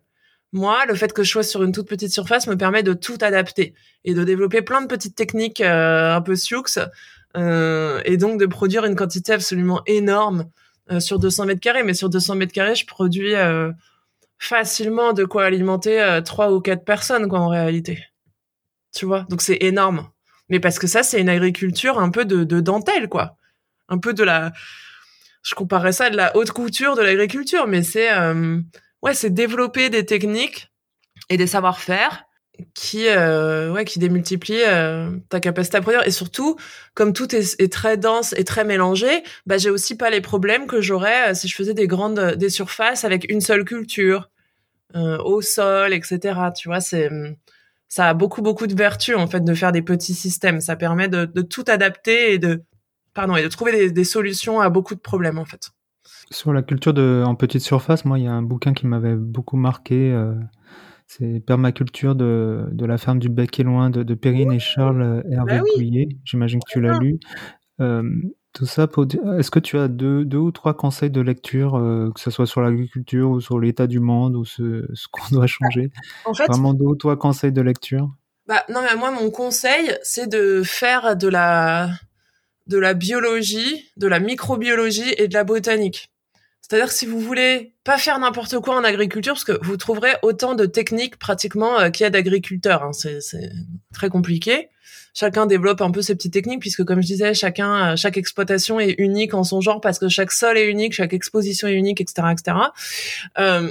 [0.53, 3.19] moi, le fait que je sois sur une toute petite surface me permet de tout
[3.23, 3.75] adapter
[4.05, 6.63] et de développer plein de petites techniques euh, un peu sioux
[7.37, 10.51] euh, et donc de produire une quantité absolument énorme
[10.91, 11.83] euh, sur 200 mètres carrés.
[11.83, 13.71] Mais sur 200 mètres carrés, je produis euh,
[14.39, 18.05] facilement de quoi alimenter trois ou quatre personnes, quoi, en réalité.
[18.95, 19.27] Tu vois?
[19.29, 20.11] Donc c'est énorme.
[20.49, 23.37] Mais parce que ça, c'est une agriculture un peu de, de dentelle, quoi.
[23.89, 24.53] Un peu de la...
[25.43, 28.11] Je comparerais ça à de la haute couture de l'agriculture, mais c'est
[29.03, 30.73] ouais, c'est développer des techniques
[31.29, 32.25] et des savoir-faire
[32.75, 36.07] qui euh, ouais qui démultiplient euh, ta capacité à produire.
[36.07, 36.57] Et surtout
[36.95, 39.09] comme tout est, très dense et très mélangé
[39.47, 42.51] bah j'ai aussi pas les problèmes que j'aurais euh, si je faisais des grandes des
[42.51, 44.31] surfaces avec une seule culture
[44.95, 47.11] au sol etc tu vois c'est
[47.89, 50.61] ça a beaucoup beaucoup de vertus en fait de faire des petits systèmes.
[50.61, 52.63] Ça permet de, de tout adapter et de
[53.13, 55.71] pardon et de trouver des, des solutions à beaucoup de problèmes en fait.
[56.31, 59.15] Sur la culture de, en petite surface, moi, il y a un bouquin qui m'avait
[59.15, 60.13] beaucoup marqué.
[61.07, 65.03] C'est Permaculture de, de la ferme du Bec et Loin de, de Perrine et Charles
[65.03, 67.19] euh, Hervé bah J'imagine que tu l'as lu.
[67.81, 68.03] Euh,
[68.53, 69.05] tout ça pour
[69.39, 72.47] est-ce que tu as deux, deux ou trois conseils de lecture, euh, que ce soit
[72.47, 75.91] sur l'agriculture ou sur l'état du monde ou ce, ce qu'on doit changer?
[76.25, 78.09] en fait, Vraiment deux ou trois conseils de lecture?
[78.47, 81.91] Bah, Non, mais moi, mon conseil, c'est de faire de la,
[82.69, 86.11] de la biologie, de la microbiologie et de la botanique.
[86.67, 90.55] C'est-à-dire si vous voulez pas faire n'importe quoi en agriculture, parce que vous trouverez autant
[90.55, 93.51] de techniques pratiquement euh, qu'il y a d'agriculteurs, hein, c'est
[93.93, 94.71] très compliqué.
[95.13, 98.81] Chacun développe un peu ses petites techniques, puisque comme je disais, chacun, euh, chaque exploitation
[98.81, 102.01] est unique en son genre, parce que chaque sol est unique, chaque exposition est unique,
[102.01, 102.57] etc., etc.
[103.37, 103.71] Euh,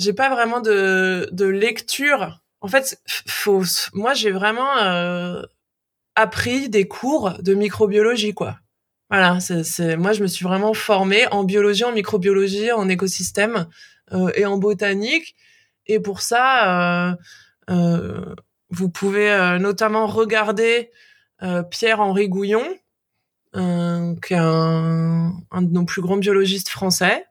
[0.00, 2.42] j'ai pas vraiment de, de lecture.
[2.62, 3.62] En fait, faut,
[3.92, 5.40] moi, j'ai vraiment euh,
[6.16, 8.58] appris des cours de microbiologie, quoi.
[9.12, 13.66] Voilà, c'est moi je me suis vraiment formée en biologie, en microbiologie, en écosystème
[14.14, 15.36] euh, et en botanique.
[15.86, 17.16] Et pour ça, euh,
[17.68, 18.34] euh,
[18.70, 20.90] vous pouvez euh, notamment regarder
[21.42, 22.64] euh, Pierre-Henri Gouillon,
[23.54, 27.26] qui est un, un, de nos plus grands biologistes français,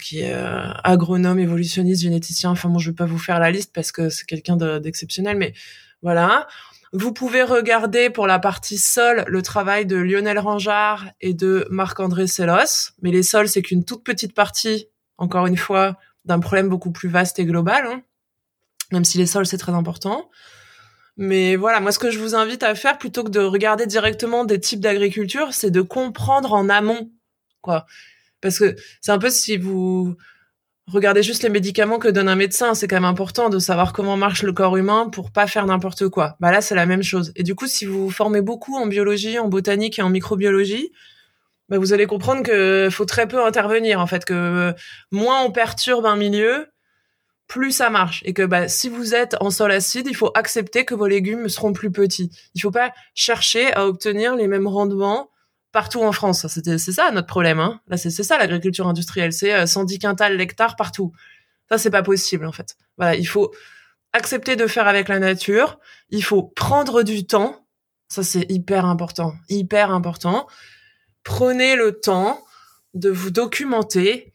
[0.00, 0.32] qui est
[0.84, 2.50] agronome, évolutionniste, généticien.
[2.50, 5.52] Enfin bon, je vais pas vous faire la liste parce que c'est quelqu'un d'exceptionnel, mais
[6.00, 6.46] voilà.
[6.92, 12.26] Vous pouvez regarder pour la partie sol le travail de Lionel Rangeard et de Marc-André
[12.26, 12.90] Sellos.
[13.00, 17.08] Mais les sols, c'est qu'une toute petite partie, encore une fois, d'un problème beaucoup plus
[17.08, 17.86] vaste et global.
[17.86, 18.02] Hein.
[18.90, 20.30] Même si les sols, c'est très important.
[21.16, 24.44] Mais voilà, moi, ce que je vous invite à faire, plutôt que de regarder directement
[24.44, 27.12] des types d'agriculture, c'est de comprendre en amont,
[27.60, 27.86] quoi.
[28.40, 30.16] Parce que c'est un peu si vous
[30.92, 32.74] regardez juste les médicaments que donne un médecin.
[32.74, 36.08] C'est quand même important de savoir comment marche le corps humain pour pas faire n'importe
[36.08, 36.36] quoi.
[36.40, 37.32] Bah là, c'est la même chose.
[37.36, 40.92] Et du coup, si vous vous formez beaucoup en biologie, en botanique et en microbiologie,
[41.68, 44.74] bah vous allez comprendre que faut très peu intervenir en fait, que
[45.12, 46.66] moins on perturbe un milieu,
[47.46, 48.22] plus ça marche.
[48.24, 51.48] Et que bah, si vous êtes en sol acide, il faut accepter que vos légumes
[51.48, 52.30] seront plus petits.
[52.54, 55.30] Il faut pas chercher à obtenir les mêmes rendements
[55.72, 56.46] partout en France.
[56.48, 57.60] C'est ça notre problème.
[57.60, 57.80] Hein.
[57.88, 59.32] Là, c'est ça l'agriculture industrielle.
[59.32, 61.12] C'est 110 euh, quintals l'hectare partout.
[61.68, 62.76] Ça, c'est pas possible en fait.
[62.96, 63.52] Voilà, il faut
[64.12, 65.78] accepter de faire avec la nature.
[66.10, 67.66] Il faut prendre du temps.
[68.08, 69.34] Ça, c'est hyper important.
[69.48, 70.46] Hyper important.
[71.22, 72.44] Prenez le temps
[72.94, 74.32] de vous documenter,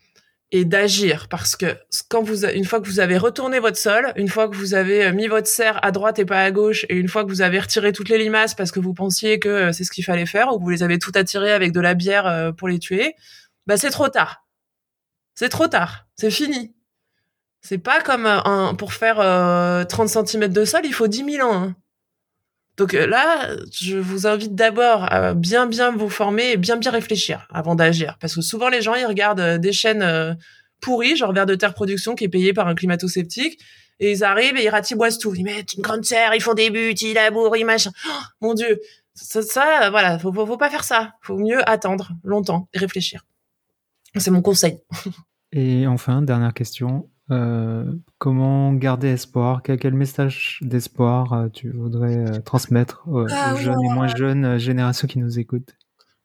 [0.52, 1.78] et d'agir parce que
[2.10, 5.06] quand vous une fois que vous avez retourné votre sol, une fois que vous avez
[5.06, 7.42] euh, mis votre serre à droite et pas à gauche et une fois que vous
[7.42, 10.26] avez retiré toutes les limaces parce que vous pensiez que euh, c'est ce qu'il fallait
[10.26, 12.80] faire ou que vous les avez toutes attirées avec de la bière euh, pour les
[12.80, 13.16] tuer,
[13.66, 14.46] bah c'est trop tard.
[15.34, 16.76] C'est trop tard, c'est fini.
[17.62, 19.18] C'est pas comme un, pour faire
[19.88, 21.64] 30 cm de sol, il faut 10 000 ans.
[21.64, 21.76] Hein.
[22.78, 27.48] Donc là, je vous invite d'abord à bien bien vous former et bien bien réfléchir
[27.54, 30.34] avant d'agir, parce que souvent les gens ils regardent euh, des chaînes euh,
[30.82, 33.60] pourries, genre Vers de Terre Production qui est payé par un climato-sceptique,
[34.00, 35.34] et ils arrivent et ils ratiboisent tout.
[35.36, 37.92] Ils mettent une grande serre, ils font des buts, ils labourent, ils machin.
[38.08, 38.82] Oh, mon Dieu,
[39.14, 41.14] ça, ça voilà, faut, faut, faut pas faire ça.
[41.22, 43.26] Faut mieux attendre longtemps et réfléchir.
[44.18, 44.80] C'est mon conseil.
[45.54, 47.86] Et enfin, dernière question, euh,
[48.20, 49.62] comment garder espoir?
[49.64, 55.08] Quel, message d'espoir euh, tu voudrais euh, transmettre aux, ah jeunes et moins jeunes générations
[55.08, 55.76] qui nous écoutent?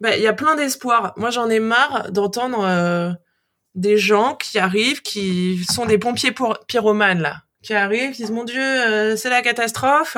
[0.00, 1.14] Bah, Il y a plein d'espoir.
[1.16, 3.16] Moi, j'en ai marre d'entendre
[3.74, 8.30] des gens qui arrivent, qui sont des pompiers pour, pyromanes, là, qui arrivent, qui disent,
[8.30, 10.16] mon Dieu, c'est la catastrophe,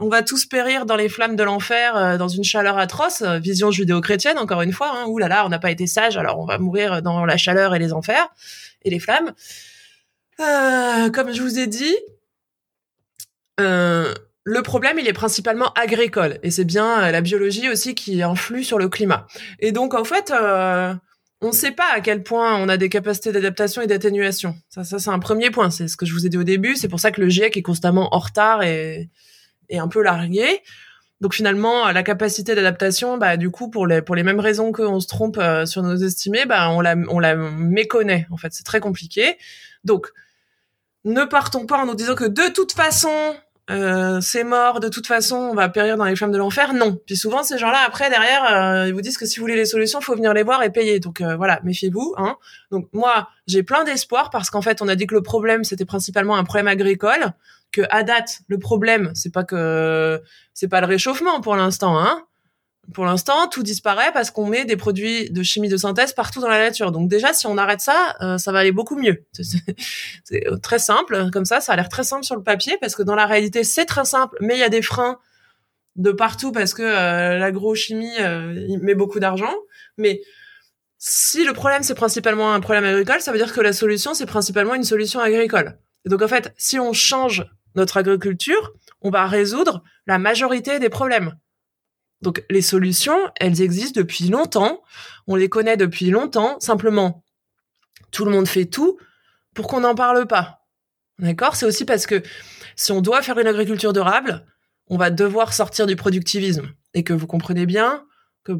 [0.00, 4.38] on va tous périr dans les flammes de l'enfer, dans une chaleur atroce, vision judéo-chrétienne,
[4.38, 6.58] encore une fois, hein, ouh là là, on n'a pas été sage, alors on va
[6.58, 8.28] mourir dans la chaleur et les enfers,
[8.82, 9.32] et les flammes.
[10.40, 11.96] Euh, comme je vous ai dit,
[13.60, 16.38] euh, le problème, il est principalement agricole.
[16.42, 19.26] Et c'est bien euh, la biologie aussi qui influe sur le climat.
[19.58, 20.32] Et donc, en fait,
[21.40, 24.56] on ne sait pas à quel point on a des capacités d'adaptation et d'atténuation.
[24.68, 25.70] Ça, ça c'est un premier point.
[25.70, 26.76] C'est ce que je vous ai dit au début.
[26.76, 29.08] C'est pour ça que le GIEC est constamment en retard et,
[29.68, 30.62] et un peu largué.
[31.20, 35.00] Donc finalement, la capacité d'adaptation, bah du coup pour les pour les mêmes raisons qu'on
[35.00, 38.26] se trompe euh, sur nos estimés, bah on la on la méconnaît.
[38.30, 39.36] En fait, c'est très compliqué.
[39.82, 40.12] Donc
[41.04, 43.34] ne partons pas en nous disant que de toute façon
[43.70, 46.72] euh, c'est mort, de toute façon, on va périr dans les flammes de l'enfer.
[46.72, 46.98] Non.
[47.06, 49.66] Puis souvent, ces gens-là, après, derrière, euh, ils vous disent que si vous voulez les
[49.66, 51.00] solutions, faut venir les voir et payer.
[51.00, 52.14] Donc euh, voilà, méfiez-vous.
[52.16, 52.36] Hein.
[52.70, 55.84] Donc moi, j'ai plein d'espoir parce qu'en fait, on a dit que le problème, c'était
[55.84, 57.32] principalement un problème agricole.
[57.70, 60.22] Que à date, le problème, c'est pas que
[60.54, 61.98] c'est pas le réchauffement pour l'instant.
[61.98, 62.22] Hein.
[62.94, 66.48] Pour l'instant, tout disparaît parce qu'on met des produits de chimie de synthèse partout dans
[66.48, 66.90] la nature.
[66.90, 69.26] Donc déjà, si on arrête ça, euh, ça va aller beaucoup mieux.
[70.24, 73.02] C'est très simple, comme ça, ça a l'air très simple sur le papier parce que
[73.02, 75.18] dans la réalité, c'est très simple, mais il y a des freins
[75.96, 79.52] de partout parce que euh, l'agrochimie euh, met beaucoup d'argent.
[79.98, 80.22] Mais
[80.96, 84.26] si le problème c'est principalement un problème agricole, ça veut dire que la solution c'est
[84.26, 85.78] principalement une solution agricole.
[86.06, 87.44] Et donc en fait, si on change
[87.74, 91.34] notre agriculture, on va résoudre la majorité des problèmes.
[92.22, 94.82] Donc les solutions, elles existent depuis longtemps,
[95.26, 97.24] on les connaît depuis longtemps, simplement
[98.10, 98.98] tout le monde fait tout
[99.54, 100.66] pour qu'on n'en parle pas.
[101.18, 101.56] D'accord?
[101.56, 102.22] C'est aussi parce que
[102.76, 104.44] si on doit faire une agriculture durable,
[104.88, 108.04] on va devoir sortir du productivisme et que vous comprenez bien
[108.44, 108.52] que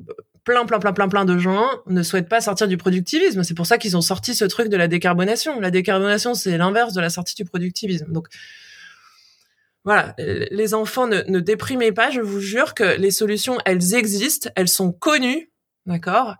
[0.45, 3.43] plein plein plein plein plein de gens ne souhaitent pas sortir du productivisme.
[3.43, 5.61] C'est pour ça qu'ils ont sorti ce truc de la décarbonation.
[5.61, 8.13] La décarbonation, c'est l'inverse de la sortie du productivisme.
[8.13, 8.29] Donc
[9.85, 14.69] voilà, les enfants ne, déprimez pas, je vous jure que les solutions, elles existent, elles
[14.69, 15.51] sont connues,
[15.87, 16.35] d'accord?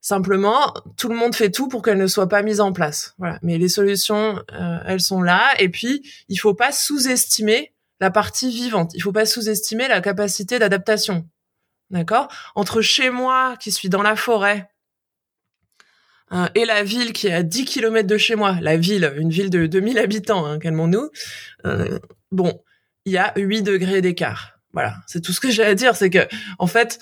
[0.00, 3.14] Simplement, tout le monde fait tout pour qu'elles ne soient pas mises en place.
[3.18, 5.54] Voilà, mais les solutions, euh, elles sont là.
[5.58, 8.92] Et puis, il faut pas sous-estimer la partie vivante.
[8.94, 11.26] Il faut pas sous-estimer la capacité d'adaptation.
[11.90, 12.28] D'accord?
[12.54, 14.68] Entre chez moi, qui suis dans la forêt,
[16.32, 19.30] euh, et la ville qui est à 10 km de chez moi, la ville, une
[19.30, 21.10] ville de 2000 habitants, hein, calmons-nous.
[21.66, 21.98] Euh,
[22.32, 22.60] bon,
[23.04, 24.58] il y a 8 degrés d'écart.
[24.72, 26.26] Voilà, c'est tout ce que j'ai à dire, c'est que
[26.58, 26.98] en fait,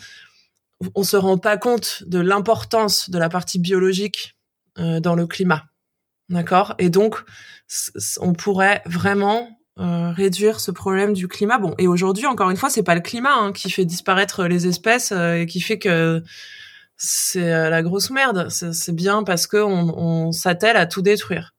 [0.95, 4.37] on se rend pas compte de l'importance de la partie biologique
[4.79, 5.65] euh, dans le climat.
[6.29, 6.75] D'accord?
[6.79, 7.23] Et donc
[8.21, 9.49] on pourrait vraiment
[9.79, 11.59] euh, réduire ce problème du climat.
[11.59, 14.67] Bon, et aujourd'hui, encore une fois, c'est pas le climat hein, qui fait disparaître les
[14.67, 16.23] espèces euh, et qui fait que
[16.97, 18.49] c'est la grosse merde.
[18.49, 21.55] C'est bien parce que on, on s'attelle à tout détruire.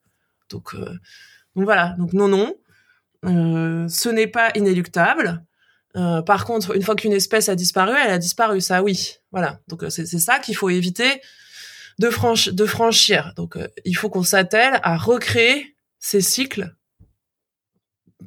[0.49, 1.95] Donc, donc voilà.
[1.98, 2.56] Donc non, non.
[3.26, 5.44] Euh, ce n'est pas inéluctable.
[5.95, 9.18] Euh, par contre, une fois qu'une espèce a disparu, elle a disparu, ça oui.
[9.32, 9.60] Voilà.
[9.68, 11.22] Donc euh, c'est ça qu'il faut éviter
[12.00, 13.34] de, franchir.
[13.36, 16.76] Donc il faut qu'on s'attelle à recréer ces cycles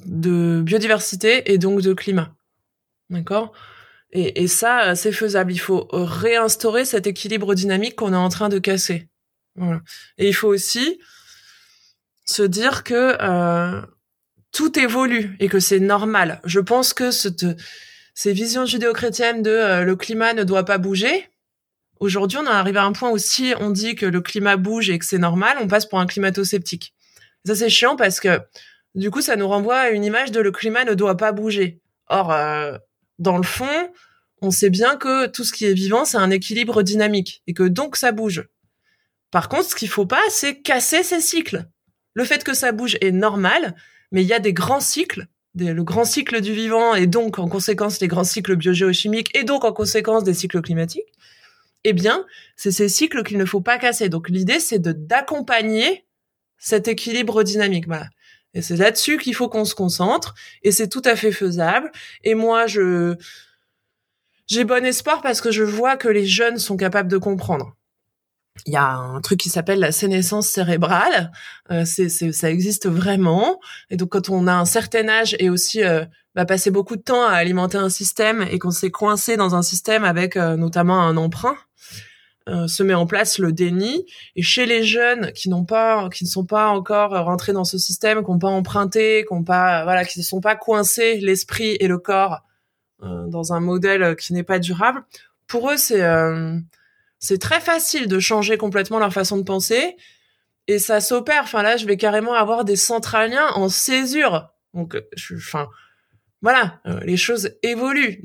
[0.04, 2.34] de biodiversité et donc de climat.
[3.10, 3.52] D'accord?
[4.12, 5.52] Et, et, ça, c'est faisable.
[5.52, 9.08] Il faut réinstaurer cet équilibre dynamique qu'on est en train de casser.
[9.56, 9.80] Voilà.
[10.18, 11.00] Et il faut aussi
[12.26, 13.80] se dire que euh,
[14.56, 16.40] tout évolue et que c'est normal.
[16.44, 17.44] Je pense que cette,
[18.14, 21.28] ces visions judéo-chrétiennes de euh, le climat ne doit pas bouger,
[22.00, 24.88] aujourd'hui on est arrivé à un point où si on dit que le climat bouge
[24.88, 26.94] et que c'est normal, on passe pour un climato-sceptique.
[27.44, 28.40] Ça c'est chiant parce que
[28.94, 31.82] du coup ça nous renvoie à une image de le climat ne doit pas bouger.
[32.08, 32.78] Or, euh,
[33.18, 33.92] dans le fond,
[34.40, 37.64] on sait bien que tout ce qui est vivant, c'est un équilibre dynamique et que
[37.64, 38.48] donc ça bouge.
[39.30, 41.66] Par contre, ce qu'il faut pas, c'est casser ces cycles.
[42.14, 43.74] Le fait que ça bouge est normal,
[44.12, 47.48] mais il y a des grands cycles, le grand cycle du vivant et donc en
[47.48, 51.12] conséquence les grands cycles biogéochimiques et donc en conséquence des cycles climatiques.
[51.84, 52.26] Eh bien,
[52.56, 54.08] c'est ces cycles qu'il ne faut pas casser.
[54.08, 56.04] Donc l'idée, c'est de d'accompagner
[56.58, 57.86] cet équilibre dynamique.
[57.86, 58.08] Voilà.
[58.54, 60.34] Et c'est là-dessus qu'il faut qu'on se concentre.
[60.62, 61.92] Et c'est tout à fait faisable.
[62.24, 63.16] Et moi, je
[64.46, 67.75] j'ai bon espoir parce que je vois que les jeunes sont capables de comprendre
[68.64, 71.30] il y a un truc qui s'appelle la sénescence cérébrale.
[71.70, 73.60] Euh, c'est, ça existe vraiment.
[73.90, 76.04] Et donc, quand on a un certain âge et aussi euh,
[76.34, 79.62] bah, passer beaucoup de temps à alimenter un système et qu'on s'est coincé dans un
[79.62, 81.56] système avec euh, notamment un emprunt,
[82.48, 84.06] euh, se met en place le déni.
[84.36, 87.78] Et chez les jeunes qui n'ont pas, qui ne sont pas encore rentrés dans ce
[87.78, 91.76] système, qui n'ont pas emprunté, qui n'ont pas, voilà, qui ne sont pas coincés l'esprit
[91.80, 92.42] et le corps
[93.02, 95.04] dans un modèle qui n'est pas durable,
[95.46, 96.00] pour eux, c'est
[97.18, 99.96] c'est très facile de changer complètement leur façon de penser
[100.68, 101.42] et ça s'opère.
[101.44, 104.48] Enfin là, je vais carrément avoir des centraliens en césure.
[104.74, 105.02] Donc, euh,
[105.36, 105.68] enfin,
[106.42, 108.22] voilà, euh, les choses évoluent.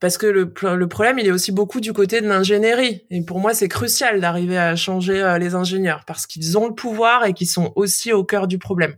[0.00, 3.06] parce que le, le, problème, il est aussi beaucoup du côté de l'ingénierie.
[3.10, 6.74] Et pour moi, c'est crucial d'arriver à changer euh, les ingénieurs parce qu'ils ont le
[6.74, 8.96] pouvoir et qu'ils sont aussi au cœur du problème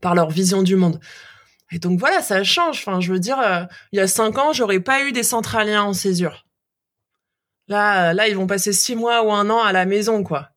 [0.00, 1.00] par leur vision du monde.
[1.72, 2.78] Et donc voilà, ça change.
[2.78, 5.94] Enfin, je veux dire, il y a cinq ans, j'aurais pas eu des centraliens en
[5.94, 6.43] césure.
[7.68, 10.50] Là, là, ils vont passer six mois ou un an à la maison, quoi.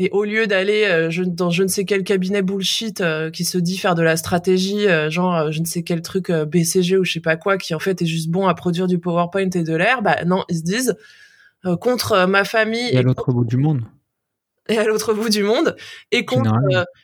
[0.00, 3.58] Et au lieu d'aller euh, dans je ne sais quel cabinet bullshit euh, qui se
[3.58, 7.14] dit faire de la stratégie, euh, genre je ne sais quel truc BCG ou je
[7.14, 9.74] sais pas quoi, qui en fait est juste bon à produire du PowerPoint et de
[9.74, 10.96] l'air, bah non, ils se disent
[11.80, 13.82] contre ma famille et à l'autre bout du monde
[14.68, 15.76] et à l'autre bout du monde
[16.12, 16.52] et contre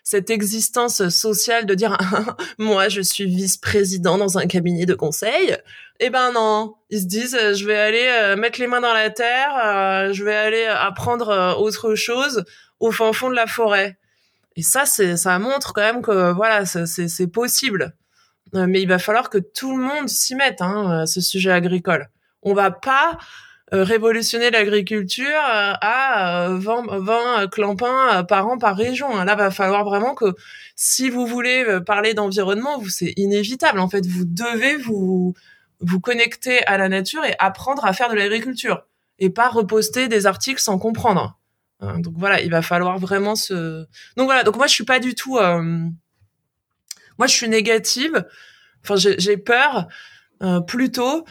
[0.03, 1.97] cette existence sociale de dire
[2.59, 5.57] moi je suis vice-président dans un cabinet de conseil
[6.01, 10.13] eh ben non ils se disent je vais aller mettre les mains dans la terre
[10.13, 12.45] je vais aller apprendre autre chose
[12.81, 13.99] au fin fond de la forêt.
[14.57, 17.95] Et ça, c'est, ça montre quand même que voilà, c'est possible.
[18.55, 22.09] Euh, mais il va falloir que tout le monde s'y mette, hein, ce sujet agricole.
[22.43, 23.17] On va pas euh,
[23.83, 29.17] révolutionner l'agriculture euh, à 20, 20 clampins par an par région.
[29.17, 29.25] Hein.
[29.25, 30.35] Là, va falloir vraiment que
[30.77, 33.81] si vous voulez parler d'environnement, c'est inévitable.
[33.81, 35.35] En fait, vous devez vous
[35.81, 38.85] vous connecter à la nature et apprendre à faire de l'agriculture
[39.19, 41.39] et pas reposter des articles sans comprendre.
[41.81, 43.87] Hein, donc voilà, il va falloir vraiment se.
[44.17, 45.39] Donc voilà, donc moi je suis pas du tout.
[45.39, 45.63] Euh,
[47.19, 48.25] moi je suis négative.
[48.83, 49.89] Enfin j'ai peur
[50.43, 51.25] euh, plutôt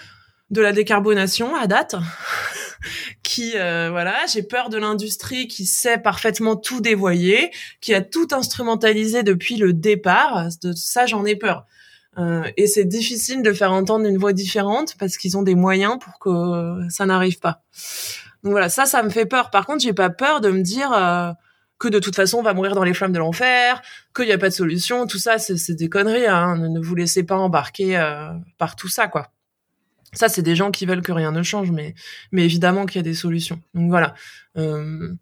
[0.54, 1.96] de la décarbonation à date.
[3.24, 7.52] qui euh, voilà, j'ai peur de l'industrie qui sait parfaitement tout dévoyer,
[7.82, 10.48] qui a tout instrumentalisé depuis le départ.
[10.76, 11.66] Ça j'en ai peur.
[12.58, 16.20] et c'est difficile de faire entendre une voix différente parce qu'ils ont des moyens pour
[16.20, 17.64] que ça n'arrive pas.
[18.44, 19.50] Donc voilà, ça, ça me fait peur.
[19.50, 21.32] Par contre, j'ai pas peur de me dire euh,
[21.80, 23.82] que de toute façon, on va mourir dans les flammes de l'enfer,
[24.14, 25.08] qu'il n'y a pas de solution.
[25.08, 26.28] Tout ça, c'est des conneries.
[26.28, 26.58] Hein.
[26.58, 29.30] Ne, vous laissez pas embarquer euh, par tout ça, quoi.
[30.14, 31.96] Ça, c'est des gens qui veulent que rien ne change, mais,
[32.32, 33.62] mais évidemment qu'il y a des solutions.
[33.74, 34.14] Donc voilà.
[34.58, 35.14] Euh,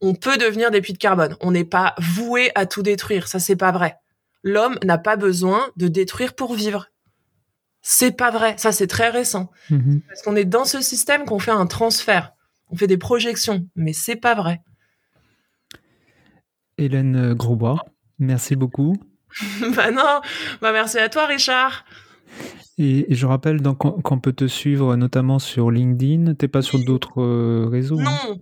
[0.00, 1.36] on peut devenir des puits de carbone.
[1.40, 3.28] On n'est pas voué à tout détruire.
[3.28, 3.96] Ça, c'est pas vrai.
[4.42, 6.86] L'homme n'a pas besoin de détruire pour vivre.
[7.82, 8.54] C'est pas vrai.
[8.58, 9.50] Ça, c'est très récent.
[9.70, 10.00] Mm-hmm.
[10.08, 12.32] Parce qu'on est dans ce système qu'on fait un transfert
[12.70, 14.60] on fait des projections, mais c'est pas vrai.
[16.76, 17.84] Hélène Grosbois,
[18.18, 18.96] merci beaucoup.
[19.74, 20.20] bah non,
[20.60, 21.84] bah merci à toi Richard.
[22.78, 26.34] Et, je rappelle qu'on peut te suivre notamment sur LinkedIn.
[26.34, 28.36] T'es pas sur d'autres euh, réseaux hein?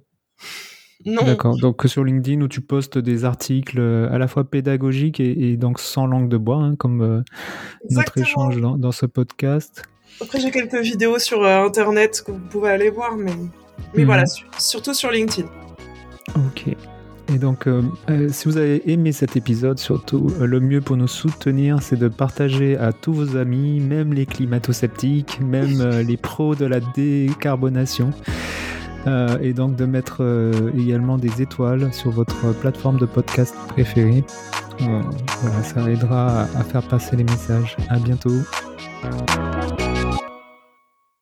[1.05, 1.15] Non.
[1.15, 1.25] non.
[1.25, 1.57] D'accord.
[1.59, 5.81] Donc sur LinkedIn où tu postes des articles euh, à la fois pédagogiques et, donc
[5.81, 7.23] sans langue de bois, hein, comme euh,
[7.91, 9.83] notre échange dans, ce podcast.
[10.21, 13.33] Après j'ai quelques vidéos sur internet que vous pouvez aller voir, mais
[13.95, 14.59] mais voilà, mhm.
[14.59, 15.49] surtout sur LinkedIn.
[16.35, 16.77] Ok.
[17.33, 20.97] Et donc, euh, euh, si vous avez aimé cet épisode, surtout, euh, le mieux pour
[20.97, 26.55] nous soutenir, c'est de partager à tous vos amis, même les climato-sceptiques, même les pros
[26.55, 28.11] de la décarbonation.
[29.41, 30.23] et donc de mettre
[30.77, 34.25] également des étoiles sur votre plateforme de podcast préférée.
[34.81, 37.77] voilà, ça aidera à faire passer les messages.
[37.89, 38.43] À bientôt.